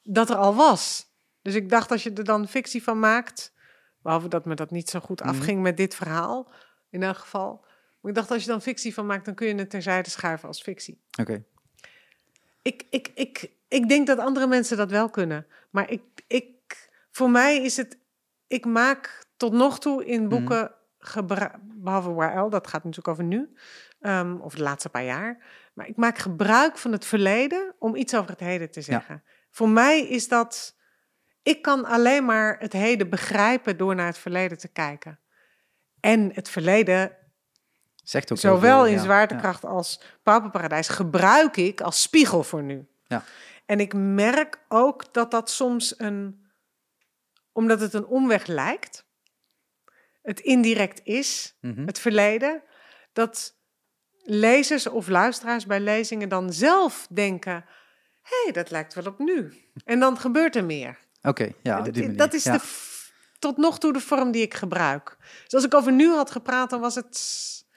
[0.03, 1.05] dat er al was.
[1.41, 3.53] Dus ik dacht, als je er dan fictie van maakt...
[4.01, 5.29] Behalve dat me dat niet zo goed Mhm.
[5.29, 6.51] afging met dit verhaal,
[6.89, 7.65] in elk geval.
[8.01, 10.47] Maar ik dacht, als je dan fictie van maakt, dan kun je het terzijde schuiven
[10.47, 11.01] als fictie.
[11.19, 11.43] Oké,
[12.61, 15.47] Ik, ik, ik, ik denk dat andere mensen dat wel kunnen.
[15.69, 17.97] Maar ik, ik, voor mij is het.
[18.47, 20.73] Ik maak tot nog toe in boeken.
[20.99, 23.53] gebruik behalve WRL, dat gaat natuurlijk over nu.
[23.99, 25.43] ehm, of de laatste paar jaar.
[25.73, 29.23] Maar ik maak gebruik van het verleden om iets over het heden te zeggen.
[29.51, 30.77] Voor mij is dat.
[31.43, 35.19] Ik kan alleen maar het heden begrijpen door naar het verleden te kijken.
[35.99, 37.17] En het verleden
[38.09, 38.99] zegt ook Zowel in.
[38.99, 42.87] Zwaartekracht als Pauperparadijs gebruik ik als spiegel voor nu.
[43.07, 43.23] Ja.
[43.65, 46.45] En ik merk ook dat dat soms een,
[47.51, 49.05] omdat het een omweg lijkt,
[50.21, 51.57] het indirect is.
[51.61, 51.85] Mhm.
[51.85, 52.63] het verleden,
[53.13, 53.55] dat
[54.23, 57.65] lezers of luisteraars bij lezingen dan zelf denken,
[58.21, 59.53] hé, hey, dat lijkt wel op nu.
[59.85, 60.97] En dan gebeurt er meer.
[61.21, 62.17] Oké, ja, op Dat- die manier.
[62.17, 62.57] dat is ja.
[62.57, 62.63] de,
[63.39, 65.17] tot nog toe de vorm die ik gebruik.
[65.43, 67.67] Dus als ik over nu had gepraat, dan was het...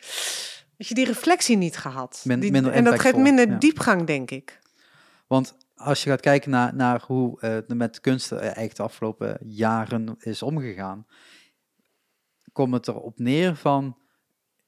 [0.76, 2.20] Weet je, die reflectie niet gehad.
[2.24, 3.56] Die- en dat geeft minder ja.
[3.58, 4.60] diepgang, denk ik.
[5.26, 8.82] Want als je gaat kijken naar, naar hoe eh, er met kunst eh, eigenlijk de
[8.82, 11.06] afgelopen jaren is omgegaan,
[12.52, 13.98] komt het erop neer van,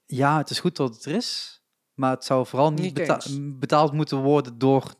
[0.04, 1.62] ja, het is goed dat het er is,
[1.94, 3.38] maar het zou vooral niet, Niet beta- eens.
[3.58, 4.94] betaald moeten worden door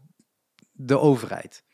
[0.73, 1.65] de overheid.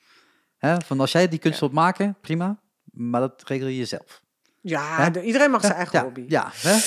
[0.57, 0.81] Hè?
[0.81, 1.66] Van als jij die kunst Ja.
[1.66, 4.23] wilt maken, prima, maar dat regel je zelf.
[4.61, 5.20] Ja, Hè?
[5.20, 6.24] iedereen mag zijn eigen ja, hobby.
[6.28, 6.78] Ja, hè?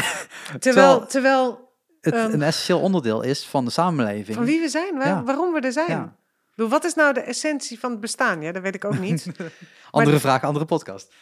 [0.58, 1.68] Terwijl,
[2.00, 2.32] het Ehm.
[2.32, 4.36] een essentieel onderdeel is van de samenleving.
[4.36, 5.22] Van wie we zijn, waar- Ja.
[5.22, 5.90] waarom we er zijn.
[5.90, 6.16] Ja.
[6.54, 8.42] Bedoel, wat is nou de essentie van het bestaan?
[8.42, 9.26] Ja, dat weet ik ook niet.
[9.90, 11.12] Andere de- vraag, andere podcast.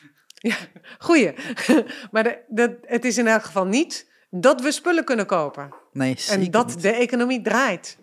[0.98, 1.34] Goeie.
[2.12, 5.68] maar de, de, het is in elk geval niet dat we spullen kunnen kopen.
[5.92, 6.82] Nee, En dat niet.
[6.82, 7.98] de economie draait.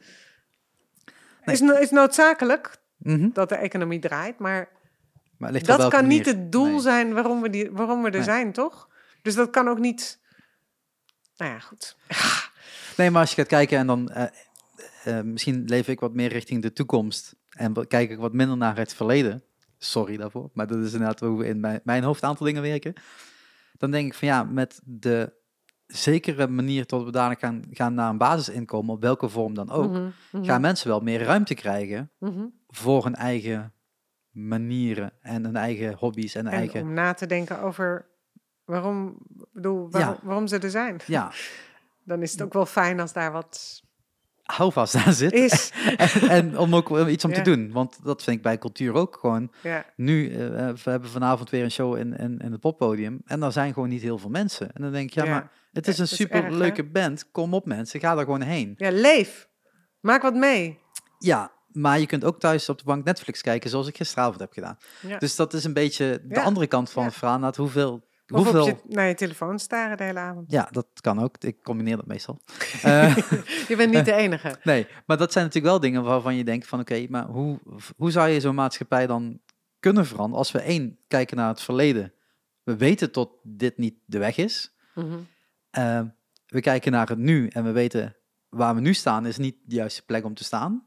[1.45, 3.29] Is, no- is noodzakelijk Mhm.
[3.33, 4.69] dat de economie draait, maar
[5.37, 6.79] Maar het dat kan niet het doel Nee.
[6.79, 8.23] zijn waarom we, die, waarom we er Nee.
[8.23, 8.87] zijn, toch?
[9.21, 10.19] Dus dat kan ook niet.
[11.37, 11.95] Nou ja, goed.
[12.97, 14.09] Nee, maar als je gaat kijken en dan...
[14.09, 14.27] eh,
[15.03, 17.35] eh, misschien leef ik wat meer richting de toekomst.
[17.49, 19.43] En kijk ik wat minder naar het verleden.
[19.77, 20.49] Sorry daarvoor.
[20.53, 22.93] Maar dat is inderdaad hoe we in mijn, mijn hoofd een aantal dingen werken.
[23.77, 25.33] Dan denk ik van ja, met de
[25.87, 29.91] zekere manier tot we dadelijk gaan, gaan naar een basisinkomen, op welke vorm dan ook,
[29.91, 32.45] Mhm, mhm, gaan mensen wel meer ruimte krijgen mhm.
[32.67, 33.73] voor hun eigen
[34.31, 36.81] manieren en hun eigen hobby's en En eigen...
[36.81, 38.05] om na te denken over
[38.67, 40.19] waarom, ik bedoel, waarom, Ja.
[40.23, 40.99] waarom ze er zijn.
[41.05, 41.31] Ja,
[42.03, 43.81] Dan is het ook wel fijn als daar wat
[44.43, 45.31] houvast aan zit.
[45.33, 45.71] is.
[45.97, 47.35] en, en om ook wel iets om Ja.
[47.35, 47.71] te doen.
[47.71, 49.51] Want dat vind ik bij cultuur ook gewoon.
[49.63, 49.85] ja.
[49.95, 50.37] Nu, eh,
[50.83, 53.21] we hebben vanavond weer een show in, in, in het poppodium.
[53.25, 54.71] En daar zijn gewoon niet heel veel mensen.
[54.73, 55.31] En dan denk je, ja, Ja.
[55.31, 57.31] maar het is een super leuke band.
[57.31, 58.73] Kom op mensen, ga er gewoon heen.
[58.77, 59.49] ja, leef.
[59.99, 60.79] Maak wat mee.
[61.19, 64.51] Ja, maar je kunt ook thuis op de bank Netflix kijken, zoals ik gisteravond heb
[64.53, 64.77] gedaan.
[65.19, 67.51] Dus dat is een beetje de andere kant van het verhaal.
[67.55, 68.05] Hoeveel...
[68.27, 68.61] Of hoeveel...
[68.61, 70.51] op je, naar je telefoon staren de hele avond.
[70.51, 71.35] Ja, dat kan ook.
[71.39, 72.39] Ik combineer dat meestal.
[72.83, 73.17] Eh,
[73.67, 74.55] Je bent niet de enige.
[74.63, 77.59] Nee, maar dat zijn natuurlijk wel dingen waarvan je denkt van oké, maar hoe,
[77.95, 79.39] hoe zou je zo'n maatschappij dan
[79.79, 82.13] kunnen veranderen als we één kijken naar het verleden.
[82.63, 84.75] We weten tot dit niet de weg is.
[84.95, 85.17] Mhm.
[85.69, 86.01] Eh,
[86.47, 88.15] we kijken naar het nu en we weten
[88.49, 90.85] waar we nu staan is niet de juiste plek om te staan.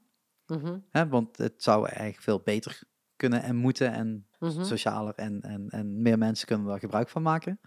[0.90, 1.08] Hè?
[1.08, 2.82] Want het zou eigenlijk veel beter
[3.16, 4.64] kunnen en moeten en Mhm.
[4.64, 7.58] socialer en, en, en meer mensen kunnen daar gebruik van maken.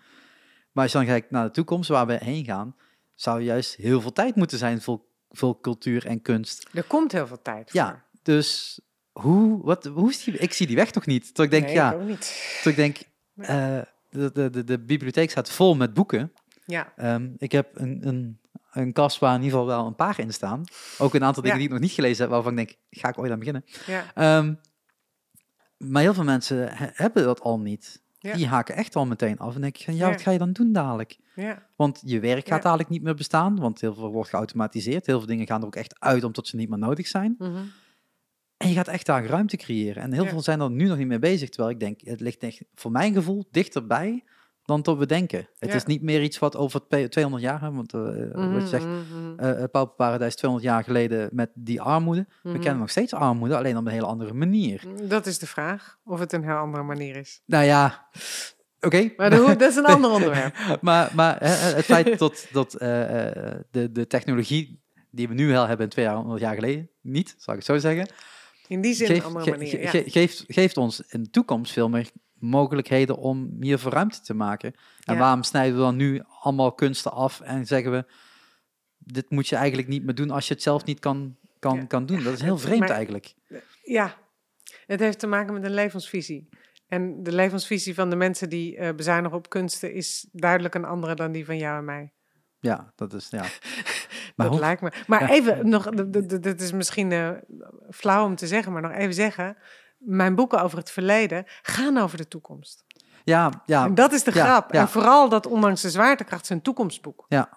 [0.71, 2.75] Maar als je dan kijkt naar de toekomst waar we heen gaan,
[3.15, 6.69] zou juist heel veel tijd moeten zijn voor, voor cultuur en kunst.
[6.73, 7.79] Er komt heel veel tijd voor.
[7.79, 8.79] Ja, dus
[9.11, 11.33] hoe, wat, hoe is die, ik zie die weg toch niet.
[11.33, 12.59] Tot ik denk, nee, ja, ik niet.
[12.63, 12.97] tot ik denk,
[13.35, 13.79] eh,
[14.09, 16.33] de, de, de, de bibliotheek staat vol met boeken.
[16.65, 18.39] Ja, Ehm, ik heb een, een,
[18.71, 20.63] een kast waar in ieder geval wel een paar in staan.
[20.97, 21.63] Ook een aantal dingen Ja.
[21.63, 23.63] die ik nog niet gelezen heb, waarvan ik denk, ga ik ooit aan beginnen.
[23.85, 24.53] ja, Ehm,
[25.83, 28.01] maar heel veel mensen he- hebben dat al niet.
[28.19, 28.33] Ja.
[28.35, 30.51] Die haken echt al meteen af en denk je, van, ja, wat ga je dan
[30.51, 31.17] doen dadelijk?
[31.35, 31.67] ja.
[31.75, 32.63] Want je werk gaat Ja.
[32.63, 35.05] dadelijk niet meer bestaan, want heel veel wordt geautomatiseerd.
[35.05, 37.35] Heel veel dingen gaan er ook echt uit omdat ze niet meer nodig zijn.
[37.37, 37.61] Mhm.
[38.57, 40.03] En je gaat echt daar ruimte creëren.
[40.03, 41.49] En heel veel zijn er nu nog niet mee bezig.
[41.49, 44.23] Terwijl ik denk, het ligt echt voor mijn gevoel dichterbij
[44.65, 45.47] dan tot we denken.
[45.59, 45.75] Het Ja.
[45.75, 48.01] is niet meer iets wat over pe- 200 jaar, want eh,
[48.33, 48.95] wat je zegt, Mhm,
[49.33, 52.25] mhm, eh Pauperparadijs 200 jaar geleden met die armoede.
[52.43, 52.59] We mhm.
[52.59, 54.83] kennen nog steeds armoede, alleen op een hele andere manier.
[55.07, 57.41] Dat is de vraag, of het een heel andere manier is.
[57.45, 58.07] Nou ja,
[58.79, 59.11] oké.
[59.17, 60.77] Maar dat is een ander onderwerp.
[60.81, 64.81] maar maar hè, het feit dat, dat eh, eh, de, de technologie
[65.11, 68.07] die we nu wel hebben 200 jaar geleden, niet, zal ik het zo zeggen,
[68.67, 69.67] In die zin een andere manier.
[69.69, 69.89] ge- ja.
[69.89, 72.09] ge- geeft, geeft ons in de toekomst veel meer
[72.43, 74.73] mogelijkheden om voor ruimte te maken.
[75.03, 75.19] En Ja.
[75.19, 78.05] waarom snijden we dan nu allemaal kunsten af en zeggen we,
[78.97, 81.85] dit moet je eigenlijk niet meer doen als je het zelf niet kan, kan, Ja.
[81.85, 82.23] kan doen.
[82.23, 83.33] Dat is heel vreemd Maar- eigenlijk.
[83.83, 84.15] Ja,
[84.85, 86.49] het heeft te maken met een levensvisie.
[86.87, 91.15] En de levensvisie van de mensen die eh, bezuinigen op kunsten is duidelijk een andere
[91.15, 92.13] dan die van jou en mij.
[92.59, 93.43] Ja, dat is, ja.
[94.35, 94.91] Maar dat lijkt me.
[95.07, 95.89] Maar even nog,
[96.39, 97.31] dit is misschien eh,
[97.89, 99.57] flauw om te zeggen, maar nog even zeggen.
[100.05, 102.83] Mijn boeken over het verleden gaan over de toekomst.
[103.23, 104.73] ja, ja, en dat is de grap.
[104.73, 104.79] ja.
[104.81, 107.25] En vooral dat ondanks de zwaartekracht zijn toekomstboek.
[107.27, 107.49] ja.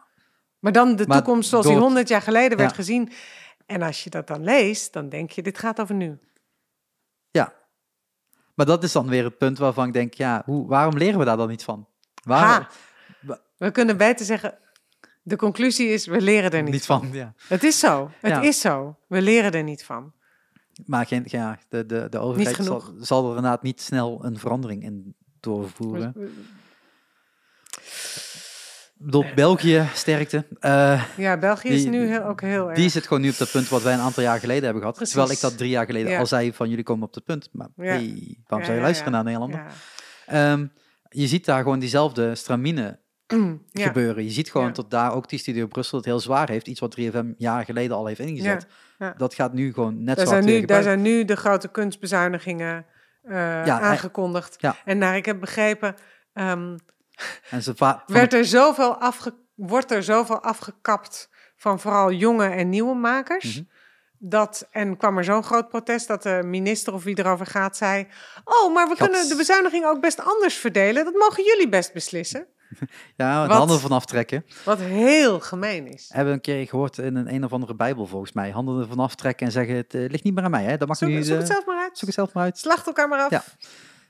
[0.59, 2.77] Maar dan de Maar toekomst zoals door die honderd jaar geleden werd Ja.
[2.77, 3.13] gezien.
[3.67, 6.19] En als je dat dan leest, dan denk je, dit gaat over nu.
[7.31, 7.53] Ja.
[8.55, 11.25] Maar dat is dan weer het punt waarvan ik denk, ja, hoe, waarom leren we
[11.25, 11.89] daar dan niet van?
[12.25, 12.67] Waarom?
[13.57, 14.59] We kunnen beter zeggen,
[15.23, 17.01] de conclusie is, we leren er niet, Niet van.
[17.01, 17.35] van, ja.
[17.49, 18.41] Het is zo, het Ja.
[18.41, 18.97] is zo.
[19.07, 20.13] We leren er niet van.
[20.85, 24.83] Maar geen, ja, de, de, de overheid zal, zal er inderdaad niet snel een verandering
[24.83, 26.15] in doorvoeren.
[28.99, 30.45] Ik bedoel, België, sterkte.
[30.61, 32.77] eh, Ja, België is Die- nu heel, ook heel erg.
[32.79, 34.97] die zit gewoon nu op dat punt wat wij een aantal jaar geleden hebben gehad.
[34.97, 35.15] Precies.
[35.15, 36.19] Terwijl ik dat drie jaar geleden Ja.
[36.19, 37.49] al zei van jullie komen op dat punt.
[37.53, 37.83] Maar Ja.
[37.85, 39.63] hey, waarom zou je luisteren naar Nederlander?
[40.27, 40.67] Ehm,
[41.09, 42.99] je ziet daar gewoon diezelfde stramine
[43.73, 44.25] gebeuren.
[44.25, 46.67] Je ziet gewoon dat daar ook die studio Brussel het heel zwaar heeft.
[46.69, 48.67] Iets wat 3FM jaren geleden al heeft ingezet.
[48.99, 49.15] Ja.
[49.17, 52.87] Dat gaat nu gewoon net Daar, zo zijn nu, daar zijn nu de grote kunstbezuinigingen
[53.23, 54.57] eh, Ja, aangekondigd.
[54.59, 54.77] ja.
[54.85, 55.95] En naar ik heb begrepen,
[56.33, 56.77] ehm,
[57.51, 62.95] En ze werd er zoveel afge, wordt er zoveel afgekapt van vooral jonge en nieuwe
[62.95, 63.55] makers.
[63.55, 63.65] Mhm.
[64.19, 68.07] Dat, en kwam er zo'n groot protest dat de minister of wie erover gaat zei...
[68.45, 71.05] Oh, maar we kunnen de bezuiniging ook best anders verdelen.
[71.05, 72.47] Dat mogen jullie best beslissen.
[73.17, 73.57] Ja, de Wat?
[73.59, 74.45] handen van aftrekken.
[74.65, 76.07] Wat heel gemeen is.
[76.13, 78.51] Hebben we een keer gehoord in een een of andere bijbel volgens mij.
[78.51, 80.65] Handen ervan aftrekken en zeggen, het eh, ligt niet meer aan mij.
[80.65, 80.77] Hè?
[80.77, 81.99] Dat mag Zoek, nu, zoek eh, het zelf maar uit.
[81.99, 82.59] zoek het zelf maar uit.
[82.59, 83.31] Slacht elkaar maar af.
[83.31, 83.45] Ja.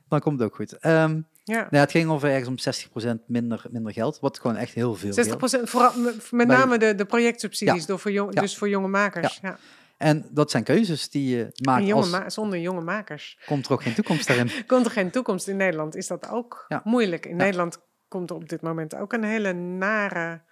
[0.09, 0.73] Dan komt het ook goed.
[0.73, 1.67] Ehm, nou Ja.
[1.71, 4.19] ja, het ging over ergens om 60% minder, minder geld.
[4.21, 5.71] Wat gewoon echt heel veel 60 geld.
[5.71, 5.93] vooral,
[6.31, 8.41] met name de, de projectsubsidies, door voor jong, Ja.
[8.41, 9.39] dus voor jonge makers.
[9.43, 9.59] Ja.
[9.97, 11.87] En dat zijn keuzes die je En maakt.
[11.87, 14.51] jonge Als, zonder jonge makers komt er ook geen toekomst daarin.
[14.67, 15.49] komt er geen toekomst.
[15.49, 17.27] In Nederland is dat ook moeilijk.
[17.27, 17.37] In.
[17.37, 17.79] Nederland
[18.09, 20.43] komt er op dit moment ook een hele nare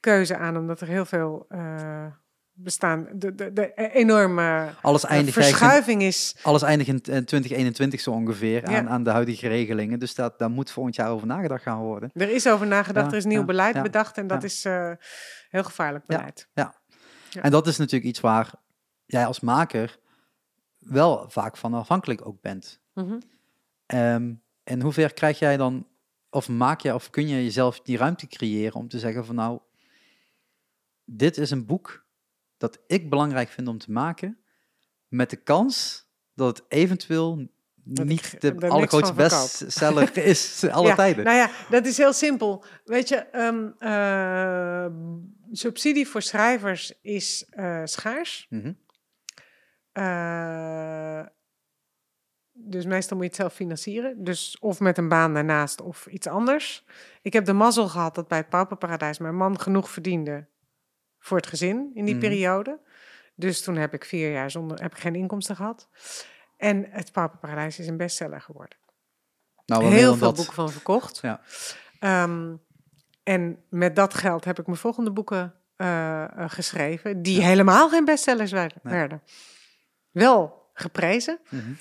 [0.00, 2.06] keuze aan, omdat er heel veel eh,
[2.52, 3.08] bestaan.
[3.14, 6.36] De, de, de enorme Alles eh, eindigt, in- verschuiving is.
[6.42, 8.78] alles eindigt in eh, 2021 zo ongeveer Ja.
[8.78, 9.98] aan, aan de huidige regelingen.
[9.98, 12.10] Dus dat, daar moet volgend jaar over nagedacht gaan worden.
[12.14, 14.90] Er is over nagedacht, Ja, er is nieuw ja, beleid bedacht en dat is eh,
[15.48, 16.48] heel gevaarlijk beleid.
[16.54, 16.74] Ja.
[17.40, 18.50] En dat is natuurlijk iets waar
[19.06, 19.98] jij als maker
[20.78, 22.80] wel vaak van afhankelijk ook bent.
[22.94, 23.18] Mhm.
[23.86, 24.32] Ehm
[24.64, 25.86] en hoe ver krijg jij dan,
[26.34, 29.58] of maak je, of kun je jezelf die ruimte creëren om te zeggen van nou,
[31.04, 32.06] dit is een boek
[32.56, 34.38] dat ik belangrijk vind om te maken,
[35.08, 40.88] met de kans dat het eventueel Dat niet ik de er allergrootste bestseller is alle
[40.88, 41.24] Ja, tijden.
[41.24, 42.64] Nou ja, dat is heel simpel.
[42.84, 44.86] Weet je, ehm, eh,
[45.52, 48.46] subsidie voor schrijvers is eh, schaars.
[48.50, 48.72] Mhm.
[49.92, 51.26] Eh,
[52.56, 54.24] dus meestal moet je het zelf financieren.
[54.24, 56.84] Dus of met een baan daarnaast of iets anders.
[57.22, 60.46] Ik heb de mazzel gehad dat bij het Pauperparadijs mijn man genoeg verdiende
[61.18, 62.22] voor het gezin in die Mhm.
[62.24, 62.80] periode.
[63.34, 65.88] Dus toen heb ik vier jaar zonder, heb ik geen inkomsten gehad.
[66.56, 68.78] En het Pauperparadijs is een bestseller geworden
[69.66, 70.36] Nou, heel veel dat.
[70.36, 71.18] boeken van verkocht.
[71.22, 71.40] Ja.
[71.98, 72.54] Ehm,
[73.22, 78.04] en met dat geld heb ik mijn volgende boeken eh, eh, geschreven, die helemaal geen
[78.04, 78.78] bestsellers werden.
[78.82, 78.94] Nee.
[78.94, 79.22] werden.
[80.10, 81.38] Wel geprezen.
[81.50, 81.72] Mhm.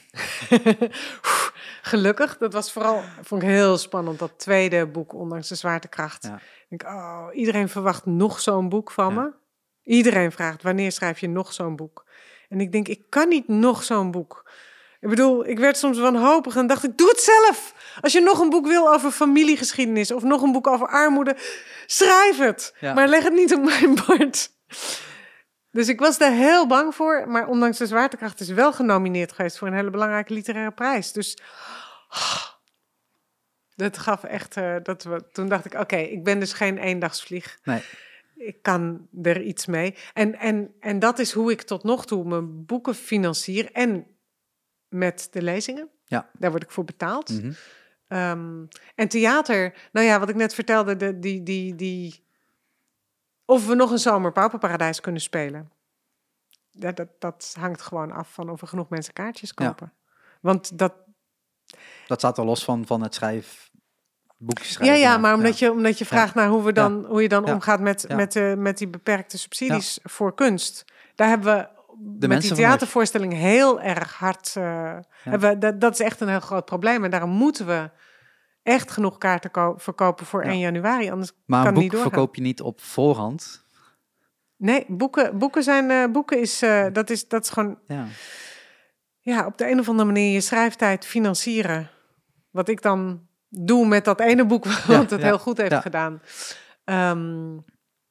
[1.81, 2.37] Gelukkig.
[2.37, 6.23] Dat was vooral, vond ik heel spannend, dat tweede boek, ondanks de zwaartekracht.
[6.23, 6.35] Ja.
[6.69, 9.21] Ik denk, oh, iedereen verwacht nog zo'n boek van Ja.
[9.21, 9.31] me.
[9.83, 12.05] Iedereen vraagt, wanneer schrijf je nog zo'n boek?
[12.49, 14.51] En ik denk, ik kan niet nog zo'n boek.
[14.99, 17.73] Ik bedoel, ik werd soms wanhopig en dacht ik, doe het zelf.
[18.01, 21.35] Als je nog een boek wil over familiegeschiedenis of nog een boek over armoede,
[21.85, 22.75] schrijf het.
[22.79, 22.93] Ja.
[22.93, 24.51] Maar leg het niet op mijn bord.
[25.73, 27.27] Dus ik was daar heel bang voor.
[27.27, 31.11] Maar ondanks de zwaartekracht is wel genomineerd geweest voor een hele belangrijke literaire prijs.
[31.11, 31.37] Dus
[32.09, 32.43] ah,
[33.75, 37.59] dat gaf echt, eh, dat we, toen dacht ik, oké, ik ben dus geen eendagsvlieg.
[37.63, 37.83] Nee.
[38.35, 39.95] Ik kan er iets mee.
[40.13, 43.71] En, en, en dat is hoe ik tot nog toe mijn boeken financier.
[43.71, 44.07] En
[44.87, 45.89] met de lezingen.
[46.05, 46.29] Ja.
[46.37, 47.29] Daar word ik voor betaald.
[47.29, 47.51] Mhm.
[48.07, 52.22] Ehm, en theater, nou ja, wat ik net vertelde, de, die, die, die,
[53.45, 55.71] of we nog een zomer Pauperparadijs kunnen spelen.
[56.71, 59.67] Dat, dat, dat hangt gewoon af van of er genoeg mensen kaartjes Ja.
[59.67, 59.93] kopen.
[60.41, 60.93] Want dat,
[62.07, 63.69] Dat staat er los van, van het schrijf,
[64.37, 64.99] boekjes ja, schrijven.
[64.99, 66.09] ja, maar omdat, Je, omdat je Ja.
[66.09, 69.37] vraagt naar hoe, we dan, hoe je dan omgaat met, met, eh, met die beperkte
[69.37, 70.85] subsidies voor kunst.
[71.15, 74.55] Daar hebben we met die theatervoorstelling heel erg hard.
[74.55, 77.03] eh, hebben we, dat, dat is echt een heel groot probleem.
[77.03, 77.89] En daarom moeten we
[78.63, 80.49] echt genoeg kaarten ko- verkopen voor Ja.
[80.51, 81.09] 1 januari.
[81.11, 82.11] Anders Maar kan boek niet doorgaan.
[82.11, 83.65] verkoop je niet op voorhand.
[84.57, 85.91] Nee, boeken, boeken zijn.
[85.91, 87.27] eh, boeken is, eh, dat is.
[87.27, 87.79] Dat is gewoon.
[87.87, 88.05] Ja.
[89.19, 91.89] Ja, op de een of andere manier je schrijftijd financieren.
[92.51, 96.21] Wat ik dan doe met dat ene boek, wat het ja, heel goed heeft gedaan.
[96.83, 97.57] Ehm,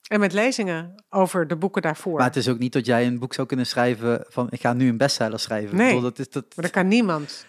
[0.08, 2.16] en met lezingen over de boeken daarvoor.
[2.16, 4.72] Maar het is ook niet dat jij een boek zou kunnen schrijven van ik ga
[4.72, 5.76] nu een bestseller schrijven.
[5.76, 5.86] Nee.
[5.86, 7.46] Bedoel, dat is, dat, Maar dat kan niemand.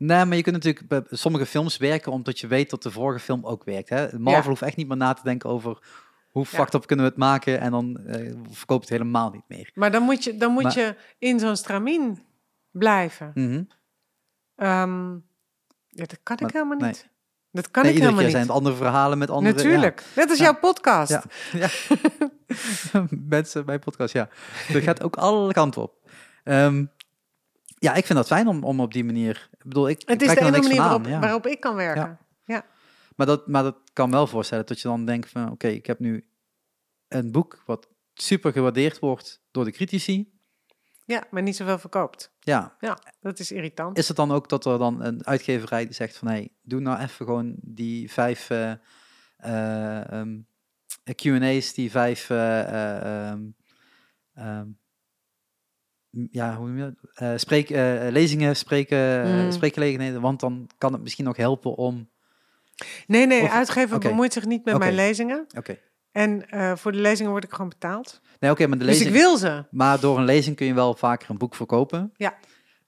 [0.00, 3.18] Nee, maar je kunt natuurlijk bij sommige films werken omdat je weet dat de vorige
[3.18, 3.88] film ook werkt.
[3.88, 4.18] Hè?
[4.18, 4.48] Marvel Ja.
[4.48, 5.78] hoeft echt niet meer na te denken over
[6.30, 6.56] hoe Ja.
[6.58, 9.70] fucked up kunnen we het maken en dan eh verkoopt het helemaal niet meer.
[9.74, 12.22] Maar dan moet je, dan moet Maar- je in zo'n stramien
[12.70, 13.30] blijven.
[13.34, 13.62] Mhm.
[14.56, 15.12] Ehm,
[15.88, 16.88] ja, dat kan ik helemaal nee.
[16.88, 17.08] niet.
[17.52, 18.52] Dat kan Nee, ik helemaal keer zijn niet.
[18.52, 19.54] het andere verhalen met andere...
[19.56, 20.04] Natuurlijk.
[20.16, 20.44] Net als Ja.
[20.44, 21.10] jouw podcast.
[21.10, 21.22] Ja.
[21.52, 21.68] Ja.
[23.36, 24.28] Mensen bij podcast, ja.
[24.72, 25.94] Dat gaat ook alle kanten op.
[26.44, 26.84] Ehm,
[27.80, 29.48] ja, ik vind dat fijn om, om op die manier...
[29.52, 31.20] Ik bedoel, ik, Het is de enige manier waarop, ja.
[31.20, 32.18] waarop ik kan werken.
[33.16, 35.50] Maar dat, maar dat kan wel voorstellen dat je dan denkt van...
[35.50, 36.28] Oké, ik heb nu
[37.08, 40.32] een boek wat super gewaardeerd wordt door de critici.
[41.04, 42.32] Ja, maar niet zoveel verkoopt.
[42.40, 43.98] Ja, Ja, dat is irritant.
[43.98, 46.28] is het dan ook dat er dan een uitgeverij die zegt van...
[46.28, 48.72] Hé, hey, doe nou even gewoon die vijf eh,
[49.36, 50.38] eh, ehm,
[51.14, 52.30] Q&A's, die vijf...
[52.30, 53.42] eh, eh, ehm,
[54.34, 54.68] ehm,
[56.30, 56.94] ja, hoe noem je?
[57.14, 59.52] Eh, spreek, eh, lezingen, spreken, Mm.
[59.52, 62.10] spreekgelegenheden, want dan kan het misschien nog helpen om...
[63.06, 65.46] Nee, nee, Of- uitgever bemoeit zich niet met mijn lezingen.
[65.56, 65.78] Oké,
[66.12, 68.20] En eh, voor de lezingen word ik gewoon betaald.
[68.40, 69.14] nee, oké, maar de Dus lezing...
[69.14, 69.64] ik wil ze.
[69.70, 72.12] Maar door een lezing kun je wel vaker een boek verkopen.
[72.16, 72.34] Ja.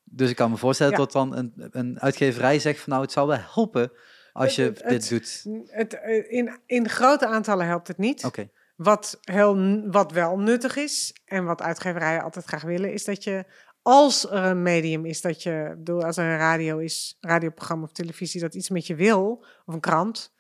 [0.05, 0.99] Dus ik kan me voorstellen Ja.
[0.99, 3.93] dat dan een, een uitgeverij zegt van nou, het zou wel helpen
[4.33, 5.47] als je Het- dit het- doet?
[5.71, 8.25] Het, in, in grote aantallen helpt het niet.
[8.25, 13.25] Oké, Wat, heel, wat wel nuttig is en wat uitgeverijen altijd graag willen, is dat
[13.25, 13.47] je
[13.83, 17.93] als er een medium is dat je, bedoel, als er een radio is, radioprogramma of
[17.93, 20.35] televisie dat iets met je wil, of een krant,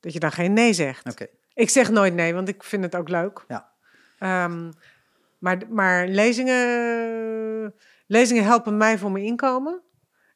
[0.00, 1.10] dat je dan geen nee zegt.
[1.10, 1.26] oké.
[1.54, 3.44] Ik zeg nooit nee, want ik vind het ook leuk.
[3.48, 3.72] Ja.
[4.18, 4.72] Ehm,
[5.38, 7.74] maar maar lezingen,
[8.06, 9.82] lezingen helpen mij voor mijn inkomen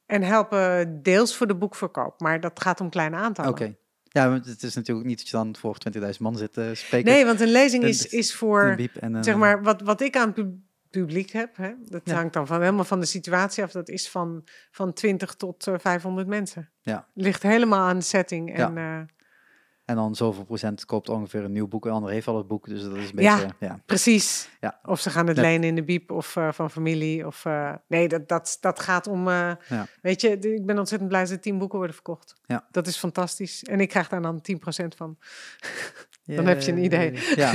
[0.07, 2.21] en helpen deels voor de boekverkoop.
[2.21, 3.51] Maar dat gaat om kleine aantallen.
[3.51, 3.77] Oké.
[4.13, 5.77] Ja, want het is natuurlijk niet dat je dan voor
[6.13, 7.13] 20.000 man zit te spreken.
[7.13, 10.33] Nee, want een lezing is, is voor, en, eh, zeg maar, wat, wat ik aan
[10.33, 10.59] pu-
[10.91, 12.15] publiek heb, hè, dat Ja.
[12.15, 13.71] hangt dan van, helemaal van de situatie af.
[13.73, 16.71] Dat is van, van 20 tot eh, 500 mensen.
[16.83, 17.09] Ja.
[17.15, 18.55] Ligt helemaal aan de setting.
[18.57, 19.01] En, eh,
[19.85, 21.85] En dan zoveel procent koopt ongeveer een nieuw boek.
[21.85, 23.49] Een ander heeft al het boek, dus dat is een beetje...
[23.61, 23.83] Ja.
[23.87, 24.49] Precies.
[24.61, 24.81] Ja.
[24.85, 25.43] Of ze gaan het Ja.
[25.43, 27.27] lenen in de biep of eh, van familie.
[27.27, 29.29] Of, eh, nee, dat, dat, dat gaat om...
[29.29, 29.53] eh.
[30.03, 32.35] Weet je, ik ben ontzettend blij dat tien boeken worden verkocht.
[32.47, 32.67] Ja.
[32.71, 33.63] Dat is fantastisch.
[33.63, 34.57] En ik krijg daar dan 10%
[34.97, 35.17] van.
[36.25, 37.19] Dan heb je een idee.
[37.37, 37.53] Ja,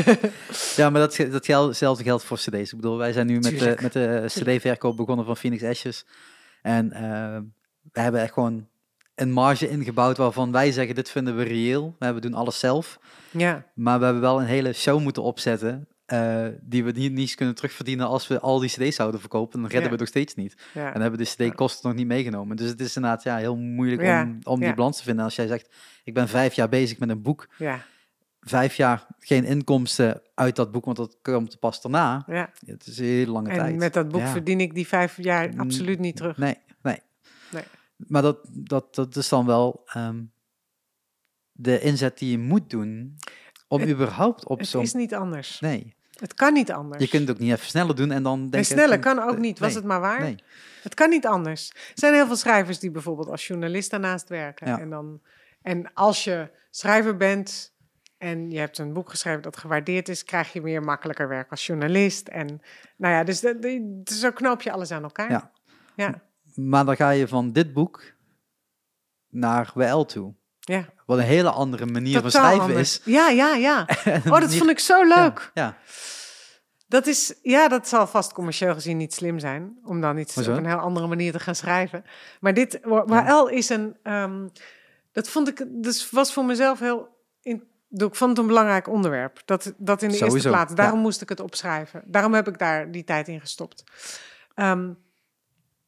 [0.75, 2.71] ja maar dat, dat gel- hetzelfde geldt voor cd's.
[2.71, 6.05] Ik bedoel, wij zijn nu met de, met de cd-verkoop begonnen van Phoenix Ashes.
[6.61, 6.89] En
[7.91, 8.67] we hebben echt gewoon
[9.17, 11.95] een marge ingebouwd waarvan wij zeggen, dit vinden we reëel.
[11.99, 12.99] We doen alles zelf.
[13.31, 15.87] Ja, Maar we hebben wel een hele show moeten opzetten...
[16.05, 19.51] eh, die we niet, niet kunnen terugverdienen als we al die cd's zouden verkopen.
[19.61, 19.85] Dan redden Ja.
[19.85, 20.55] we het nog steeds niet.
[20.73, 20.93] ja.
[20.93, 22.55] En hebben de CD-kosten nog niet meegenomen.
[22.55, 25.23] Dus het is inderdaad ja, heel moeilijk om, om die balans te vinden.
[25.25, 27.47] Als jij zegt, ik ben vijf jaar bezig met een boek.
[27.57, 27.79] ja,
[28.41, 32.23] Vijf jaar geen inkomsten uit dat boek, want dat komt pas daarna.
[32.27, 32.49] ja.
[32.65, 33.71] Het is een hele lange tijd.
[33.71, 36.37] En met dat boek verdien ik die vijf jaar absoluut niet terug.
[36.37, 36.55] Nee.
[37.97, 40.23] Maar dat, dat, dat is dan wel ehm,
[41.51, 43.17] de inzet die je moet doen
[43.67, 44.81] om Het- überhaupt op Het zo'n...
[44.81, 45.59] is niet anders.
[45.59, 47.03] Nee, Het kan niet anders.
[47.03, 48.69] je kunt het ook niet even sneller doen en dan Nee, denken...
[48.69, 49.59] sneller kan ook niet.
[49.59, 50.19] Was nee, het maar waar?
[50.21, 50.35] Nee,
[50.83, 51.69] Het kan niet anders.
[51.69, 54.67] Er zijn heel veel schrijvers die bijvoorbeeld als journalist daarnaast werken.
[54.67, 54.79] Ja.
[54.79, 55.21] En, dan,
[55.61, 57.75] en als je schrijver bent
[58.17, 61.65] en je hebt een boek geschreven dat gewaardeerd is, krijg je meer makkelijker werk als
[61.65, 62.27] journalist.
[62.27, 62.61] En
[62.97, 65.29] nou ja, dus de- dus zo knoop je alles aan elkaar.
[65.31, 65.51] Ja.
[65.95, 66.21] Ja,
[66.57, 68.03] maar dan ga je van dit boek
[69.29, 70.33] naar WL toe.
[70.59, 70.85] ja.
[71.05, 72.99] Wat een hele andere manier van schrijven anders.
[72.99, 73.01] is.
[73.05, 73.87] Ja, ja, ja.
[74.31, 75.51] Oh, dat vond ik zo leuk.
[75.53, 75.77] Ja,
[76.87, 79.77] Dat is, ja, dat zal vast commercieel gezien niet slim zijn.
[79.83, 80.51] Om dan iets Hoezo?
[80.51, 82.03] op een heel andere manier te gaan schrijven.
[82.39, 83.97] Maar dit, WL is een.
[84.03, 84.47] ehm,
[85.11, 87.07] dat vond ik, dus was voor mezelf heel.
[87.41, 89.41] In, ik vond het een belangrijk onderwerp.
[89.45, 90.73] Dat, dat in de Sowieso, eerste plaats.
[90.75, 91.01] Daarom ja.
[91.03, 92.03] moest ik het opschrijven.
[92.05, 93.83] Daarom heb ik daar die tijd in gestopt.
[94.55, 94.91] Ehm,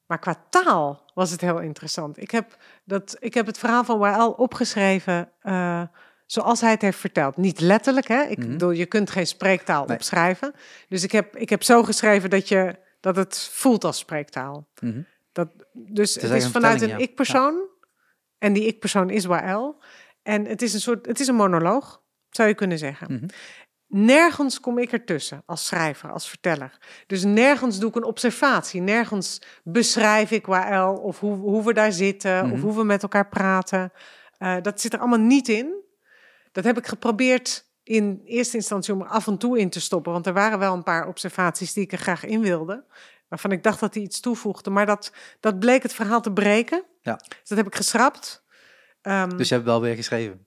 [0.10, 2.22] maar qua taal was het heel interessant.
[2.22, 5.31] Ik heb, dat, ik heb het verhaal van WL opgeschreven.
[5.41, 5.81] eh,
[6.26, 7.38] zoals hij het heeft verteld.
[7.38, 8.22] Niet letterlijk, hè?
[8.23, 8.48] Ik Mhm.
[8.49, 9.95] bedoel, je kunt geen spreektaal Nee.
[9.98, 10.53] opschrijven.
[10.88, 14.68] Dus ik heb, ik heb zo geschreven dat, je, dat het voelt als spreektaal.
[14.81, 15.02] Mhm.
[15.31, 16.98] Dat, dus is het is een vanuit een ja.
[16.98, 17.68] ik-persoon.
[18.38, 19.76] En die ik-persoon is WL.
[20.23, 23.14] En het is een soort, het is een monoloog, zou je kunnen zeggen.
[23.14, 23.26] Mhm.
[23.91, 26.77] Nergens kom ik ertussen als schrijver, als verteller.
[27.07, 28.81] Dus nergens doe ik een observatie.
[28.81, 32.59] Nergens beschrijf ik WL of hoe, hoe we daar zitten of Mhm.
[32.61, 33.91] hoe we met elkaar praten.
[34.37, 35.73] Eh, dat zit er allemaal niet in.
[36.51, 40.11] Dat heb ik geprobeerd in eerste instantie om er af en toe in te stoppen.
[40.11, 42.83] Want er waren wel een paar observaties die ik er graag in wilde.
[43.27, 44.69] Waarvan ik dacht dat die iets toevoegde.
[44.69, 46.83] Maar dat, dat bleek het verhaal te breken.
[47.01, 47.15] Ja.
[47.15, 48.43] Dus dat heb ik geschrapt.
[49.01, 50.45] Ehm, Dus je hebt wel weer geschreven.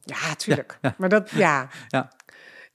[0.00, 0.78] ja, tuurlijk.
[0.98, 1.68] Maar dat, ja.
[1.88, 2.12] Ja.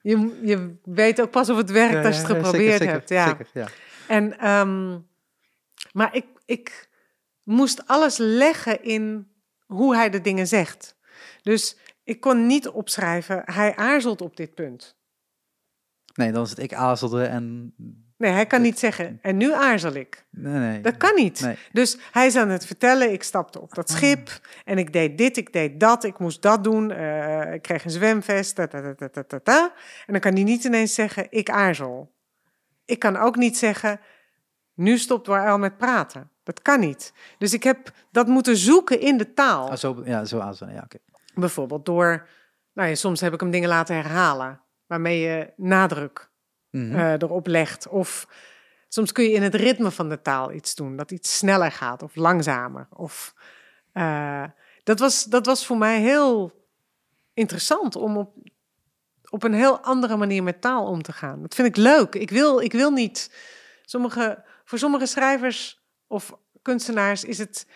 [0.04, 3.10] Je, je weet ook pas of het werkt als je het geprobeerd zeker, hebt.
[3.10, 3.28] Ja.
[3.28, 3.68] Zeker, ja.
[4.08, 5.00] En, ehm,
[5.92, 6.90] maar ik, ik
[7.44, 9.32] moest alles leggen in
[9.66, 10.98] hoe hij de dingen zegt.
[11.42, 14.98] Dus ik kon niet opschrijven, hij aarzelt op dit punt.
[16.14, 17.74] Nee, dan is het ik aarzelde en...
[18.24, 20.26] Nee, hij kan niet zeggen, en nu aarzel ik.
[20.30, 20.82] Nee, nee.
[20.82, 21.42] Dat kan niet.
[21.42, 21.58] Nee.
[21.72, 25.38] Dus hij is aan het vertellen, ik stapte op dat schip en ik deed dit,
[25.38, 29.74] ik deed dat, ik moest dat doen, eh, ik kreeg een zwemvest, ta, ta, ta.
[30.06, 32.12] En dan kan hij niet ineens zeggen, ik aarzel.
[32.86, 34.00] Ik kan ook niet zeggen,
[34.74, 36.30] nu stopt Wael met praten.
[36.44, 37.14] Dat kan niet.
[37.38, 39.70] Dus ik heb dat moeten zoeken in de taal.
[39.70, 40.98] Ah, zo, ja, zo aarzelen, ja, oké.
[41.34, 42.28] Bijvoorbeeld door,
[42.74, 46.32] nou ja, soms heb ik hem dingen laten herhalen, waarmee je nadruk
[46.74, 46.96] Mhm.
[46.96, 47.88] eh, erop legt.
[47.88, 48.28] Of
[48.88, 52.04] soms kun je in het ritme van de taal iets doen, dat iets sneller gaat
[52.04, 52.88] of langzamer.
[52.90, 53.34] Of,
[53.92, 54.44] eh,
[54.84, 56.52] dat, was, dat was voor mij heel
[57.34, 58.36] interessant om op,
[59.30, 61.42] op een heel andere manier met taal om te gaan.
[61.42, 62.16] Dat vind ik leuk.
[62.16, 63.36] Ik wil, ik wil niet.
[63.86, 67.68] Sommige, voor sommige schrijvers of kunstenaars is het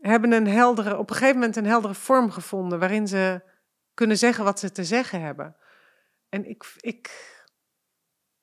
[0.00, 3.42] hebben een heldere, op een gegeven moment een heldere vorm gevonden waarin ze
[3.94, 5.56] kunnen zeggen wat ze te zeggen hebben.
[6.28, 7.10] En ik, ik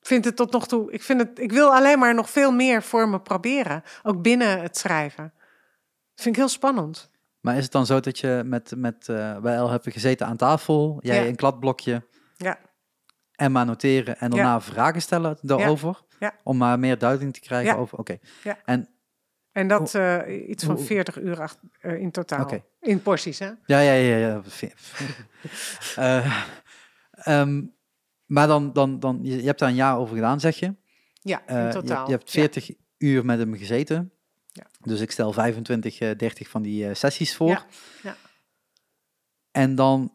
[0.08, 2.82] vind het tot nog toe, ik, vind het, ik wil alleen maar nog veel meer
[2.82, 5.32] vormen proberen, ook binnen het schrijven.
[6.14, 7.10] Dat vind ik heel spannend.
[7.40, 10.36] Maar is het dan zo dat je met, met uh, wij al hebben gezeten aan
[10.36, 11.28] tafel, jij Ja.
[11.28, 12.06] een kladblokje
[12.36, 12.58] Ja.
[13.34, 16.00] en maar noteren en daarna vragen stellen daarover?
[16.18, 16.34] Ja.
[16.42, 17.78] Om maar meer duiding te krijgen Ja.
[17.80, 18.18] over, oké.
[19.52, 22.50] En dat eh, iets van hoe- 40 uur eh, in totaal.
[22.80, 23.50] In porties, hè?
[23.66, 24.16] Ja, ja, ja.
[24.16, 24.42] ja.
[27.12, 27.62] Ehm,
[28.28, 30.74] maar dan, dan, dan, je, hebt daar een jaar over gedaan, zeg je.
[31.12, 32.06] Ja, Eh, in je, totaal.
[32.06, 34.12] je hebt 40 uur met hem gezeten.
[34.46, 34.66] Ja.
[34.80, 37.48] Dus ik stel 25, eh, 30 van die eh, sessies voor.
[37.48, 37.66] Ja,
[38.02, 38.16] ja.
[39.50, 40.12] En dan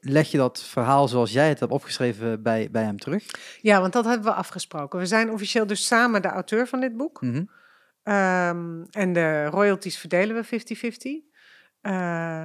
[0.00, 3.24] leg je dat verhaal zoals jij het hebt opgeschreven bij, bij hem terug.
[3.60, 4.98] Ja, want dat hebben we afgesproken.
[4.98, 7.22] We zijn officieel dus samen de auteur van dit boek.
[8.02, 11.22] Ehm, en de royalties verdelen we 50-50.
[11.80, 12.42] Eh,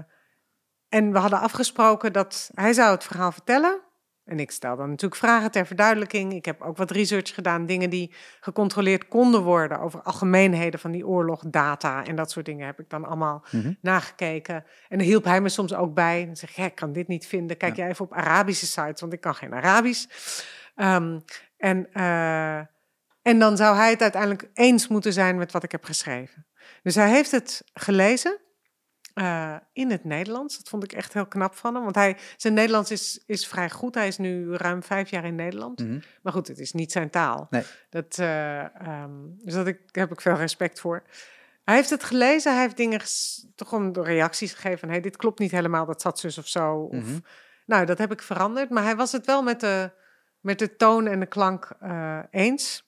[0.89, 3.81] en we hadden afgesproken dat hij zou het verhaal vertellen.
[4.29, 6.33] En ik stel dan natuurlijk vragen ter verduidelijking.
[6.33, 11.07] Ik heb ook wat research gedaan, dingen die gecontroleerd konden worden over algemeenheden van die
[11.07, 13.73] oorlog, data en dat soort dingen heb ik dan allemaal Mhm.
[13.81, 14.63] nagekeken.
[14.87, 16.25] En hielp hij me soms ook bij.
[16.25, 17.57] Dan zeg ik, "Hè, ik kan dit niet vinden.
[17.57, 17.81] Kijk Ja.
[17.83, 20.05] jij even op Arabische sites, want ik kan geen Arabisch.
[20.75, 21.19] Ehm,
[21.57, 22.57] en, eh,
[23.21, 26.45] en dan zou hij het uiteindelijk eens moeten zijn met wat ik heb geschreven.
[26.83, 28.37] Dus hij heeft het gelezen
[29.19, 30.57] eh, in het Nederlands.
[30.57, 31.83] Dat vond ik echt heel knap van hem.
[31.83, 33.95] Want hij, zijn Nederlands is, is vrij goed.
[33.95, 35.79] Hij is nu ruim vijf jaar in Nederland.
[35.79, 35.99] Mhm.
[36.21, 37.47] Maar goed, het is niet zijn taal.
[37.49, 37.63] Nee.
[37.89, 39.11] Dat, eh, ehm,
[39.43, 41.03] dus dat ik, daar heb ik veel respect voor.
[41.63, 43.01] Hij heeft het gelezen, hij heeft dingen,
[43.55, 46.75] toch door reacties gegeven van, hey, dit klopt niet helemaal, dat zat zus of zo.
[46.75, 47.17] Of, Mhm.
[47.65, 49.91] Nou, dat heb ik veranderd, maar hij was het wel met de,
[50.39, 52.87] met de toon en de klank eh, eens.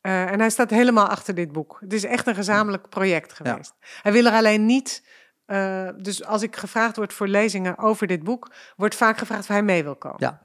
[0.00, 1.76] En hij staat helemaal achter dit boek.
[1.80, 3.50] Het is echt een gezamenlijk project Ja.
[3.50, 3.74] geweest.
[4.02, 5.02] Hij wil er alleen niet,
[5.50, 9.48] eh, dus als ik gevraagd word voor lezingen over dit boek, wordt vaak gevraagd of
[9.48, 10.16] hij mee wil komen.
[10.18, 10.42] Ja.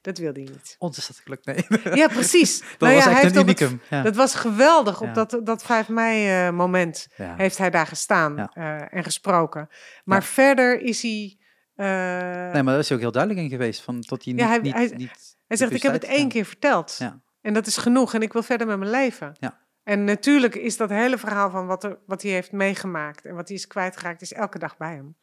[0.00, 0.76] Dat wilde hij niet.
[0.78, 1.66] Ons is dat gelukt, nee.
[2.00, 2.58] Ja, precies.
[2.60, 3.80] dat Nou ja, was hij echt een het unicum.
[3.90, 4.02] Ja.
[4.02, 5.00] dat was geweldig.
[5.00, 5.12] Op Ja.
[5.12, 7.34] dat, dat 5 mei eh, moment Ja.
[7.36, 8.50] heeft hij daar gestaan Ja.
[8.54, 9.68] eh, en gesproken.
[10.04, 10.26] Maar Ja.
[10.26, 11.38] verder is hij...
[11.76, 13.82] Nee, maar daar is hij ook heel duidelijk in geweest.
[13.82, 16.28] Van, tot hij niet, Ja, hij- niet, hij- niet hij zegt, ik heb het één
[16.28, 16.96] keer verteld.
[16.98, 17.20] Ja.
[17.40, 18.14] En dat is genoeg.
[18.14, 19.32] En ik wil verder met mijn leven.
[19.40, 19.58] Ja.
[19.84, 23.24] En natuurlijk is dat hele verhaal van wat, er, wat hij heeft meegemaakt...
[23.24, 25.16] en wat hij is kwijtgeraakt, is elke dag bij hem.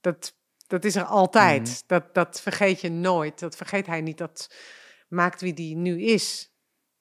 [0.00, 0.36] Dat,
[0.66, 1.62] dat is er altijd.
[1.68, 1.78] Mhm.
[1.86, 3.38] dat, dat vergeet je nooit.
[3.38, 4.18] Dat vergeet hij niet.
[4.18, 4.54] Dat
[5.08, 6.52] maakt wie die nu is.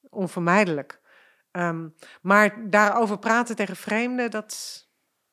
[0.10, 1.02] Onvermijdelijk.
[1.52, 1.88] Ehm,
[2.22, 4.81] maar daarover praten tegen vreemden, dat,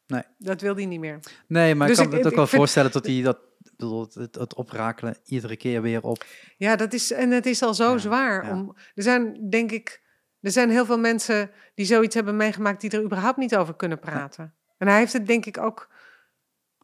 [0.07, 0.23] Nee.
[0.39, 1.21] dat wil hij niet meer.
[1.47, 3.39] Nee, maar Dus ik kan ik- me het ook wel vind- voorstellen dat hij dat...
[3.77, 6.25] bedoel, Het, het oprakelen iedere keer weer op.
[6.57, 8.45] Ja, dat is, en het is al zo Ja, zwaar.
[8.47, 8.53] ja.
[8.53, 10.09] Om, er zijn, denk ik,
[10.41, 13.99] er zijn heel veel mensen die zoiets hebben meegemaakt die er überhaupt niet over kunnen
[13.99, 14.55] praten.
[14.79, 15.89] En hij heeft het, denk ik, ook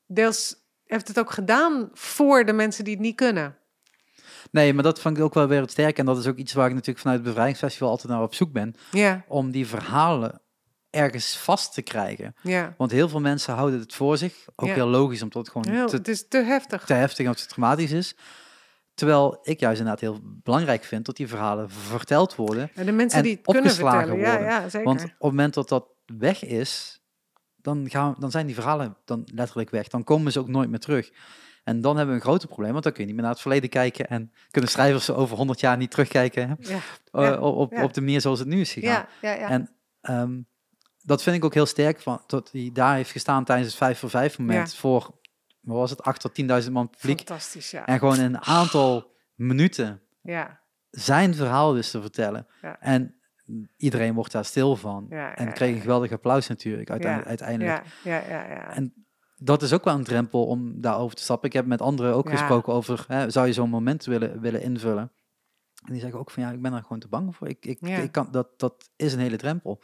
[0.07, 3.57] deels heeft het ook gedaan voor de mensen die het niet kunnen.
[4.51, 5.99] Nee, maar dat vond ik ook wel weer het sterk.
[5.99, 8.53] En dat is ook iets waar ik natuurlijk vanuit het Bevrijdingsfestival altijd naar op zoek
[8.53, 8.75] ben.
[8.91, 10.41] Ja, Om die verhalen
[10.91, 12.35] ergens vast te krijgen.
[12.43, 12.75] ja.
[12.79, 14.35] Want heel veel mensen houden het voor zich.
[14.57, 14.75] Ook Ja.
[14.75, 16.85] heel logisch, omdat het gewoon Heel, te, het is te heftig.
[16.85, 18.17] te heftig en te traumatisch is.
[18.97, 22.71] Terwijl ik juist inderdaad heel belangrijk vind dat die verhalen verteld worden.
[22.75, 24.31] En de mensen en die het kunnen opgeslagen vertellen.
[24.31, 24.49] Worden.
[24.49, 24.87] ja, zeker.
[24.87, 27.01] Want op het moment dat dat weg is,
[27.57, 29.89] dan, gaan, dan zijn die verhalen dan letterlijk weg.
[29.89, 31.11] Dan komen ze ook nooit meer terug.
[31.65, 33.43] En dan hebben we een groot probleem, want dan kun je niet meer naar het
[33.43, 34.09] verleden kijken.
[34.09, 36.79] En kunnen schrijvers over 100 jaar niet terugkijken ja,
[37.13, 39.07] eh, op, op, de manier zoals het nu is gegaan.
[39.21, 39.71] En
[40.01, 40.41] ehm,
[41.03, 43.99] dat vind ik ook heel sterk, van, dat hij daar heeft gestaan tijdens het 5
[43.99, 45.11] voor 5 moment voor,
[45.67, 47.19] wat was het, 8 tot 10.000 man publiek.
[47.19, 47.87] Fantastisch, ja.
[47.87, 50.61] En gewoon in een aantal minuten ja,
[50.91, 52.47] zijn verhaal dus te vertellen.
[52.63, 52.81] Ja.
[52.81, 53.15] En
[53.77, 55.07] iedereen wordt daar stil van.
[55.11, 57.83] Ja, en kreeg een geweldig applaus natuurlijk, uiteindelijk.
[58.03, 58.71] ja, ja, ja, ja.
[58.71, 59.07] En
[59.37, 61.49] dat is ook wel een drempel om daarover te stappen.
[61.49, 65.13] Ik heb met anderen ook gesproken over, hè, zou je zo'n moment willen, willen invullen?
[65.85, 67.49] En die zeggen ook van, ja, ik ben er gewoon te bang voor.
[67.49, 69.83] Ik, ik, ik kan, dat, dat is een hele drempel.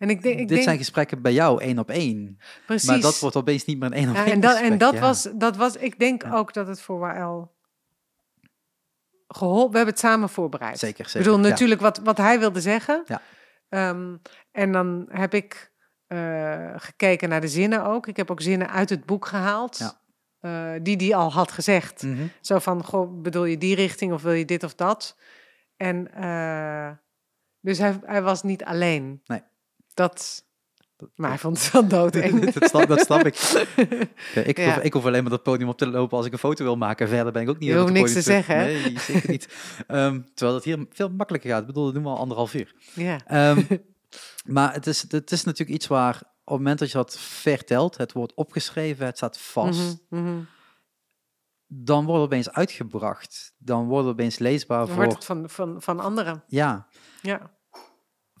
[0.00, 2.38] En ik denk, ik Dit denk zijn gesprekken bij jou één op één.
[2.66, 2.88] precies.
[2.88, 4.78] Maar dat wordt opeens niet meer een één op Ja, één en dat, en gesprek,
[4.80, 5.00] dat, ja.
[5.00, 6.34] was, dat was, ik denk Ja.
[6.34, 7.54] ook dat het voor Wael
[9.28, 9.70] geholpen.
[9.70, 10.78] We hebben het samen voorbereid.
[10.78, 11.28] Zeker, Ik zeker.
[11.30, 11.48] bedoel, ja.
[11.50, 13.02] natuurlijk wat, wat hij wilde zeggen.
[13.06, 13.22] Ja.
[13.68, 14.16] Ehm,
[14.52, 15.72] en dan heb ik
[16.06, 18.06] eh, gekeken naar de zinnen ook.
[18.06, 19.78] Ik heb ook zinnen uit het boek gehaald.
[19.78, 19.98] Ja.
[20.40, 22.02] eh, die die al had gezegd.
[22.02, 22.26] Mhm.
[22.40, 25.16] Zo van, goh, bedoel je die richting of wil je dit of dat?
[25.76, 26.90] En eh,
[27.60, 29.20] dus hij, hij was niet alleen.
[29.26, 29.42] Nee.
[29.94, 30.44] Dat,
[30.96, 32.50] Dat- maar hij vond het wel doodeng.
[32.52, 33.34] dat, snap, dat snap ik.
[34.46, 34.74] Ik, Ja.
[34.74, 36.76] hoef, ik hoef alleen maar dat podium op te lopen als ik een foto wil
[36.76, 37.08] maken.
[37.08, 37.68] Verder ben ik ook niet...
[37.68, 38.64] Je hoeft niks te zeggen, hè?
[38.64, 39.48] Nee, zeker niet.
[39.86, 41.60] Ehm, terwijl het hier veel makkelijker gaat.
[41.60, 42.74] Ik bedoel, dat doen we al anderhalf uur.
[42.94, 43.18] ja.
[43.26, 43.62] Ehm,
[44.56, 47.96] maar het is, het is natuurlijk iets waar op het moment dat je dat vertelt,
[47.96, 50.38] het wordt opgeschreven, het staat vast, Mhm, mhm.
[51.66, 53.52] dan wordt het opeens uitgebracht.
[53.58, 54.96] Dan wordt het opeens leesbaar Dan voor...
[54.96, 56.44] wordt het van, van, van anderen.
[56.46, 56.86] Ja,
[57.22, 57.50] Ja.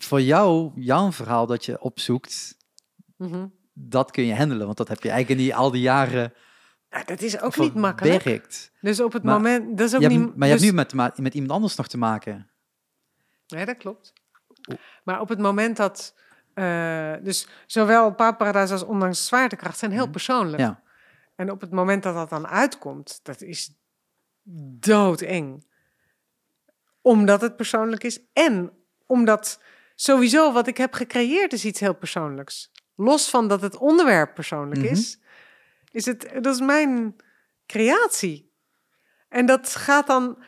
[0.04, 2.56] Voor jou, jouw verhaal dat je opzoekt,
[3.16, 3.46] Mhm.
[3.72, 4.64] dat kun je handelen.
[4.66, 6.32] Want dat heb je eigenlijk niet al die jaren
[6.90, 8.22] Ja, dat is ook niet makkelijk.
[8.22, 8.72] verwerkt.
[8.80, 9.78] Dus op het Maar moment...
[9.78, 11.76] Dat is ook Je hebt- niet, maar je dus- hebt nu met, met iemand anders
[11.76, 12.50] nog te maken.
[13.46, 14.12] Nee, dat klopt.
[15.04, 16.14] Maar op het moment dat...
[16.54, 20.10] eh, dus zowel Paradise als Ondanks Zwaartekracht zijn heel Mhm.
[20.10, 20.58] persoonlijk.
[20.62, 20.82] Ja.
[21.36, 23.74] En op het moment dat dat dan uitkomt, dat is
[24.80, 25.66] doodeng.
[27.00, 28.72] Omdat het persoonlijk is en
[29.06, 29.60] omdat
[30.02, 32.70] sowieso wat ik heb gecreëerd is iets heel persoonlijks.
[32.94, 34.90] Los van dat het onderwerp persoonlijk Mhm.
[34.90, 35.20] is,
[35.90, 37.16] is het, dat is mijn
[37.66, 38.52] creatie.
[39.28, 40.42] En dat gaat dan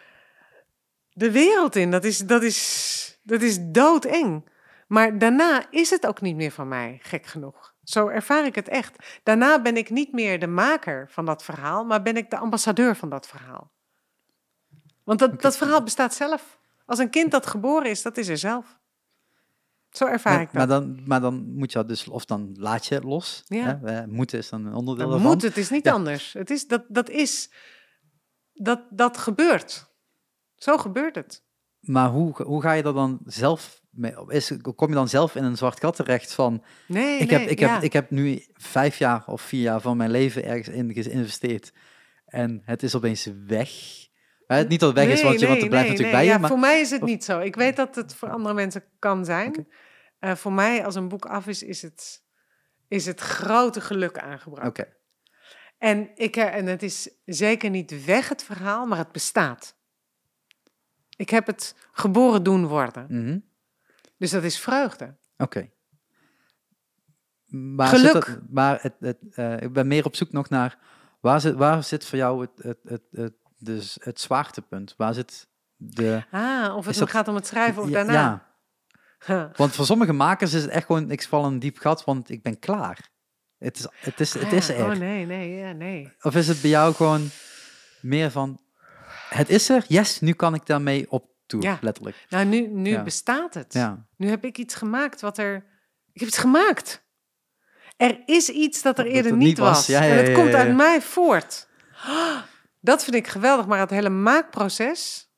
[1.12, 1.90] de wereld in.
[1.90, 4.50] Dat is, dat is, dat is doodeng.
[4.86, 7.74] Maar daarna is het ook niet meer van mij, gek genoeg.
[7.84, 9.20] Zo ervaar ik het echt.
[9.22, 12.96] Daarna ben ik niet meer de maker van dat verhaal, maar ben ik de ambassadeur
[12.96, 13.72] van dat verhaal.
[15.04, 16.60] Want dat, dat verhaal bestaat zelf.
[16.86, 18.80] Als een kind dat geboren is, dat is er zelf.
[19.92, 20.82] Zo ervaar Maar, ik maar, dat.
[20.82, 23.42] dan, maar dan moet je dat dus, of dan laat je het los.
[23.46, 23.80] Ja.
[23.82, 24.06] Hè?
[24.06, 25.92] Moeten is dan een onderdeel Dan moet het is niet Ja.
[25.92, 26.32] anders.
[26.32, 27.52] Het is, dat, dat is,
[28.52, 29.90] dat, dat gebeurt.
[30.54, 31.44] Zo gebeurt het.
[31.80, 34.14] Maar hoe, hoe ga je er dan zelf mee?
[34.28, 36.64] Is, kom je dan zelf in een zwart gat terecht van...
[36.88, 37.74] Nee, ik, nee, heb, ik, ja.
[37.74, 41.72] heb, ik heb nu vijf jaar of vier jaar van mijn leven ergens in geïnvesteerd.
[42.24, 43.70] En het is opeens weg.
[44.46, 46.38] Hè, niet dat het weg is, want, je, want het blijft natuurlijk bij ja, je.
[46.38, 47.40] Maar, Voor mij is het niet zo.
[47.40, 49.68] Ik weet dat het voor andere mensen kan zijn.
[50.18, 52.22] Eh, voor mij, als een boek af is, is het,
[52.88, 54.68] is het grote geluk aangebracht.
[54.68, 54.86] Oké,
[55.78, 59.76] En, ik, eh, en het is zeker niet weg, het verhaal, maar het bestaat.
[61.16, 63.06] Ik heb het geboren doen worden.
[63.08, 63.38] mhm,
[64.16, 65.16] Dus dat is vreugde.
[65.36, 65.70] oké.
[67.52, 68.12] Maar, Geluk.
[68.12, 70.78] Dat, maar het, het, eh, ik ben meer op zoek nog naar...
[71.20, 73.34] Waar zit, waar zit voor jou het, het, het, het,
[73.64, 74.94] dus het zwaartepunt?
[74.96, 76.22] Waar zit de...
[76.30, 78.12] Ah, of het dat- gaat om het schrijven of Ja, daarna.
[78.12, 78.50] Ja,
[79.26, 79.44] Huh.
[79.56, 81.10] want voor sommige makers is het echt gewoon...
[81.10, 83.10] Ik val een diep gat, want ik ben klaar.
[83.58, 84.74] Het is, het is, het Ah, is ja.
[84.74, 84.84] er.
[84.90, 86.12] Oh nee, nee, ja, nee.
[86.20, 87.28] Of is het bij jou gewoon
[88.00, 88.60] meer van...
[89.28, 91.78] Het is er, yes, nu kan ik daarmee op tour, Ja.
[91.80, 92.26] letterlijk.
[92.28, 93.02] Nou, nu, nu Ja.
[93.02, 93.72] bestaat het.
[93.72, 94.06] Ja.
[94.16, 95.54] Nu heb ik iets gemaakt wat er...
[96.12, 97.02] Ik heb iets gemaakt.
[97.96, 99.88] Er is iets dat er Dat eerder er niet was.
[99.88, 101.68] en het komt uit mij voort.
[102.06, 102.36] Ah,
[102.84, 105.30] Dat vind ik geweldig, maar het hele maakproces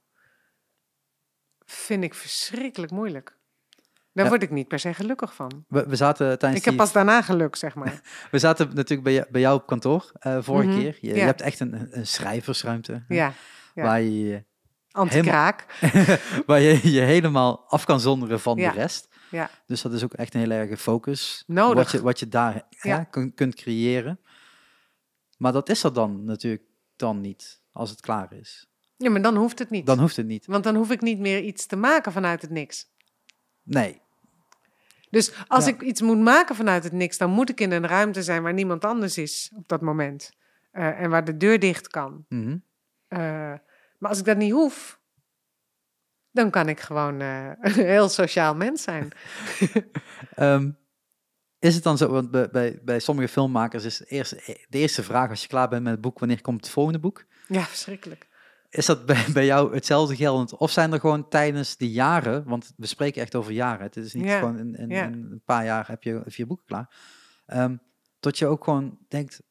[1.64, 3.36] vind ik verschrikkelijk moeilijk.
[4.12, 4.30] Daar Ja.
[4.30, 5.64] word ik niet per se gelukkig van.
[5.68, 8.00] We, we zaten tijdens Ik heb die- pas daarna geluk, zeg maar.
[8.30, 10.98] We zaten natuurlijk bij, jou- bij jou op kantoor eh, vorige Mhm, keer.
[11.00, 13.04] Je, hebt echt een, een schrijversruimte.
[13.08, 13.32] Ja,
[13.74, 13.82] ja.
[13.82, 14.44] Waar je je
[14.90, 15.66] anti-kraak.
[16.46, 19.08] waar je je helemaal af kan zonderen van de rest.
[19.30, 19.50] Ja.
[19.66, 21.44] Dus dat is ook echt een hele erge focus.
[21.46, 21.74] Nodig.
[21.82, 23.04] Wat je, wat je daar hè, Ja.
[23.04, 24.20] kun- kunt creëren.
[25.36, 26.62] Maar dat is er dan natuurlijk
[27.04, 28.66] dan niet, als het klaar is.
[28.96, 29.86] Ja, maar dan hoeft het niet.
[29.86, 30.46] Dan hoeft het niet.
[30.46, 32.86] Want dan hoef ik niet meer iets te maken vanuit het niks.
[33.62, 34.00] Nee.
[35.10, 35.70] Dus als Ja.
[35.72, 38.52] ik iets moet maken vanuit het niks, dan moet ik in een ruimte zijn waar
[38.52, 40.32] niemand anders is op dat moment.
[40.70, 42.24] Eh, en waar de deur dicht kan.
[42.28, 42.56] Mhm.
[43.08, 43.18] Eh,
[43.98, 45.00] maar als ik dat niet hoef,
[46.30, 49.08] dan kan ik gewoon eh, een heel sociaal mens zijn.
[50.34, 50.70] Ehm,
[51.64, 55.02] is het dan zo, want bij, bij, bij sommige filmmakers is de eerste, de eerste
[55.02, 57.24] vraag als je klaar bent met het boek, wanneer komt het volgende boek?
[57.48, 58.28] Ja, verschrikkelijk.
[58.70, 60.56] Is dat bij, bij jou hetzelfde geldend?
[60.56, 64.14] Of zijn er gewoon tijdens die jaren, want we spreken echt over jaren, het is
[64.14, 65.04] niet Ja, gewoon in, in, ja.
[65.04, 66.94] in een paar jaar heb je, heb je je boek klaar,
[67.46, 67.76] Ehm,
[68.20, 69.42] tot je ook gewoon denkt,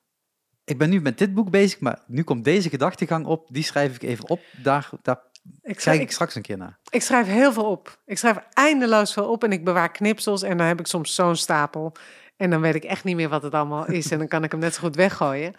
[0.63, 3.95] ik ben nu met dit boek bezig, maar nu komt deze gedachtegang op, die schrijf
[3.95, 6.79] ik even op, daar, daar Ik kijk schrijf, ik ik, straks een keer naar.
[6.89, 7.99] ik schrijf heel veel op.
[8.05, 11.35] Ik schrijf eindeloos veel op en ik bewaar knipsels en dan heb ik soms zo'n
[11.35, 11.95] stapel.
[12.37, 14.51] En dan weet ik echt niet meer wat het allemaal is en dan kan ik
[14.51, 15.53] hem net zo goed weggooien.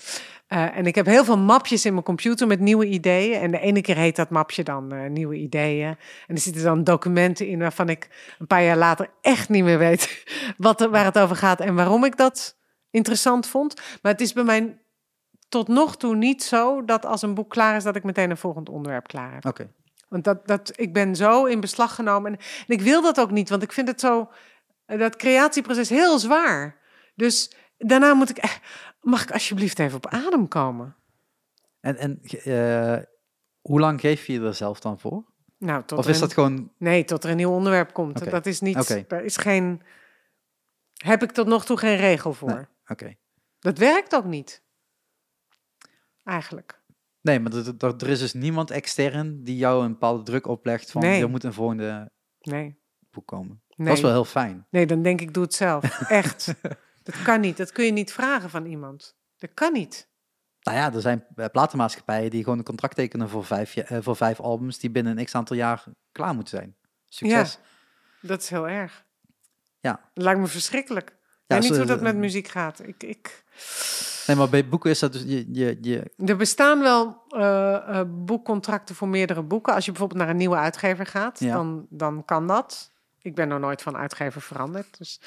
[0.47, 3.41] Eh, en ik heb heel veel mapjes in mijn computer met nieuwe ideeën.
[3.41, 5.89] En de ene keer heet dat mapje dan eh, nieuwe ideeën.
[6.27, 8.09] En er zitten dan documenten in waarvan ik
[8.39, 10.25] een paar jaar later echt niet meer weet
[10.57, 12.57] wat waar het over gaat en waarom ik dat
[12.91, 13.75] interessant vond.
[14.03, 14.79] Maar het is bij mij
[15.49, 18.37] tot nog toe niet zo dat als een boek klaar is, dat ik meteen een
[18.37, 19.47] volgend onderwerp klaar heb.
[19.47, 19.73] Oké.
[20.09, 22.33] Want dat, dat, ik ben zo in beslag genomen.
[22.33, 24.31] En, en ik wil dat ook niet, want ik vind het zo,
[24.87, 26.79] eh, dat creatieproces heel zwaar.
[27.15, 28.51] Dus daarna moet ik, eh,
[29.01, 30.97] mag ik alsjeblieft even op adem komen?
[31.81, 33.03] En, en eh,
[33.61, 35.25] hoe lang geef je er zelf dan voor?
[35.59, 38.31] Nou, tot Of is een- dat gewoon, Nee, tot er een nieuw onderwerp komt.
[38.31, 39.05] Dat is niet, Oké.
[39.09, 39.83] daar is geen,
[40.95, 42.55] heb ik tot nog toe geen regel voor.
[42.55, 42.65] Nee.
[42.87, 43.15] oké.
[43.59, 44.63] Dat werkt ook niet.
[46.25, 46.83] Eigenlijk.
[47.21, 51.23] Nee, maar er, is dus niemand extern die jou een bepaalde druk oplegt van, Nee.
[51.23, 52.79] er moet een volgende Nee.
[53.11, 53.63] boek komen.
[53.77, 53.87] nee.
[53.89, 54.67] Dat is wel heel fijn.
[54.71, 56.01] Nee, dan denk ik, doe het zelf.
[56.09, 56.55] Echt.
[57.03, 57.57] dat kan niet.
[57.57, 59.17] Dat kun je niet vragen van iemand.
[59.37, 60.13] Dat kan niet.
[60.61, 64.17] Nou ja, er zijn eh, platenmaatschappijen die gewoon een contract tekenen voor vijf, eh, voor
[64.17, 66.77] vijf albums die binnen een x aantal jaar klaar moeten zijn.
[67.09, 67.59] Succes.
[68.21, 69.05] Dat is heel erg.
[69.81, 70.11] Ja.
[70.15, 71.17] Dat lijkt me verschrikkelijk.
[71.47, 72.87] Weet niet hoe dat met muziek gaat.
[72.87, 73.45] Ik, ik,
[74.27, 75.23] Nee, maar bij boeken is dat dus...
[75.23, 79.75] Je, je, je, er bestaan wel eh, eh, boekcontracten voor meerdere boeken.
[79.75, 81.55] Als je bijvoorbeeld naar een nieuwe uitgever gaat, Ja.
[81.55, 82.93] dan, dan kan dat.
[83.23, 85.21] Ik ben nog nooit van uitgever veranderd, dus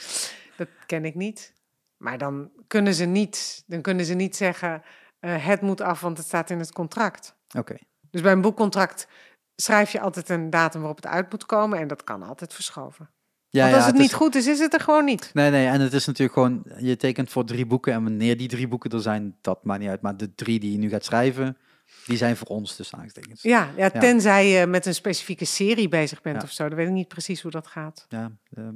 [0.56, 1.54] dat ken ik niet.
[1.98, 4.84] Maar dan kunnen ze niet, dan kunnen ze niet zeggen...
[5.20, 7.36] eh, het moet af, want het staat in het contract.
[7.58, 7.76] Oké.
[8.12, 9.08] Dus bij een boekcontract
[9.56, 11.80] schrijf je altijd een datum waarop het uit moet komen...
[11.80, 13.10] en dat kan altijd verschoven.
[13.50, 15.30] Ja, want ja, als het, is- niet goed is, is het er gewoon niet.
[15.34, 18.48] Nee, nee, en het is natuurlijk gewoon, je tekent voor drie boeken en wanneer die
[18.48, 20.02] drie boeken er zijn, dat maakt niet uit.
[20.02, 21.58] Maar de drie die je nu gaat schrijven,
[22.06, 23.42] die zijn voor ons dus aangestekend.
[23.42, 24.00] Ja, ja, Ja.
[24.00, 26.68] tenzij je met een specifieke serie bezig bent of zo.
[26.68, 28.06] Dan weet ik niet precies hoe dat gaat.
[28.10, 28.68] Ja, eh,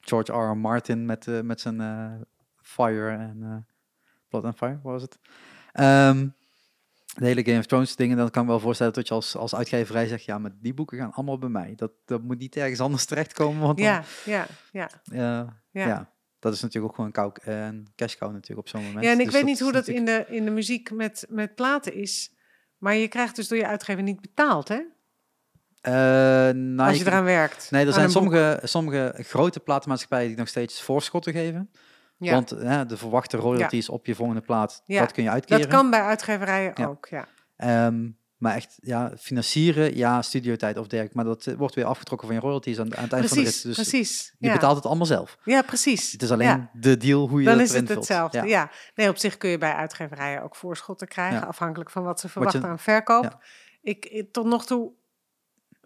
[0.00, 0.50] George R.
[0.50, 0.56] R.
[0.56, 2.12] Martin met, eh, met zijn eh,
[2.62, 3.66] Fire en
[4.28, 5.18] Blood and Fire, was het?
[5.72, 6.26] Ehm,
[7.14, 9.36] de hele Game of Thrones dingen, dan kan ik me wel voorstellen dat je als,
[9.36, 11.72] als uitgeverij zegt, ja, maar die boeken gaan allemaal bij mij.
[11.76, 14.88] Dat, dat moet niet ergens anders terechtkomen, want dan, Ja, ja, ja.
[15.04, 15.60] Ja.
[15.70, 16.12] ja.
[16.38, 19.04] dat is natuurlijk ook gewoon een, kou, een cash cow natuurlijk op zo'n moment.
[19.04, 21.26] ja, en ik Dus weet niet hoe dat natuurlijk- in de, in de muziek met,
[21.28, 22.32] met platen is.
[22.78, 24.80] Maar je krijgt dus door je uitgever niet betaald, hè?
[25.80, 25.92] Eh,
[26.54, 27.70] nou, Als je je- eraan werkt.
[27.70, 28.14] Nee, er zijn boek.
[28.14, 31.70] sommige, sommige grote platenmaatschappijen die nog steeds voorschotten geven.
[32.16, 35.60] Ja, Want hè, de verwachte royalties op je volgende plaat, Ja, dat kun je uitkeren.
[35.60, 37.26] dat kan bij uitgeverijen ook, ja.
[37.56, 41.16] Ehm, maar echt, ja, financieren, ja, studiotijd of dergelijke.
[41.16, 43.42] Maar dat eh, wordt weer afgetrokken van je royalties aan, aan het eind van de
[43.42, 43.76] Precies, rit.
[43.76, 44.34] Dus precies.
[44.38, 45.38] je betaalt het allemaal zelf.
[45.44, 46.12] ja, precies.
[46.12, 48.08] Het is alleen de deal hoe je Dan dat is erin het vult.
[48.08, 48.48] hetzelfde.
[48.48, 48.70] Ja.
[48.94, 52.32] Nee, op zich kun je bij uitgeverijen ook voorschotten krijgen, afhankelijk van wat ze je-
[52.32, 53.38] verwachten aan verkoop.
[53.82, 54.92] Ik, ik- tot nog toe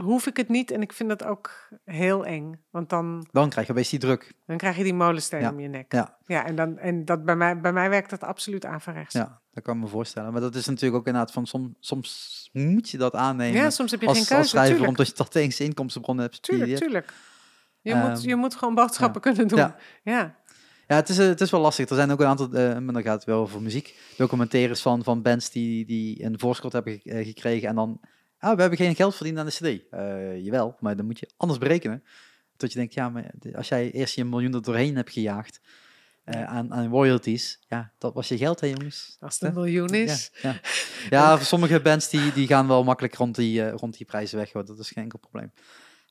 [0.02, 2.60] hoef ik het niet en ik vind dat ook heel eng.
[2.70, 4.32] Want dan, Dan krijg je opeens die druk.
[4.46, 5.50] dan krijg je die molensteen Ja.
[5.50, 5.92] om je nek.
[5.92, 6.16] Ja.
[6.26, 9.14] Ja, en, dan, en dat bij, mij, bij mij werkt dat absoluut averechts.
[9.14, 10.32] Ja, dat kan ik me voorstellen.
[10.32, 13.60] Maar dat is natuurlijk ook inderdaad van, som, soms moet je dat aannemen.
[13.60, 14.48] Ja, soms heb je als, geen als keuze.
[14.48, 16.42] schrijver, tuurlijk, omdat je dat tegen inkomstenbronnen hebt.
[16.42, 17.12] tuurlijk, je- tuurlijk.
[17.80, 19.58] Je, Ehm, moet, je moet gewoon boodschappen kunnen doen.
[19.58, 19.76] ja.
[20.02, 20.36] Ja.
[20.86, 21.88] Ja, het is, eh, het is wel lastig.
[21.88, 25.04] Er zijn ook een aantal, eh, maar dan gaat het wel over muziek, documentaires van,
[25.04, 28.00] van bands die, die een voorschot hebben eh, gekregen en dan,
[28.38, 29.90] ah, we hebben geen geld verdiend aan de cd.
[29.90, 32.04] Eh, jawel, maar dan moet je anders berekenen.
[32.56, 35.60] Dat je denkt, ja, maar als jij eerst je miljoen er doorheen hebt gejaagd
[36.24, 39.16] eh, aan, aan royalties, ja, dat was je geld, hè jongens.
[39.20, 40.30] Als het een miljoen is.
[40.42, 40.60] Ja, ja.
[41.18, 44.38] ja voor sommige bands die, die gaan wel makkelijk rond die, eh, rond die prijzen
[44.38, 44.64] weg, hoor.
[44.64, 45.52] dat is geen enkel probleem.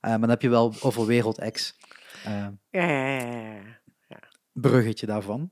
[0.01, 1.75] Maar dan heb je wel over Wereld X.
[2.23, 3.61] eh, Ja, ja, ja, ja,
[4.07, 4.19] ja.
[4.53, 5.51] bruggetje daarvan.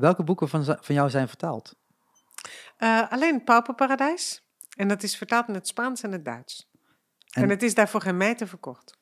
[0.00, 1.76] Welke boeken van, van jou zijn vertaald?
[3.08, 4.42] Alleen Pauperparadijs.
[4.80, 6.70] En dat is vertaald in het Spaans en het Duits.
[7.30, 8.96] En, En- het is daarvoor geen meter verkocht.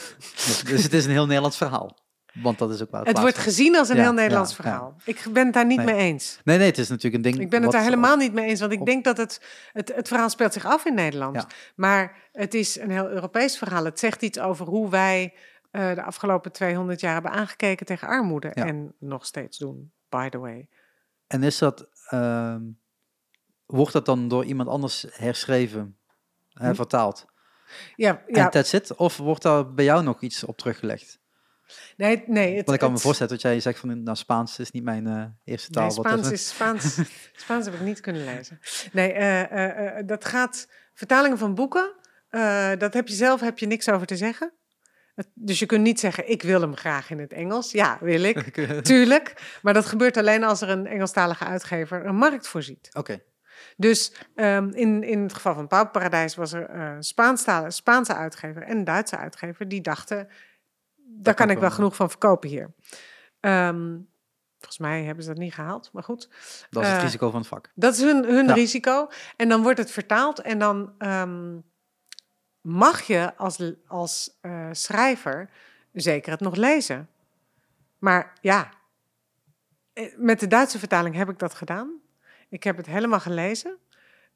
[0.70, 2.00] dus het is een heel Nederlands verhaal.
[2.32, 4.56] Want dat is ook waar het, Het wordt gezien als een Ja, heel Nederlands ja.
[4.56, 4.96] verhaal.
[5.04, 5.86] Ik ben het daar niet Nee.
[5.86, 6.40] mee eens.
[6.44, 7.42] Nee, nee, het is natuurlijk een ding.
[7.44, 9.40] Ik ben het daar helemaal niet mee eens, want ik op- denk dat het,
[9.72, 11.46] het, het verhaal speelt zich af in Nederland.
[11.74, 13.84] Maar het is een heel Europees verhaal.
[13.84, 15.34] Het zegt iets over hoe wij
[15.70, 18.48] eh, de afgelopen 200 jaar hebben aangekeken tegen armoede.
[18.48, 20.68] En nog steeds doen, by the way.
[21.26, 22.60] En is dat, ehm,
[23.72, 25.96] wordt dat dan door iemand anders herschreven,
[26.52, 26.74] hè, Hm.
[26.74, 27.24] vertaald?
[27.96, 28.96] Ja, En ja that's it?
[28.96, 31.20] Of wordt daar bij jou nog iets op teruggelegd?
[31.96, 32.56] nee, nee.
[32.56, 35.06] Het, Want ik kan me voorstellen dat jij zegt van, nou, Spaans is niet mijn
[35.06, 35.82] eh, eerste taal.
[35.82, 36.98] Nee, Spaans, is, Spaans,
[37.42, 38.58] Spaans heb ik niet kunnen lezen.
[38.92, 40.68] Nee, eh, eh, dat gaat...
[40.94, 41.92] Vertalingen van boeken,
[42.78, 44.52] dat heb je zelf heb je niks over te zeggen.
[45.34, 47.72] Dus je kunt niet zeggen, ik wil hem graag in het Engels.
[47.72, 48.38] Ja, wil ik.
[48.82, 49.58] Tuurlijk.
[49.62, 52.90] Maar dat gebeurt alleen als er een Engelstalige uitgever een markt voorziet.
[52.92, 53.22] Oké,
[53.76, 58.62] Dus ehm, in, in het geval van Pauwparadijs was er eh, een Spaanstale, Spaanse uitgever
[58.62, 60.28] en een Duitse uitgever die dachten,
[60.96, 62.74] daar kan ik wel genoeg van verkopen hier.
[63.40, 63.98] Ehm,
[64.58, 66.28] volgens mij hebben ze dat niet gehaald, maar goed.
[66.70, 67.70] dat is het Eh, risico van het vak.
[67.74, 68.54] Dat is hun, hun Ja.
[68.54, 69.08] risico.
[69.36, 71.58] En dan wordt het vertaald en dan ehm,
[72.60, 75.50] mag je als, als eh, schrijver
[75.92, 77.08] zeker het nog lezen.
[77.98, 78.70] Maar ja,
[79.92, 82.00] eh, met de Duitse vertaling heb ik dat gedaan.
[82.52, 83.78] Ik heb het helemaal gelezen.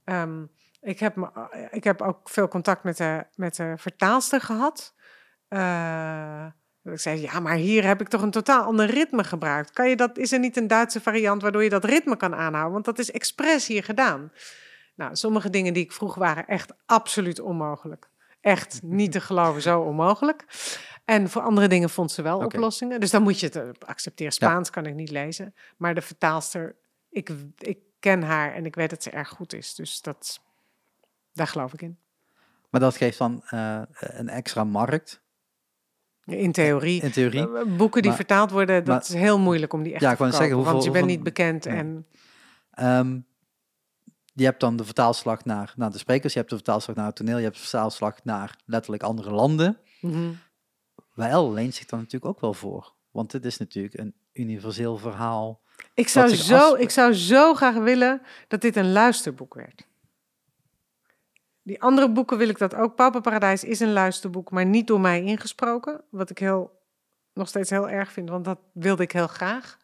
[0.05, 0.45] Ehm,
[0.81, 1.29] ik, heb me,
[1.71, 4.95] ik heb ook veel contact met de, met de vertaalster gehad.
[5.49, 6.47] Eh,
[6.83, 9.71] dat ik zei, ja, maar hier heb ik toch een totaal ander ritme gebruikt.
[9.71, 12.73] Kan je dat, is er niet een Duitse variant waardoor je dat ritme kan aanhouden?
[12.73, 14.33] Want dat is expres hier gedaan.
[14.95, 18.09] Nou, sommige dingen die ik vroeg waren echt absoluut onmogelijk.
[18.41, 20.45] Echt niet te geloven, zo onmogelijk.
[21.05, 23.01] En voor andere dingen vond ze wel oplossingen.
[23.01, 24.33] Dus dan moet je het eh, accepteren.
[24.33, 25.55] Spaans kan ik niet lezen.
[25.77, 26.77] Maar de vertaalster,
[27.11, 29.75] ik, ik ken haar en ik weet dat ze erg goed is.
[29.75, 30.41] Dus dat,
[31.33, 31.99] daar geloof ik in.
[32.71, 35.23] Maar dat geeft dan eh, een extra markt,
[36.25, 37.03] In theorie.
[37.03, 37.41] in theorie.
[37.59, 40.11] Eh, Boeken die Maar- vertaald worden, dat maar- is heel moeilijk om die echt Ja,
[40.11, 40.39] te verkopen.
[40.41, 41.65] zeggen, want je hoeveel- bent niet hoeveel- bekend.
[41.65, 41.77] nee.
[41.77, 42.07] En
[42.71, 43.21] Ehm,
[44.33, 47.17] je hebt dan de vertaalslag naar, naar de sprekers, je hebt de vertaalslag naar het
[47.17, 49.79] toneel, je hebt de vertaalslag naar letterlijk andere landen.
[50.01, 50.33] Mhm.
[51.15, 52.95] Wel leent zich dan natuurlijk ook wel voor.
[53.11, 55.61] Want dit is natuurlijk een universeel verhaal.
[55.95, 59.87] Ik zou, zo, ik zou zo graag willen dat dit een luisterboek werd.
[61.63, 62.95] Die andere boeken wil ik dat ook.
[62.95, 66.01] Pauperparadijs is een luisterboek, maar niet door mij ingesproken.
[66.11, 66.81] Wat ik heel,
[67.33, 69.79] nog steeds heel erg vind, want dat wilde ik heel graag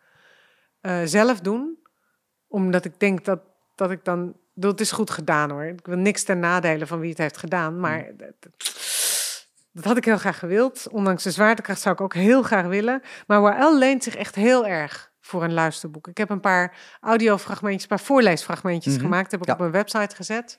[0.80, 1.78] eh, zelf doen.
[2.48, 3.40] Omdat ik denk dat,
[3.74, 4.36] dat ik dan...
[4.60, 5.64] Het is goed gedaan hoor.
[5.64, 7.80] Ik wil niks ten nadele van wie het heeft gedaan.
[7.80, 8.34] Maar dat,
[9.72, 10.88] dat had ik heel graag gewild.
[10.90, 13.02] Ondanks de zwaartekracht zou ik ook heel graag willen.
[13.26, 16.06] Maar Wael leent zich echt heel erg voor een luisterboek.
[16.08, 19.02] Ik heb een paar audiofragmentjes, een paar voorleesfragmentjes Mhm.
[19.02, 19.30] gemaakt.
[19.30, 19.52] Heb ik Ja.
[19.52, 20.58] op mijn website gezet.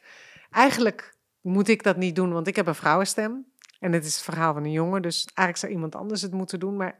[0.51, 3.45] Eigenlijk moet ik dat niet doen, want ik heb een vrouwenstem.
[3.79, 5.01] En het is het verhaal van een jongen.
[5.01, 6.77] Dus eigenlijk zou iemand anders het moeten doen.
[6.77, 6.99] Maar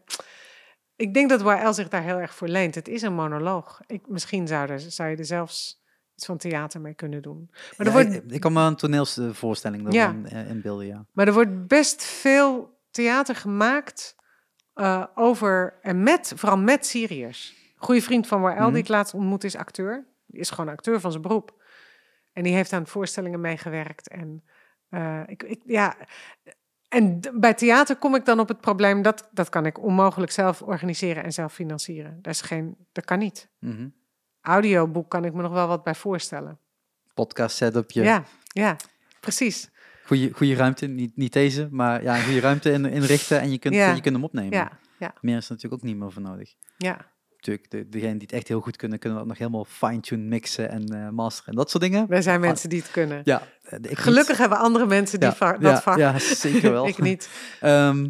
[0.96, 2.76] ik denk dat Wael zich daar heel erg voor leent.
[2.76, 3.80] Het is een monoloog.
[3.88, 5.82] Ik, misschien zou, er, zou je er zelfs
[6.16, 7.48] iets van theater mee kunnen doen.
[7.52, 10.06] Maar, Ja, er wordt, ik, kan me een toneelvoorstelling Ja.
[10.06, 11.06] daarvan eh, inbeelden, ja.
[11.12, 14.16] maar er wordt best veel theater gemaakt
[14.74, 17.56] eh, over en met, vooral met Syriërs.
[17.84, 18.72] Goede vriend van Wael, Mhm.
[18.72, 20.06] die ik laatst ontmoet, is acteur.
[20.26, 21.64] Die is gewoon acteur van zijn beroep.
[22.34, 24.08] En die heeft aan voorstellingen meegewerkt.
[24.08, 24.44] En
[24.90, 25.96] eh, ik, ik, ja.
[26.90, 30.62] En bij theater kom ik dan op het probleem dat dat kan ik onmogelijk zelf
[30.62, 32.20] organiseren en zelf financieren.
[32.22, 33.50] Dat is geen, dat kan niet.
[33.60, 33.88] Mhm.
[34.42, 36.60] Audioboek kan ik me nog wel wat bij voorstellen.
[37.14, 38.04] Podcast setupje.
[38.04, 38.76] Ja, ja,
[39.20, 39.70] precies.
[40.06, 43.58] Goede, goede ruimte, niet, niet deze, maar ja, een goede ruimte in, inrichten en je
[43.58, 43.94] kunt, Ja.
[43.94, 44.52] je kunt hem opnemen.
[44.58, 46.56] Ja, ja, Meer is er natuurlijk ook niet meer voor nodig.
[46.78, 47.12] ja.
[47.46, 50.70] Natuurlijk, de, degenen die het echt heel goed kunnen, kunnen dat nog helemaal fine-tune mixen
[50.70, 52.08] en eh masteren en dat soort dingen.
[52.08, 53.22] Wij zijn mensen die het kunnen.
[53.24, 53.98] Ja, eh, niet.
[53.98, 55.98] Gelukkig hebben andere mensen die ja, va- ja, dat vak.
[55.98, 56.88] Ja, zeker wel.
[56.88, 57.30] ik niet.
[57.60, 58.10] Ehm,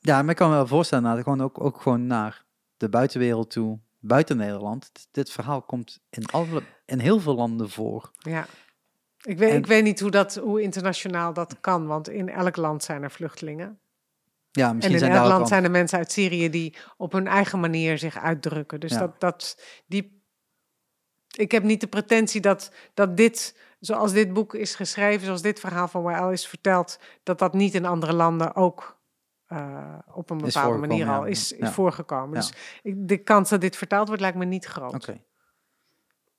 [0.00, 2.44] ja, maar ik kan me wel voorstellen, nou, gewoon ook, ook gewoon naar
[2.76, 4.90] de buitenwereld toe, buiten Nederland.
[4.92, 8.10] Dit, dit verhaal komt in, alle, in heel veel landen voor.
[8.18, 8.46] Ja.
[9.22, 12.56] Ik weet, En- ik weet niet hoe, dat, hoe internationaal dat kan, want in elk
[12.56, 13.78] land zijn er vluchtelingen.
[14.50, 16.50] Ja, En misschien in zijn elk daar ook land al- zijn er mensen uit Syrië
[16.50, 18.80] die op hun eigen manier zich uitdrukken.
[18.80, 18.98] Dus Ja.
[18.98, 20.22] dat, dat, die,
[21.36, 25.60] ik heb niet de pretentie dat, dat dit, zoals dit boek is geschreven, zoals dit
[25.60, 28.96] verhaal van Wael is verteld, dat dat niet in andere landen ook
[29.46, 31.30] eh, op een bepaalde manier al ja.
[31.30, 31.72] is, is Ja.
[31.72, 32.34] voorgekomen.
[32.34, 32.52] Dus
[32.82, 34.94] ik, de kans dat dit vertaald wordt lijkt me niet groot.
[34.94, 35.20] Oké.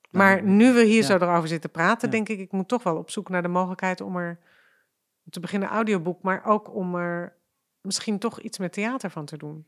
[0.10, 2.98] Maar Nou, nu we hier zo erover zitten praten, denk ik, ik moet toch wel
[2.98, 4.40] op zoek naar de mogelijkheid om er
[5.30, 7.38] te beginnen audioboek, maar ook om er
[7.82, 9.66] misschien toch iets met theater van te doen.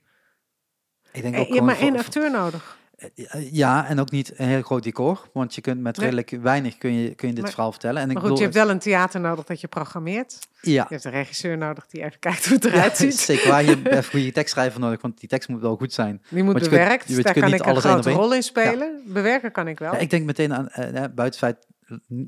[1.12, 2.80] Ik denk Eh, ook je hebt maar één acteur nodig.
[3.16, 6.06] Eh, Ja, en ook niet een heel groot decor, want je kunt met Nee.
[6.10, 8.02] redelijk weinig kun je, kun je dit Maar- verhaal vertellen.
[8.02, 10.40] En ik Maar goed, je hebt wel een theater nodig dat je programmeert.
[10.62, 13.20] ja, Je hebt een regisseur nodig die even kijkt hoe het ja, eruit ziet.
[13.20, 13.64] zeker waar.
[13.64, 16.22] Je hebt goede tekstschrijver nodig, want die tekst moet wel goed zijn.
[16.30, 18.12] Die moet Want je kunt- bewerkt, je je daar kunt kan niet ik een grote
[18.12, 19.02] rol in spelen.
[19.08, 19.94] Bewerken kan ik wel.
[19.94, 21.68] Ja, ik denk meteen aan, eh, buiten het feit,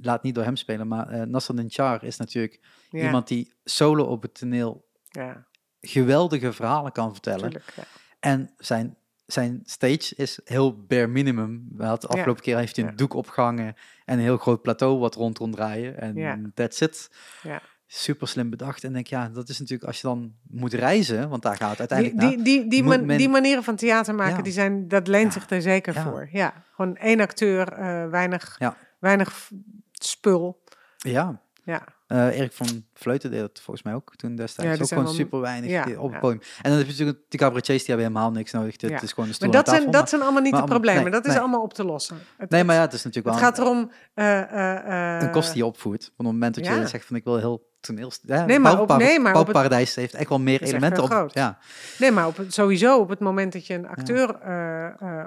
[0.01, 2.60] laat niet door hem spelen, maar eh Nasser Char is natuurlijk
[2.91, 5.45] iemand die solo op het toneel ja,
[5.88, 7.39] geweldige verhalen kan vertellen.
[7.49, 7.73] tuurlijk.
[7.76, 7.84] Ja.
[8.19, 8.95] En zijn,
[9.26, 11.68] zijn stage is heel bare minimum.
[11.76, 12.14] We hadden de Ja.
[12.19, 15.51] afgelopen keer heeft hij een doek opgehangen en een heel groot plateau wat rond kon
[15.51, 15.99] draaien.
[15.99, 17.10] En that's it.
[17.43, 17.61] Ja.
[17.88, 18.84] Super slim bedacht.
[18.84, 21.89] En denk, ja, dat is natuurlijk als je dan moet reizen, want daar gaat het
[21.89, 22.45] Die, uiteindelijk naar.
[22.45, 24.41] die, die, man- men- die manieren van theater maken, Ja.
[24.41, 25.39] die zijn, dat leent Ja.
[25.39, 26.03] zich er zeker Ja.
[26.03, 26.30] voor.
[26.31, 28.60] Ja, gewoon één acteur, eh, weinig,
[28.99, 29.49] weinig
[29.91, 30.64] spul.
[30.97, 31.84] Ja, Ja,
[32.14, 34.77] eh, Erik van Vleuten deed dat volgens mij ook toen destijds.
[34.77, 36.19] Ja, ook gewoon wel- super weinig ja, op het ja.
[36.19, 36.41] podium.
[36.61, 38.81] En dan heb je natuurlijk die cabaretiers, die hebben helemaal niks nodig.
[38.81, 39.02] Ja.
[39.02, 39.99] is gewoon een stoel maar dat zijn, tafel.
[39.99, 41.02] dat zijn allemaal niet maar de problemen.
[41.03, 41.40] nee, dat is nee.
[41.41, 42.15] allemaal op te lossen.
[42.38, 43.91] Het, nee, het- maar ja, het is natuurlijk het wel gaat erom...
[44.14, 46.02] eh, eh, een kost die je opvoert.
[46.11, 48.11] Op het moment dat je zegt van ik wil heel toneel...
[48.22, 51.10] Ja, Nee, maar op- nee, maar op het- Bouwparadijs heeft echt wel meer elementen op.
[51.10, 51.34] groot.
[51.34, 51.57] Ja,
[51.99, 54.30] Nee, maar op, het- sowieso op het moment dat je een acteur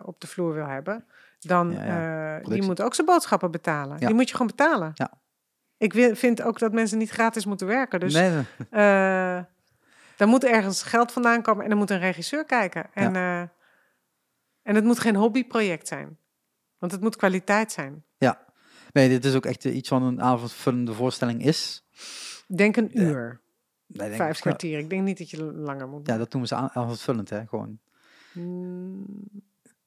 [0.04, 1.04] op de vloer wil hebben...
[1.40, 1.68] dan
[2.42, 3.96] die moet ook zijn boodschappen betalen.
[3.98, 4.90] Die moet je gewoon betalen.
[4.94, 5.10] Ja.
[5.78, 8.00] Ik vind ook dat mensen niet gratis moeten werken.
[8.00, 8.44] Dus nee, nee.
[8.70, 9.42] Eh,
[10.16, 12.86] daar moet ergens geld vandaan komen en er moet een regisseur kijken.
[12.94, 13.40] En, eh,
[14.62, 16.18] en het moet geen hobbyproject zijn.
[16.78, 18.04] Want het moet kwaliteit zijn.
[18.92, 21.84] nee, dit is ook echt iets van een avondvullende voorstelling is.
[22.46, 23.02] Denk een Ja.
[23.02, 23.40] uur,
[23.86, 24.78] Nee, denk vijf kwartier.
[24.78, 26.06] Ik denk niet dat je langer moet.
[26.06, 27.46] Ja, dat noemen ze avondvullend, hè.
[27.46, 27.78] Gewoon.
[28.32, 29.04] Mm,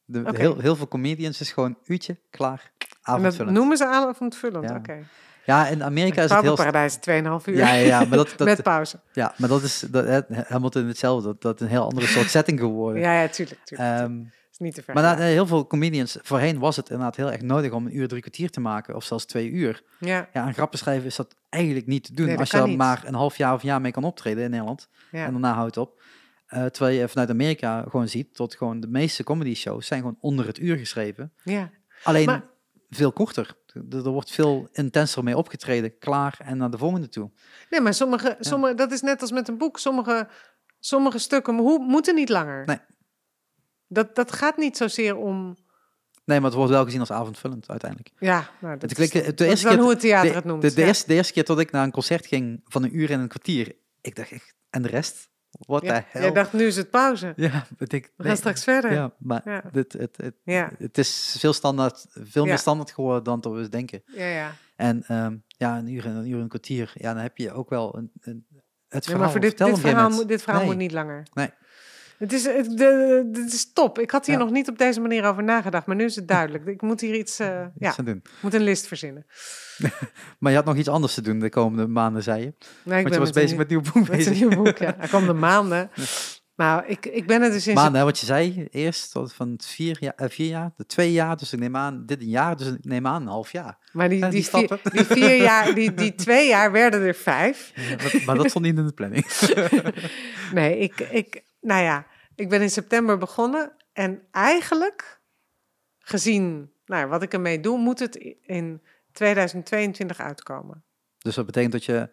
[0.06, 3.58] De, heel, heel veel comedians is gewoon uurtje, klaar, en dat avondvullend.
[3.58, 4.76] noemen ze avondvullend, Ja.
[4.76, 5.04] oké.
[5.50, 6.56] Ja, in Amerika is het heel...
[6.56, 7.02] Paradijs 2,5
[7.46, 7.56] uur.
[7.56, 9.00] Ja, ja, ja, maar dat, dat, Met pauze.
[9.14, 11.28] ja, maar dat is dat, hè, Hamilton hetzelfde.
[11.28, 13.02] Dat, dat is een heel andere soort setting geworden.
[13.08, 13.60] Ja, ja, tuurlijk.
[13.66, 14.12] tuurlijk, tuurlijk.
[14.20, 14.20] Ehm,
[14.52, 14.94] is niet te ver.
[14.94, 18.08] maar na- heel veel comedians, voorheen was het inderdaad heel erg nodig om een uur,
[18.08, 19.84] drie kwartier te maken, of zelfs twee uur.
[20.00, 22.26] ja, Ja, aan grappen schrijven is dat eigenlijk niet te doen.
[22.26, 22.78] Nee, als je niet.
[22.78, 24.88] maar een half jaar of een jaar mee kan optreden in Nederland.
[25.12, 25.26] ja.
[25.26, 26.02] En daarna houdt het op.
[26.48, 30.18] Eh, terwijl je vanuit Amerika gewoon ziet dat gewoon de meeste comedy shows zijn gewoon
[30.20, 31.32] onder het uur geschreven.
[31.44, 31.70] ja.
[32.04, 32.44] Alleen Maar-
[32.90, 33.56] veel korter.
[33.74, 37.32] Er, er wordt veel intenser mee opgetreden, klaar en naar de volgende toe.
[37.70, 39.80] Nee, maar sommige, sommige, dat is net als met een boek.
[39.80, 40.28] Sommige
[40.80, 42.66] Sommige stukken hoe, moeten niet langer.
[42.66, 42.80] Nee.
[43.88, 45.58] Dat, dat gaat niet zozeer om...
[46.26, 48.12] Nee, maar het wordt wel gezien als avondvullend uiteindelijk.
[48.20, 50.62] Ja, nou, dat, Het is, de eerste keer- hoe het theater de, het noemt.
[50.62, 50.88] De, de ja.
[50.88, 53.28] eerste, de eerste keer dat ik naar een concert ging van een uur en een
[53.28, 55.30] kwartier, ik dacht echt, en de rest?
[55.60, 56.22] What Ja, the hell?
[56.22, 57.34] Jij dacht, nu is het pauze.
[57.36, 58.92] Ja, ik denk, We gaan nee, straks verder.
[58.94, 59.64] Ja, maar Ja.
[59.72, 60.72] Dit, het, het, Ja.
[60.78, 62.50] het is veel, standaard, veel Ja.
[62.50, 64.02] meer standaard geworden dan dat we eens denken.
[64.06, 64.52] Ja, ja.
[64.76, 67.52] En ehm, ja, een uur en een uur en een kwartier, ja, dan heb je
[67.52, 69.20] ook wel een, een, het Ja, verhaal.
[69.20, 70.70] maar voor dit, verhaal, moet, dit verhaal Nee.
[70.70, 71.24] moet niet langer.
[71.34, 71.50] Nee.
[72.20, 74.00] Het is, het, de, dit is top.
[74.00, 74.44] Ik had hier Ja.
[74.44, 76.66] nog niet op deze manier over nagedacht, maar nu is het duidelijk.
[76.66, 77.48] Ik moet hier iets, eh,
[77.78, 78.16] ja, Iets aan doen.
[78.24, 79.26] ik moet een list verzinnen.
[80.40, 82.54] Maar je had nog iets anders te doen de komende maanden, zei je.
[82.84, 84.42] Nee, ik Want je was bezig met nieuw boek met bezig.
[84.42, 84.78] een nieuw boek.
[84.78, 85.90] Ja, de komende maanden.
[86.56, 87.74] Nou, ik, ik ben er dus in.
[87.74, 90.86] Maanden, hè, wat je zei eerst, tot van het vier jaar, eh, vier jaar, de
[90.86, 93.52] twee jaar, dus ik neem aan, dit een jaar, dus ik neem aan een half
[93.52, 93.78] jaar.
[93.92, 97.72] Maar die, die, die vier, die vier jaar, die, die twee jaar werden er vijf.
[97.76, 99.26] Ja, dat- maar dat stond niet in de planning.
[100.54, 103.76] Nee, ik, ik, nou ja, ik ben in september begonnen.
[103.94, 105.22] En eigenlijk,
[106.00, 108.82] gezien nou, wat ik ermee doe, moet het in
[109.12, 110.84] 2022 uitkomen.
[111.18, 111.94] Dus dat betekent dat je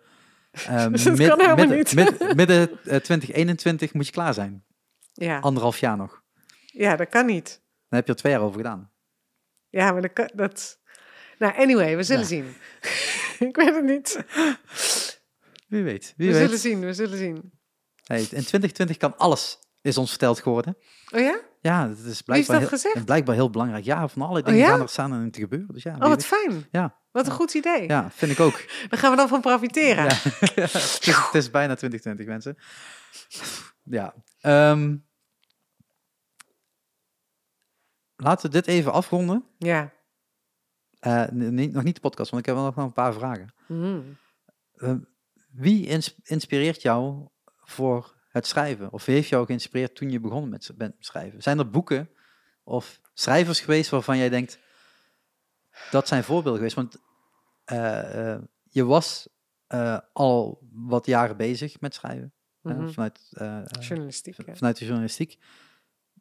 [0.67, 4.65] eh, Dus dat mid- kan midden, midden eh, 2021 moet je klaar zijn.
[5.13, 6.23] Ja, Anderhalf jaar nog.
[6.67, 7.63] ja dat kan niet.
[7.89, 8.91] Dan heb je er twee jaar over gedaan.
[9.69, 10.13] Ja, maar dat...
[10.13, 10.81] kan- dat
[11.39, 12.29] nou, anyway, we zullen Ja.
[12.29, 12.45] zien.
[13.49, 14.25] ik weet het niet.
[15.69, 16.15] Wie weet.
[16.17, 16.43] Wie we weet.
[16.43, 17.53] zullen zien, we zullen zien.
[18.07, 20.77] Hey, in 2020 kan alles, is ons verteld geworden.
[21.15, 21.41] Oh ja?
[21.61, 23.85] Ja, dat is dat blijkbaar, heel, blijkbaar heel belangrijk.
[23.85, 24.69] Ja, van alle dingen ja?
[24.69, 25.75] gaan er staan en te gebeuren.
[25.75, 26.67] Dus ja, Oh, wat fijn.
[26.71, 27.01] Ja.
[27.11, 27.89] Wat een goed idee.
[27.89, 28.53] ja, vind ik ook.
[28.89, 30.05] Daar gaan we dan van profiteren.
[30.05, 30.15] Ja.
[30.55, 30.57] het,
[31.07, 32.57] is, het is bijna 2020, mensen.
[33.83, 34.15] Ja.
[34.41, 34.97] ehm,
[38.17, 39.45] laten we dit even afronden.
[39.59, 39.93] Ja.
[40.99, 43.55] Eh, nog niet de podcast, want ik heb wel nog een paar vragen.
[43.69, 44.01] Mhm.
[44.73, 44.95] Eh,
[45.51, 47.29] wie ins- inspireert jou
[47.67, 48.93] voor het schrijven?
[48.93, 51.43] Of heeft jou geïnspireerd toen je begonnen met, schrijven?
[51.43, 52.11] Zijn er boeken
[52.65, 54.59] of schrijvers geweest waarvan jij denkt,
[55.91, 56.77] dat zijn voorbeelden geweest?
[56.77, 56.97] Want
[57.65, 59.29] eh, eh, je was
[59.67, 62.33] eh, al wat jaren bezig met schrijven,
[62.63, 62.89] Mhm.
[62.89, 63.21] vanuit,
[63.81, 64.37] Journalistiek.
[64.47, 64.55] ja.
[64.55, 65.39] vanuit de journalistiek.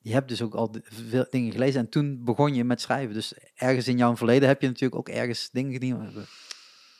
[0.01, 3.13] Je hebt dus ook al veel dingen gelezen en toen begon je met schrijven.
[3.13, 6.13] Dus ergens in jouw verleden heb je natuurlijk ook ergens dingen gedaan.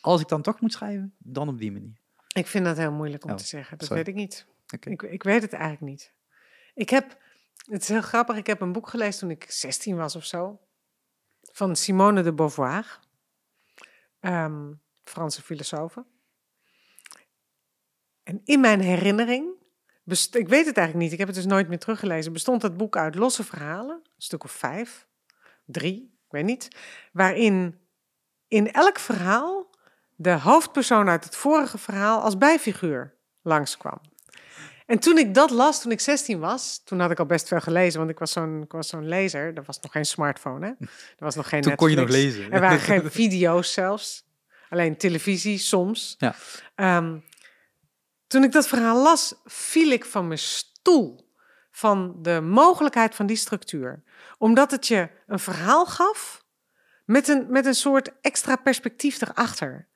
[0.02, 2.02] Als ik dan toch moet schrijven, dan op die manier.
[2.36, 3.78] Ik vind dat heel moeilijk om Oh, te zeggen.
[3.78, 4.04] Dat sorry.
[4.04, 4.46] weet ik niet.
[4.90, 6.14] Ik, ik weet het eigenlijk niet.
[6.74, 7.18] Ik heb,
[7.66, 10.60] het is heel grappig, ik heb een boek gelezen toen ik 16 was of zo.
[11.42, 13.00] Van Simone de Beauvoir.
[14.20, 15.96] Ehm, Franse filosoof.
[18.24, 19.54] En in mijn herinnering,
[20.04, 22.78] best- ik weet het eigenlijk niet, ik heb het dus nooit meer teruggelezen, bestond dat
[22.78, 25.08] boek uit losse verhalen, een stuk of vijf,
[25.66, 26.68] drie, ik weet niet,
[27.12, 27.80] waarin
[28.48, 29.70] in elk verhaal
[30.16, 34.02] de hoofdpersoon uit het vorige verhaal als bijfiguur langskwam.
[34.86, 37.60] En toen ik dat las, toen ik 16 was, toen had ik al best veel
[37.60, 38.32] gelezen, want ik was
[38.90, 39.54] zo'n, lezer.
[39.56, 40.72] Er was nog geen smartphone, hè?
[40.88, 42.52] Er was nog geen Toen kon je nog lezen.
[42.52, 44.24] Er waren geen video's zelfs.
[44.70, 46.16] Alleen televisie soms.
[46.18, 46.36] Ja.
[46.76, 47.18] Ehm,
[48.28, 51.34] toen ik dat verhaal las, viel ik van mijn stoel
[51.72, 54.04] van de mogelijkheid van die structuur.
[54.38, 56.46] Omdat het je een verhaal gaf
[57.06, 59.88] met een, met een soort extra perspectief erachter.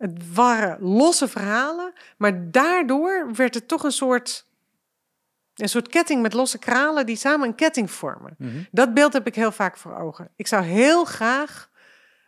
[0.00, 4.46] Het waren losse verhalen, maar daardoor werd het toch een soort,
[5.54, 8.34] een soort ketting met losse kralen die samen een ketting vormen.
[8.38, 8.62] Mhm.
[8.70, 10.30] Dat beeld heb ik heel vaak voor ogen.
[10.36, 11.70] Ik zou heel graag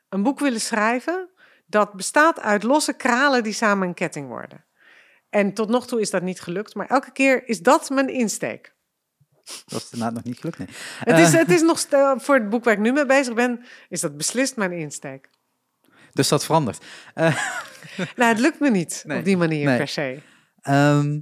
[0.09, 1.29] een boek willen schrijven
[1.67, 4.65] dat bestaat uit losse kralen die samen een ketting worden.
[5.31, 8.75] En tot nog toe is dat niet gelukt, maar elke keer is dat mijn insteek.
[9.67, 10.69] Dat is inderdaad nog niet gelukt, nee.
[10.99, 11.87] Het is, Eh, het is nog
[12.23, 15.31] voor het boek waar ik nu mee bezig ben, is dat beslist mijn insteek.
[16.13, 16.85] Dus dat verandert.
[17.15, 17.37] Eh,
[18.17, 19.77] Nou, het lukt me niet Nee, op die manier nee.
[19.77, 20.21] per se.
[20.61, 21.21] ehm,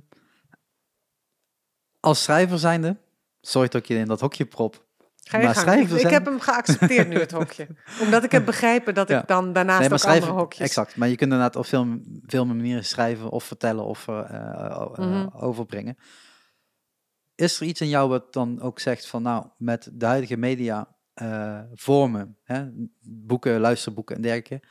[2.01, 2.97] als schrijver zijnde,
[3.41, 4.89] sorry dat ik je in dat hokje prop.
[5.23, 5.81] Ga je Maar gang.
[5.81, 7.67] Ik, ik zijn- heb hem geaccepteerd nu, het hokje.
[8.03, 9.21] Omdat ik heb begrepen dat Ja.
[9.21, 10.61] ik dan daarnaast Nee, ook andere schrijven, hokjes...
[10.67, 10.97] exact.
[10.97, 15.27] Maar je kunt inderdaad op veel, veel manieren schrijven of vertellen of eh, eh, Mhm.
[15.37, 15.97] overbrengen.
[17.35, 20.97] Is er iets in jou wat dan ook zegt van nou, met de huidige media
[21.21, 22.69] eh, vormen, hè,
[23.01, 24.67] boeken, luisterboeken en dergelijke,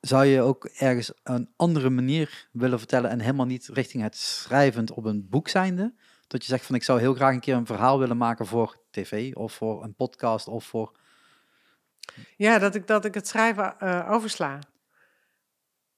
[0.00, 4.90] zou je ook ergens een andere manier willen vertellen en helemaal niet richting het schrijvend
[4.92, 5.94] op een boek zijnde?
[6.26, 8.76] Dat je zegt van ik zou heel graag een keer een verhaal willen maken voor
[8.90, 10.92] tv of voor een podcast of voor...
[12.36, 14.58] Ja, dat ik, dat ik het schrijven eh, oversla.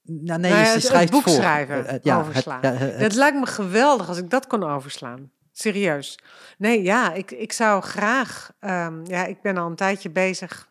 [0.01, 1.31] Nou, nee, Nou je ja, het- het schrijft boek voor.
[1.33, 2.61] schrijven, ja, overslaan.
[2.65, 5.31] Het, ja, het- Het lijkt me geweldig als ik dat kon overslaan.
[5.57, 6.19] Serieus.
[6.57, 8.51] Nee, ja, ik, ik zou graag...
[8.59, 10.67] ehm, ja, ik ben al een tijdje bezig...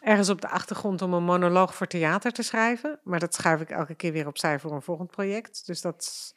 [0.00, 3.00] ergens op de achtergrond om een monoloog voor theater te schrijven.
[3.04, 5.66] Maar dat schuif ik elke keer weer opzij voor een volgend project.
[5.66, 6.34] Dus dat,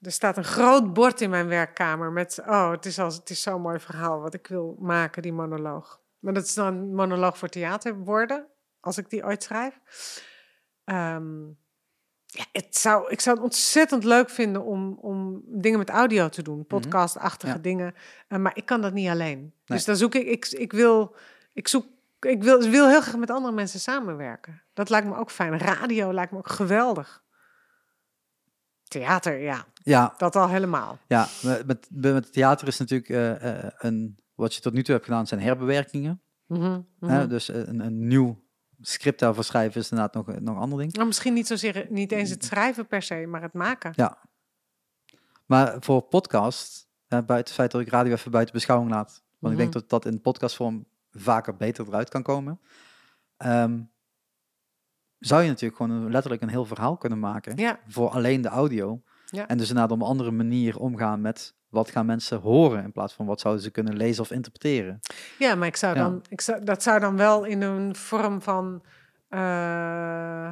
[0.00, 3.42] Er staat een groot bord in mijn werkkamer met, oh, het is, als, het is
[3.42, 6.00] zo'n mooi verhaal wat ik wil maken, die monoloog.
[6.18, 8.46] Maar dat is dan een monoloog voor theater worden,
[8.80, 9.78] als ik die ooit schrijf.
[10.84, 11.46] Ehm,
[12.32, 16.42] ja, het zou, ik zou het ontzettend leuk vinden om, om dingen met audio te
[16.42, 17.58] doen, podcastachtige Ja.
[17.58, 17.94] dingen.
[18.28, 19.52] Eh, maar ik kan dat niet alleen.
[19.64, 21.14] Dus dan zoek ik, ik, ik wil,
[21.52, 21.86] ik zoek,
[22.20, 24.62] ik wil, wil heel graag met andere mensen samenwerken.
[24.74, 25.58] Dat lijkt me ook fijn.
[25.58, 27.22] Radio lijkt me ook geweldig.
[28.88, 30.98] Theater, ja, Ja, dat al helemaal.
[31.06, 34.94] ja met, met, met theater is natuurlijk eh, eh, een, wat je tot nu toe
[34.94, 36.20] hebt gedaan, zijn herbewerkingen.
[36.46, 37.28] Mhm, mhm.
[37.28, 38.42] Dus een, een nieuw
[38.80, 40.92] script daarvoor schrijven is inderdaad nog, nog een ander ding.
[40.92, 43.92] Nou, misschien niet zozeer, niet eens het schrijven per se, maar het maken.
[43.96, 44.18] Ja.
[45.46, 49.58] Maar voor podcast, buiten het feit dat ik radio even buiten beschouwing laat, want ik
[49.60, 49.80] denk Mhm.
[49.80, 52.60] dat dat in podcastvorm vaker beter eruit kan komen,
[53.36, 53.80] ehm,
[55.18, 59.02] zou je natuurlijk gewoon letterlijk een heel verhaal kunnen maken Ja, voor alleen de audio.
[59.26, 59.48] Ja.
[59.48, 63.12] En dus inderdaad op een andere manier omgaan met wat gaan mensen horen in plaats
[63.14, 65.00] van wat zouden ze kunnen lezen of interpreteren.
[65.38, 66.02] ja maar ik zou Ja.
[66.02, 68.82] dan, ik zou, dat zou dan wel in een vorm van
[69.28, 70.50] eh,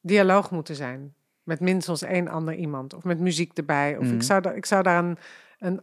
[0.00, 1.14] dialoog moeten zijn.
[1.42, 2.94] Met minstens één ander iemand.
[2.94, 3.96] Of met muziek erbij.
[3.96, 4.14] Of Mhm.
[4.14, 5.18] ik, zou da, ik zou daar een,
[5.58, 5.80] een.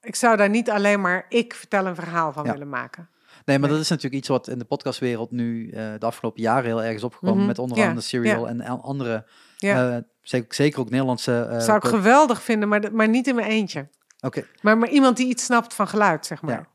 [0.00, 2.52] Ik zou daar niet alleen maar ik vertel een verhaal van Ja.
[2.52, 3.08] willen maken.
[3.44, 3.76] Nee, maar Nee.
[3.76, 6.94] dat is natuurlijk iets wat in de podcastwereld nu eh, de afgelopen jaren heel erg
[6.94, 7.36] is opgekomen.
[7.38, 7.46] Mhm.
[7.46, 8.48] Met onder Ja, andere Serial ja.
[8.48, 9.24] en a- andere,
[9.66, 11.40] Ja, eh, zeker, zeker ook Nederlandse...
[11.50, 13.88] eh, zou ik geweldig vinden, maar, dat- maar niet in mijn eentje.
[14.20, 16.54] Oké, Maar, maar iemand die iets snapt van geluid, zeg maar.
[16.54, 16.66] Ja.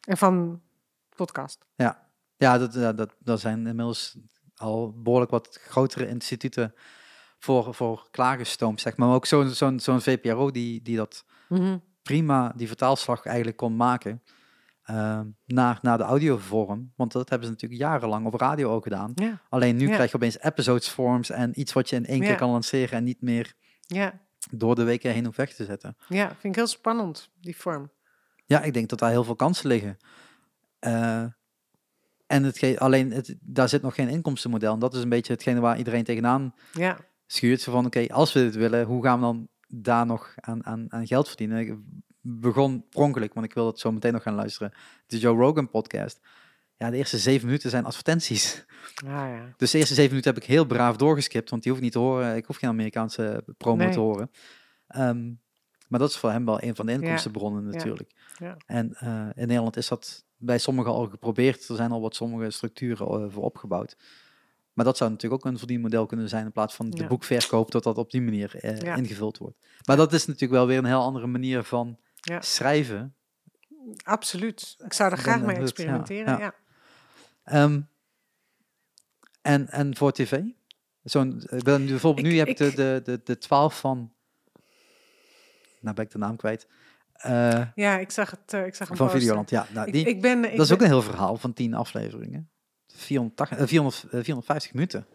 [0.00, 0.60] En van
[1.16, 1.64] podcast.
[2.36, 4.16] ja, dat, ja, dat, dat zijn inmiddels
[4.56, 6.74] al behoorlijk wat grotere instituten
[7.38, 9.06] voor, voor klaargestoomd, zeg maar.
[9.06, 11.78] Maar ook zo'n zo'n zo'n VPRO die, die dat Mhm.
[12.02, 14.22] prima, die vertaalslag eigenlijk kon maken
[14.86, 16.92] eh, naar, naar de audiovorm.
[16.96, 19.12] Want dat hebben ze natuurlijk jarenlang op radio ook gedaan.
[19.14, 19.94] Ja, Alleen nu Ja.
[19.94, 22.24] krijg je opeens episodes forms en iets wat je in één Ja.
[22.26, 25.96] keer kan lanceren en niet meer ja, door de weken heen hoeft weg te zetten.
[26.08, 27.90] ja, vind ik heel spannend, die vorm.
[28.44, 29.96] Ja, ik denk dat daar heel veel kansen liggen.
[30.78, 31.24] Eh,
[32.26, 34.72] en het alleen, het, daar zit nog geen inkomstenmodel.
[34.72, 36.96] En dat is een beetje hetgene waar iedereen tegenaan Ja,
[37.26, 37.60] schuurt.
[37.60, 40.92] Zo van, oké, als we dit willen, hoe gaan we dan daar nog aan, aan,
[40.92, 42.02] aan geld verdienen?
[42.28, 44.72] Begon pronkelijk, want ik wil het zo meteen nog gaan luisteren.
[45.06, 46.20] De Joe Rogan podcast.
[46.76, 48.64] Ja, de eerste zeven minuten zijn advertenties.
[49.04, 49.54] ah, ja.
[49.56, 51.94] Dus de eerste zeven minuten heb ik heel braaf doorgeskipt, want die hoef ik niet
[51.94, 52.36] te horen.
[52.36, 53.92] Ik hoef geen Amerikaanse promo Nee.
[53.92, 54.30] te horen.
[54.86, 55.26] Ehm,
[55.88, 57.70] maar dat is voor hem wel een van de inkomstenbronnen Ja.
[57.70, 58.10] natuurlijk.
[58.38, 58.56] Ja.
[58.66, 61.68] En eh, in Nederland is dat bij sommigen al geprobeerd.
[61.68, 63.96] Er zijn al wat sommige structuren eh, voor opgebouwd.
[64.72, 67.06] Maar dat zou natuurlijk ook een verdienmodel kunnen zijn in plaats van de Ja.
[67.06, 69.56] boekverkoop, dat dat op die manier eh, ingevuld wordt.
[69.84, 72.40] Maar dat is natuurlijk wel weer een heel andere manier van Ja.
[72.40, 73.14] schrijven.
[74.04, 74.74] Absoluut.
[74.84, 76.38] Ik zou er graag mee experimenteren.
[76.38, 76.38] ja.
[76.38, 76.54] Ja.
[77.44, 77.80] Ehm,
[79.42, 80.40] en, en voor tv?
[81.02, 84.12] Zo'n, nu bijvoorbeeld, Ik- nu heb ik de, ik- de, de, de 12 van.
[85.80, 86.66] Nou ben ik de naam kwijt.
[87.12, 88.52] Eh, Ja, ik zag het.
[88.52, 89.10] eh, ik zag van.
[89.10, 89.50] Videoland.
[89.50, 92.50] Ja, nou, die, ik ben, dat is ook een heel verhaal van 10 afleveringen.
[92.86, 95.06] 480, eh, 400, eh, 450 minuten.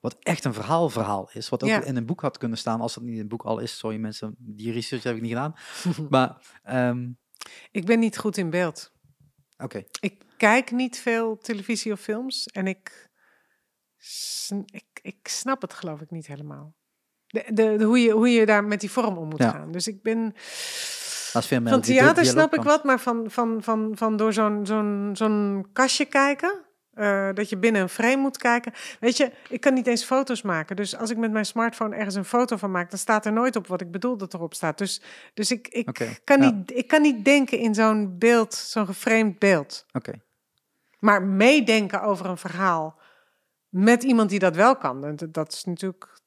[0.00, 1.48] Wat echt een verhaal verhaal is.
[1.48, 1.82] Wat ook Ja.
[1.82, 2.80] in een boek had kunnen staan.
[2.80, 3.78] Als dat niet in een boek al is.
[3.78, 5.54] Sorry mensen, die research heb ik niet gedaan.
[6.10, 7.08] Maar ehm,
[7.70, 8.92] ik ben niet goed in beeld.
[9.58, 9.82] oké.
[10.00, 13.08] Ik kijk niet veel televisie of films en ik,
[14.66, 16.74] ik, ik snap het geloof ik niet helemaal.
[17.26, 19.50] De, de, de- hoe, je, hoe je daar met die vorm om moet Ja.
[19.50, 19.72] gaan.
[19.72, 20.18] Dus ik ben...
[21.50, 25.66] Meer Van theater snap ik wat, maar van, van, van, van door zo'n zo'n zo'n
[25.72, 26.64] kastje kijken...
[27.00, 28.72] eh, dat je binnen een frame moet kijken.
[29.00, 30.76] Weet je, ik kan niet eens foto's maken.
[30.76, 32.90] Dus als ik met mijn smartphone ergens een foto van maak...
[32.90, 34.78] dan staat er nooit op wat ik bedoel dat erop staat.
[34.78, 35.02] Dus,
[35.34, 36.50] dus ik, ik, kan ja.
[36.50, 39.86] niet, ik kan niet denken in zo'n beeld, zo'n geframed beeld.
[39.92, 40.12] Oké.
[40.98, 42.98] Maar meedenken over een verhaal
[43.68, 46.20] met iemand die dat wel kan, dat, dat is natuurlijk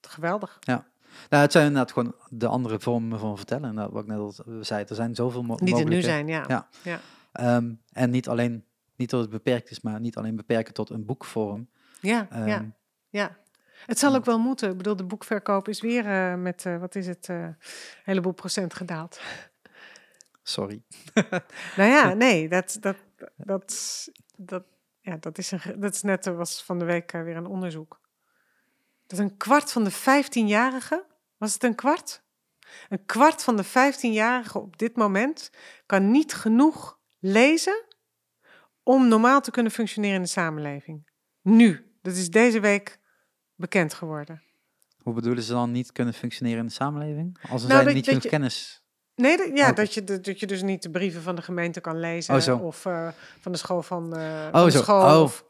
[0.00, 0.58] geweldig.
[0.66, 3.74] Nou, het zijn inderdaad gewoon de andere vormen van vertellen.
[3.74, 6.44] Nou, wat ik net al zei, er zijn zoveel mo er nu zijn, ja.
[6.48, 6.68] Ja.
[6.82, 7.00] ja.
[7.32, 8.64] Ehm, en niet alleen,
[9.00, 11.68] niet dat het beperkt is, maar niet alleen beperken tot een boekvorm.
[12.00, 12.64] Ja, Ehm, ja,
[13.08, 13.38] ja.
[13.86, 14.70] Het zal ook wel moeten.
[14.70, 17.56] Ik bedoel, de boekverkoop is weer eh, met, eh, wat is het, eh, een
[18.04, 19.20] heleboel procent gedaald.
[20.42, 20.82] Sorry.
[21.76, 22.96] nou ja, nee, dat, dat,
[23.36, 24.64] dat, dat,
[25.00, 28.00] ja, dat, is, een, dat is net, er was van de week weer een onderzoek.
[29.06, 31.02] Dat een kwart van de 15-jarigen,
[31.36, 32.22] was het een kwart?
[32.88, 35.50] Een kwart van de 15-jarigen op dit moment
[35.86, 37.84] kan niet genoeg lezen
[38.82, 41.08] om normaal te kunnen functioneren in de samenleving.
[41.42, 42.98] Nu, dat is deze week
[43.54, 44.42] bekend geworden.
[45.02, 47.38] Hoe bedoelen ze dan niet kunnen functioneren in de samenleving?
[47.50, 48.82] Als ze Nou, zijn dat- niet dat genoeg je- kennis.
[49.14, 49.74] Nee, dat, ja, Oké.
[49.74, 52.54] dat, je, dat je dus niet de brieven van de gemeente kan lezen.
[52.54, 52.64] Oh.
[52.64, 53.08] Of eh,
[53.40, 54.82] van de school van, eh Oh, van de zo.
[54.82, 55.16] school.
[55.16, 55.22] Oh.
[55.22, 55.44] Of,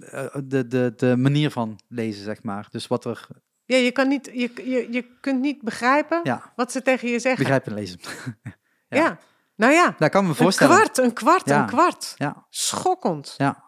[0.00, 2.66] Eh, de, de, de manier van lezen, zeg maar.
[2.70, 3.26] Dus wat er
[3.64, 7.18] Ja, je, kan niet, je, je, je kunt niet begrijpen Ja, wat ze tegen je
[7.18, 7.40] zeggen.
[7.40, 7.98] begrijpen en lezen.
[8.88, 8.96] ja.
[8.96, 9.18] ja.
[9.56, 10.76] Nou ja, Daar kan me een voorstellen.
[10.76, 11.60] kwart, een kwart, Ja.
[11.60, 12.14] een kwart.
[12.16, 13.34] Ja, Schokkend.
[13.36, 13.64] ja.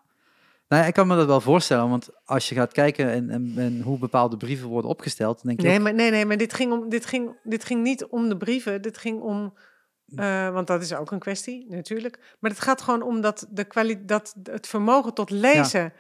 [0.69, 3.53] Nou ja, ik kan me dat wel voorstellen, want als je gaat kijken en, en,
[3.57, 6.37] en hoe bepaalde brieven worden opgesteld, dan denk je Nee, ook- maar, nee, nee, maar
[6.37, 8.83] dit ging, om, dit, ging, dit ging niet om de brieven.
[8.83, 9.55] Dit ging om.
[10.17, 12.37] eh, want dat is ook een kwestie, natuurlijk.
[12.41, 15.93] Maar het gaat gewoon om dat, de dat het vermogen tot lezen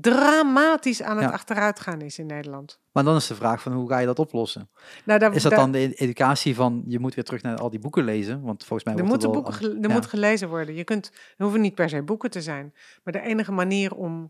[0.00, 1.32] dramatisch aan het Ja.
[1.32, 2.80] achteruitgaan is in Nederland.
[2.92, 4.70] maar dan is de vraag van hoe ga je dat oplossen?
[5.04, 7.56] Nou, daar, Is dat daar- dan de e- educatie van je moet weer terug naar
[7.58, 8.42] al die boeken lezen?
[8.42, 9.32] Want volgens mij Er, het wel...
[9.32, 9.94] boeken, er ja.
[9.94, 10.74] moet gelezen worden.
[10.74, 12.74] Je kunt, er hoeven niet per se boeken te zijn.
[13.04, 14.28] Maar de enige manier om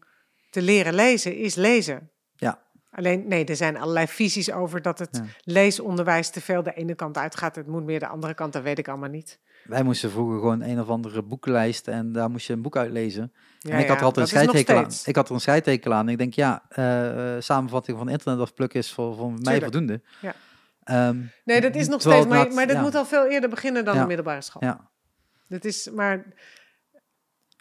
[0.51, 2.10] te leren lezen is lezen.
[2.36, 2.62] Ja.
[2.90, 5.24] Alleen, nee, er zijn allerlei visies over dat het Ja.
[5.52, 7.56] leesonderwijs te veel de ene kant uitgaat.
[7.56, 9.40] Het moet meer de andere kant, dat weet ik allemaal niet.
[9.64, 13.32] Wij moesten vroeger gewoon een of andere boekenlijst en daar moest je een boek uitlezen.
[13.66, 14.91] Ja, en ik had er altijd een scheidtekel aan.
[15.05, 16.09] Ik had er een scheidtekel aan.
[16.09, 19.62] Ik denk, ja, eh, eh, samenvatting van internet of pluk is voor, voor mij Tuurlijk.
[19.62, 20.03] voldoende.
[20.20, 20.35] Ja.
[20.82, 23.99] Ehm, Nee, dat is nog steeds, maar, maar dat moet al veel eerder beginnen dan
[23.99, 24.65] de middelbare school.
[24.65, 24.91] Ja,
[25.49, 26.24] Dat is, maar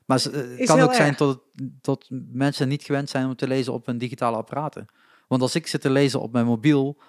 [0.06, 1.44] maar ze- het kan ook zijn tot,
[1.82, 4.86] tot mensen niet gewend zijn om te lezen op een digitale apparaten.
[5.28, 7.02] Want als ik zit te lezen op mijn mobiel,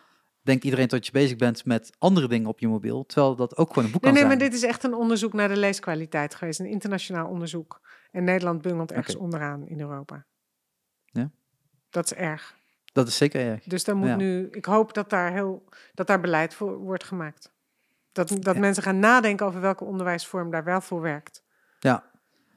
[0.42, 3.68] denkt iedereen dat je bezig bent met andere dingen op je mobiel, terwijl dat ook
[3.68, 4.50] gewoon een boek nee, kan nee, maar zijn.
[4.50, 7.80] dit is echt een onderzoek naar de leeskwaliteit geweest, een internationaal onderzoek.
[8.14, 10.26] En Nederland bungelt ergens onderaan in Europa.
[11.04, 11.30] Ja?
[11.90, 12.54] Dat is erg.
[12.92, 13.62] Dat is zeker erg.
[13.64, 14.16] Dus daar moet Ja.
[14.16, 15.64] nu, ik hoop dat daar, heel,
[15.94, 17.52] dat daar beleid voor wordt gemaakt.
[18.12, 18.60] Dat, dat Ja.
[18.60, 21.42] mensen gaan nadenken over welke onderwijsvorm daar wel voor werkt.
[21.78, 22.10] Ja.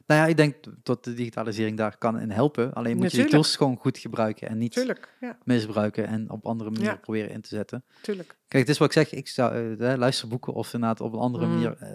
[0.06, 2.74] Nou ja, ik denk dat de digitalisering daar kan in helpen.
[2.74, 3.32] Alleen moet je Natuurlijk.
[3.32, 7.00] tools gewoon goed gebruiken en niet Tuurlijk, ja, misbruiken en op andere manieren Ja.
[7.02, 7.84] proberen in te zetten.
[8.02, 8.28] tuurlijk.
[8.48, 9.12] Kijk, het is wat ik zeg.
[9.20, 11.52] Ik zou eh, eh, luisterboeken of inderdaad op een andere Mm.
[11.54, 11.90] manier eh,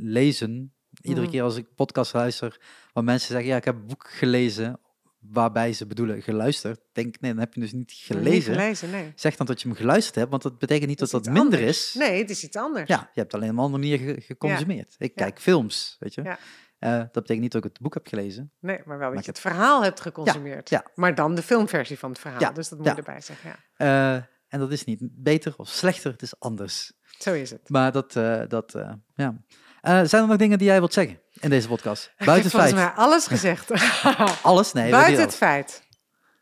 [0.00, 0.72] lezen.
[1.02, 1.30] Iedere Mhm.
[1.34, 2.60] keer als ik podcast luister,
[2.92, 4.80] waar mensen zeggen, ja, ik heb een boek gelezen,
[5.18, 6.80] waarbij ze bedoelen geluisterd.
[6.92, 8.54] Denk, nee, dan heb je dus niet Niet gelezen.
[8.54, 9.12] gelezen, nee.
[9.14, 11.62] Zeg dan dat je hem geluisterd hebt, want dat betekent niet dat dat, minder anders.
[11.64, 11.94] is.
[11.94, 12.88] Nee, het is iets anders.
[12.88, 14.94] Ja, je hebt alleen op een andere manier ge- geconsumeerd.
[14.98, 15.24] Ik Ja.
[15.24, 16.22] kijk films, weet je.
[16.22, 16.38] Ja.
[16.78, 18.52] Eh, dat betekent niet dat ik het boek heb gelezen.
[18.60, 20.68] Nee, maar wel dat je het verhaal hebt geconsumeerd.
[20.70, 20.84] ja.
[20.94, 22.40] Maar dan de filmversie van het verhaal.
[22.40, 23.50] Ja, Dus dat moet je erbij zeggen.
[23.76, 24.14] Ja.
[24.16, 26.92] Eh, en dat is niet beter of slechter, het is anders.
[27.18, 27.68] Zo is het.
[27.68, 28.72] Maar dat, eh, dat
[29.14, 29.42] ja.
[29.80, 32.04] Eh, zijn er nog dingen die jij wilt zeggen in deze podcast?
[32.18, 32.94] Ik Buiten heb het volgens feit.
[32.96, 33.70] mij alles gezegd.
[34.42, 34.72] Alles?
[34.72, 35.86] Nee, dat Buiten het feit.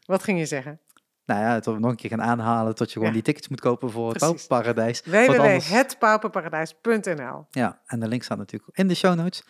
[0.04, 0.80] Wat ging je zeggen?
[1.24, 3.14] Nou ja, het nog een keer gaan aanhalen tot je gewoon Ja.
[3.14, 4.46] die tickets moet kopen voor het Precies.
[4.46, 9.42] Want anders- www.hetpauperparadijs.nl Ja, en de link staat natuurlijk in de show notes.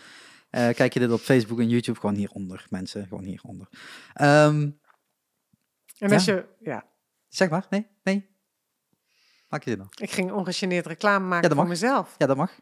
[0.51, 3.07] Eh, kijk je dit op Facebook en YouTube, gewoon hieronder, mensen.
[3.07, 3.69] Gewoon hieronder.
[4.15, 4.71] Ehm,
[5.99, 6.35] En als Ja.
[6.35, 6.45] je...
[6.61, 6.85] Ja,
[7.29, 8.35] zeg maar, nee, nee.
[9.49, 9.89] Maak je dit nog?
[9.95, 12.15] ik ging ongegeneerd reclame maken Ja, dat voor mezelf.
[12.19, 12.53] Ja, dat mag.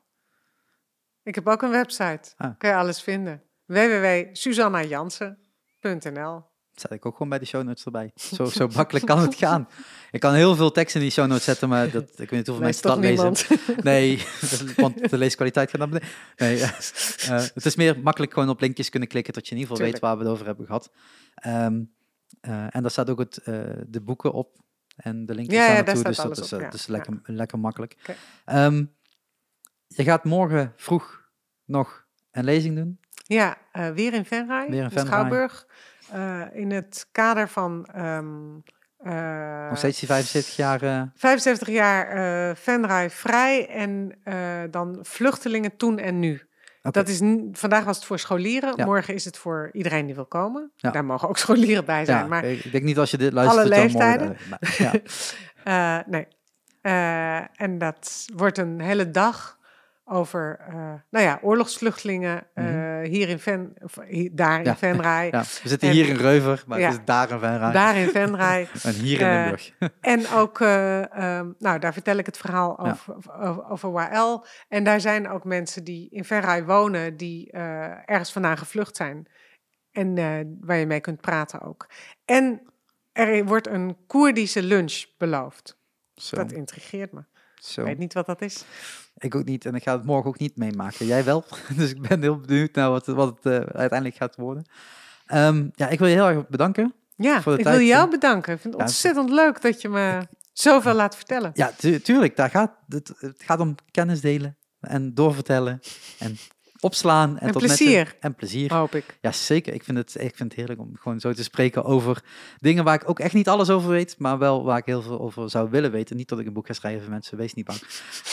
[1.24, 2.32] Ik heb ook een website.
[2.36, 2.50] Ah.
[2.58, 3.42] Kun je alles vinden.
[3.66, 8.10] www.susannajansen.nl Zet ik ook gewoon bij de show notes erbij.
[8.14, 9.68] Zo, zo makkelijk kan het gaan.
[10.10, 12.46] Ik kan heel veel tekst in die show notes zetten, maar dat, ik weet niet
[12.46, 13.34] hoeveel mensen dat lezen.
[13.82, 14.22] Nee,
[14.76, 16.08] want de leeskwaliteit gaat naar beneden.
[16.36, 16.68] Nee, eh,
[17.28, 19.90] eh, het is meer makkelijk gewoon op linkjes kunnen klikken, dat je in ieder geval
[19.90, 20.90] weet waar we het over hebben gehad.
[21.34, 21.82] Ehm,
[22.40, 23.40] eh, en daar staat ook het,
[23.86, 24.62] de boeken op
[24.96, 26.70] en de linkjes Ja, ja, daar naartoe, dus dat is, op, ja.
[26.70, 28.16] dus lekker, lekker makkelijk.
[29.96, 31.22] Je gaat morgen vroeg
[31.64, 32.98] nog een lezing doen.
[33.26, 34.98] Ja, eh, weer in Venray, Weer in.
[34.98, 35.66] Schouwburg.
[36.10, 38.18] Eh, in het kader van eh,
[39.68, 40.82] Nog steeds die 75 jaar.
[40.82, 44.18] eh, 75 jaar Venray vrij en
[44.70, 46.42] dan vluchtelingen toen en nu.
[46.90, 47.18] Dat is,
[47.52, 48.84] vandaag was het voor scholieren, Ja.
[48.84, 50.72] morgen is het voor iedereen die wil komen.
[50.76, 50.90] Ja.
[50.90, 52.18] Daar mogen ook scholieren bij zijn.
[52.18, 53.60] ja, maar ik denk niet als je dit luistert.
[53.60, 54.36] Alle dan morgen- leeftijden?
[54.50, 54.74] maar-
[55.64, 56.02] ja.
[56.06, 56.26] Nee.
[56.80, 59.58] Eh, en dat wordt een hele dag
[60.06, 60.74] over, eh,
[61.10, 62.64] nou ja, oorlogsvluchtelingen eh,
[63.02, 64.68] hier in Ven, of hier- daar in Mhm.
[64.68, 64.76] Ja.
[64.76, 66.88] Venray, Ja, we zitten En- hier in Reuver, maar Ja.
[66.90, 67.72] het is daar in Venray.
[67.72, 68.68] daar in Venray.
[68.82, 69.72] En hier in Eh, Limburg.
[70.00, 73.14] En ook, eh, ehm, nou, daar vertel ik het verhaal over,
[73.70, 74.42] over.
[74.68, 79.26] En daar zijn ook mensen die in Venray wonen, die eh, ergens vandaan gevlucht zijn.
[79.92, 80.26] En eh,
[80.60, 81.86] waar je mee kunt praten ook.
[82.24, 82.60] En
[83.12, 85.78] er wordt een Koerdische lunch beloofd.
[86.14, 87.24] Zo, Dat intrigeert me.
[87.54, 87.80] zo.
[87.80, 88.64] Ik weet niet wat dat is.
[89.24, 91.06] Ik ook niet en ik ga het morgen ook niet meemaken.
[91.06, 91.44] Jij wel.
[91.76, 94.64] Dus ik ben heel benieuwd naar wat, wat het eh, uiteindelijk gaat worden.
[95.26, 96.94] Ehm, ja, ik wil je heel erg bedanken.
[97.16, 98.52] Ja, Voor de ik tijd, wil jou bedanken.
[98.54, 101.50] Ik vind het ja, ontzettend leuk dat je me zoveel laat vertellen.
[101.54, 102.36] Ja, tu- tuurlijk.
[102.36, 105.80] Daar gaat, het, het gaat om kennis delen en doorvertellen
[106.18, 106.36] en
[106.84, 107.38] opslaan.
[107.38, 108.16] En, En tot plezier.
[108.20, 108.74] En plezier.
[108.74, 109.18] Hoop ik.
[109.20, 109.74] Ja, zeker.
[109.74, 112.22] Ik vind, het, ik vind het heerlijk om gewoon zo te spreken over
[112.58, 115.20] dingen waar ik ook echt niet alles over weet, maar wel waar ik heel veel
[115.20, 116.16] over zou willen weten.
[116.16, 117.80] Niet dat ik een boek ga schrijven, mensen, wees niet bang.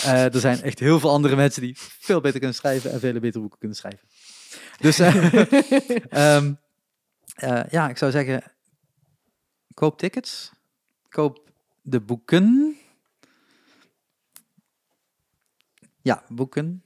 [0.04, 3.20] Eh, er zijn echt heel veel andere mensen die veel beter kunnen schrijven en veel
[3.20, 4.08] betere boeken kunnen schrijven.
[4.78, 5.34] Dus eh,
[6.36, 6.54] ehm,
[7.36, 8.44] eh, ja, ik zou zeggen,
[9.74, 10.52] koop tickets.
[11.10, 11.52] Koop
[11.82, 12.76] de boeken.
[16.02, 16.84] Ja, boeken.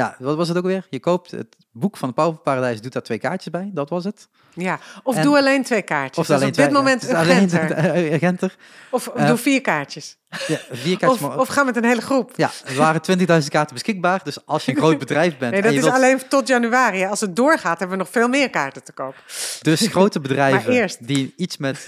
[0.00, 0.86] Ja, wat was het ook weer?
[0.90, 4.28] Je koopt het boek van van Paradijs, doet daar twee kaartjes bij, dat was het.
[4.54, 6.18] Ja, of En- doe alleen twee kaartjes.
[6.28, 7.50] Of alleen op dit twee- moment het is alleen
[8.12, 8.56] urgenter.
[8.90, 10.16] Of Eh, doe vier kaartjes.
[10.28, 11.22] Ja, vier kaartjes.
[11.28, 12.32] Of, of ga met een hele groep.
[12.36, 13.00] Ja, er waren
[13.42, 15.94] 20.000 kaarten beschikbaar, dus als je een groot bedrijf bent Nee, en dat is wilt
[15.94, 17.04] alleen tot januari.
[17.04, 19.14] Als het doorgaat, hebben we nog veel meer kaarten te koop.
[19.62, 21.06] dus grote bedrijven eerst.
[21.06, 21.86] die iets met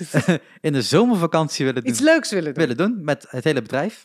[0.60, 2.66] in de zomervakantie willen doen, Iets leuks willen doen.
[2.66, 4.02] willen doen met het hele bedrijf.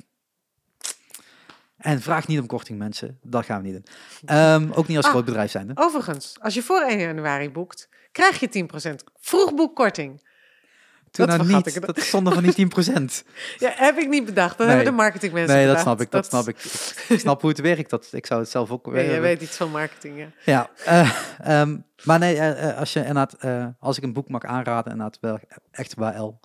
[1.88, 3.20] En vraag niet om korting, mensen.
[3.24, 3.86] Dat gaan we niet doen.
[4.26, 5.12] Ehm, ook niet als Ah.
[5.12, 5.72] groot bedrijf zijn.
[5.76, 10.26] Overigens, als je voor 1 januari boekt, krijg je 10% vroegboekkorting.
[11.12, 11.76] Toen dat nou niet.
[11.76, 11.86] ik.
[11.86, 13.24] Dat stond er van die 10%.
[13.58, 14.58] Ja, heb ik niet bedacht.
[14.58, 14.76] Dat Nee.
[14.76, 16.12] hebben de marketingmensen Nee, dat snap ik.
[16.12, 16.58] Dat snap ik.
[17.10, 17.90] Ik snap hoe het werkt.
[17.90, 19.14] Dat, ik zou het zelf ook Ja, willen.
[19.14, 20.28] je weet iets van marketing, ja.
[20.46, 21.12] Ja, eh,
[21.62, 24.92] ehm, maar nee, eh, eh, als, je inderdaad, eh, als ik een boek mag aanraden,
[24.92, 25.40] inderdaad wel
[25.72, 26.40] echt wel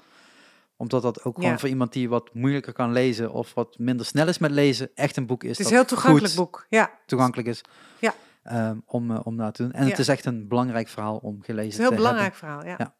[0.82, 1.58] omdat dat ook gewoon Ja.
[1.58, 5.16] voor iemand die wat moeilijker kan lezen of wat minder snel is met lezen, echt
[5.16, 6.66] een boek is Het is een heel toegankelijk boek.
[6.68, 7.60] Ja, het toegankelijk is
[8.00, 8.14] Ja.
[8.42, 9.72] ehm, om, eh, om na te doen.
[9.72, 12.60] En het is echt een belangrijk verhaal om gelezen is een heel te belangrijk verhaal,
[12.60, 12.64] ja.
[12.64, 12.76] Ja.
[12.76, 12.94] hebben.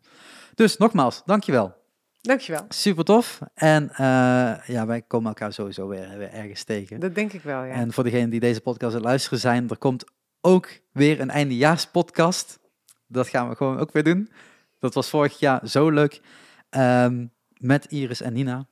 [0.54, 1.74] Dus nogmaals, dankjewel.
[2.20, 2.64] Dankjewel.
[2.68, 3.38] Super tof.
[3.54, 4.04] En eh,
[4.66, 7.00] ja, wij komen elkaar sowieso weer, weer ergens tegen.
[7.00, 7.72] Dat denk ik wel, ja.
[7.72, 10.04] En voor degenen die deze podcast aan het luisteren zijn, er komt
[10.40, 12.58] ook weer een eindejaarspodcast.
[13.06, 14.30] Dat gaan we gewoon ook weer doen.
[14.78, 16.20] Dat was vorig jaar zo leuk.
[16.70, 17.26] Ehm,
[17.62, 18.66] met Iris en Nina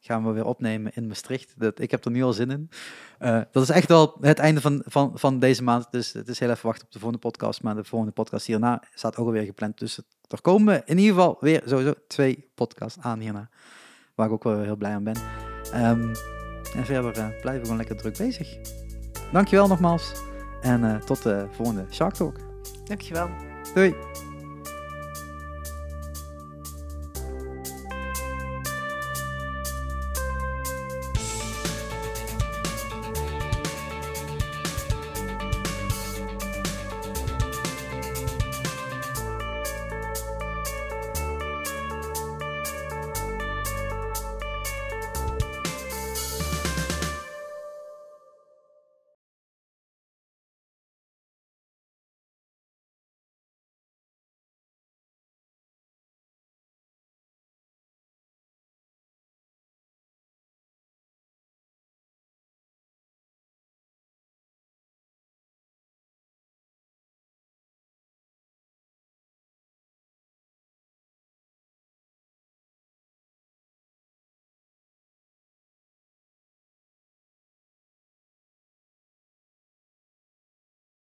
[0.00, 1.54] gaan we weer opnemen in Maastricht.
[1.56, 2.70] Dat, ik heb er nu al zin in.
[3.18, 5.86] Eh, dat is echt wel het einde van, van, van deze maand.
[5.90, 7.62] Dus het is heel even wachten op de volgende podcast.
[7.62, 9.78] Maar de volgende podcast hierna staat ook alweer gepland.
[9.78, 13.48] Dus er komen in ieder geval weer sowieso twee podcasts aan hierna.
[14.14, 15.16] Waar ik ook wel heel blij aan ben.
[15.72, 16.14] Ehm,
[16.74, 18.56] en verder eh, blijven we gewoon lekker druk bezig.
[19.32, 20.12] Dankjewel nogmaals.
[20.60, 22.36] En eh, tot de volgende Shark Talk.
[22.84, 23.28] Dankjewel.
[23.74, 24.29] Doei!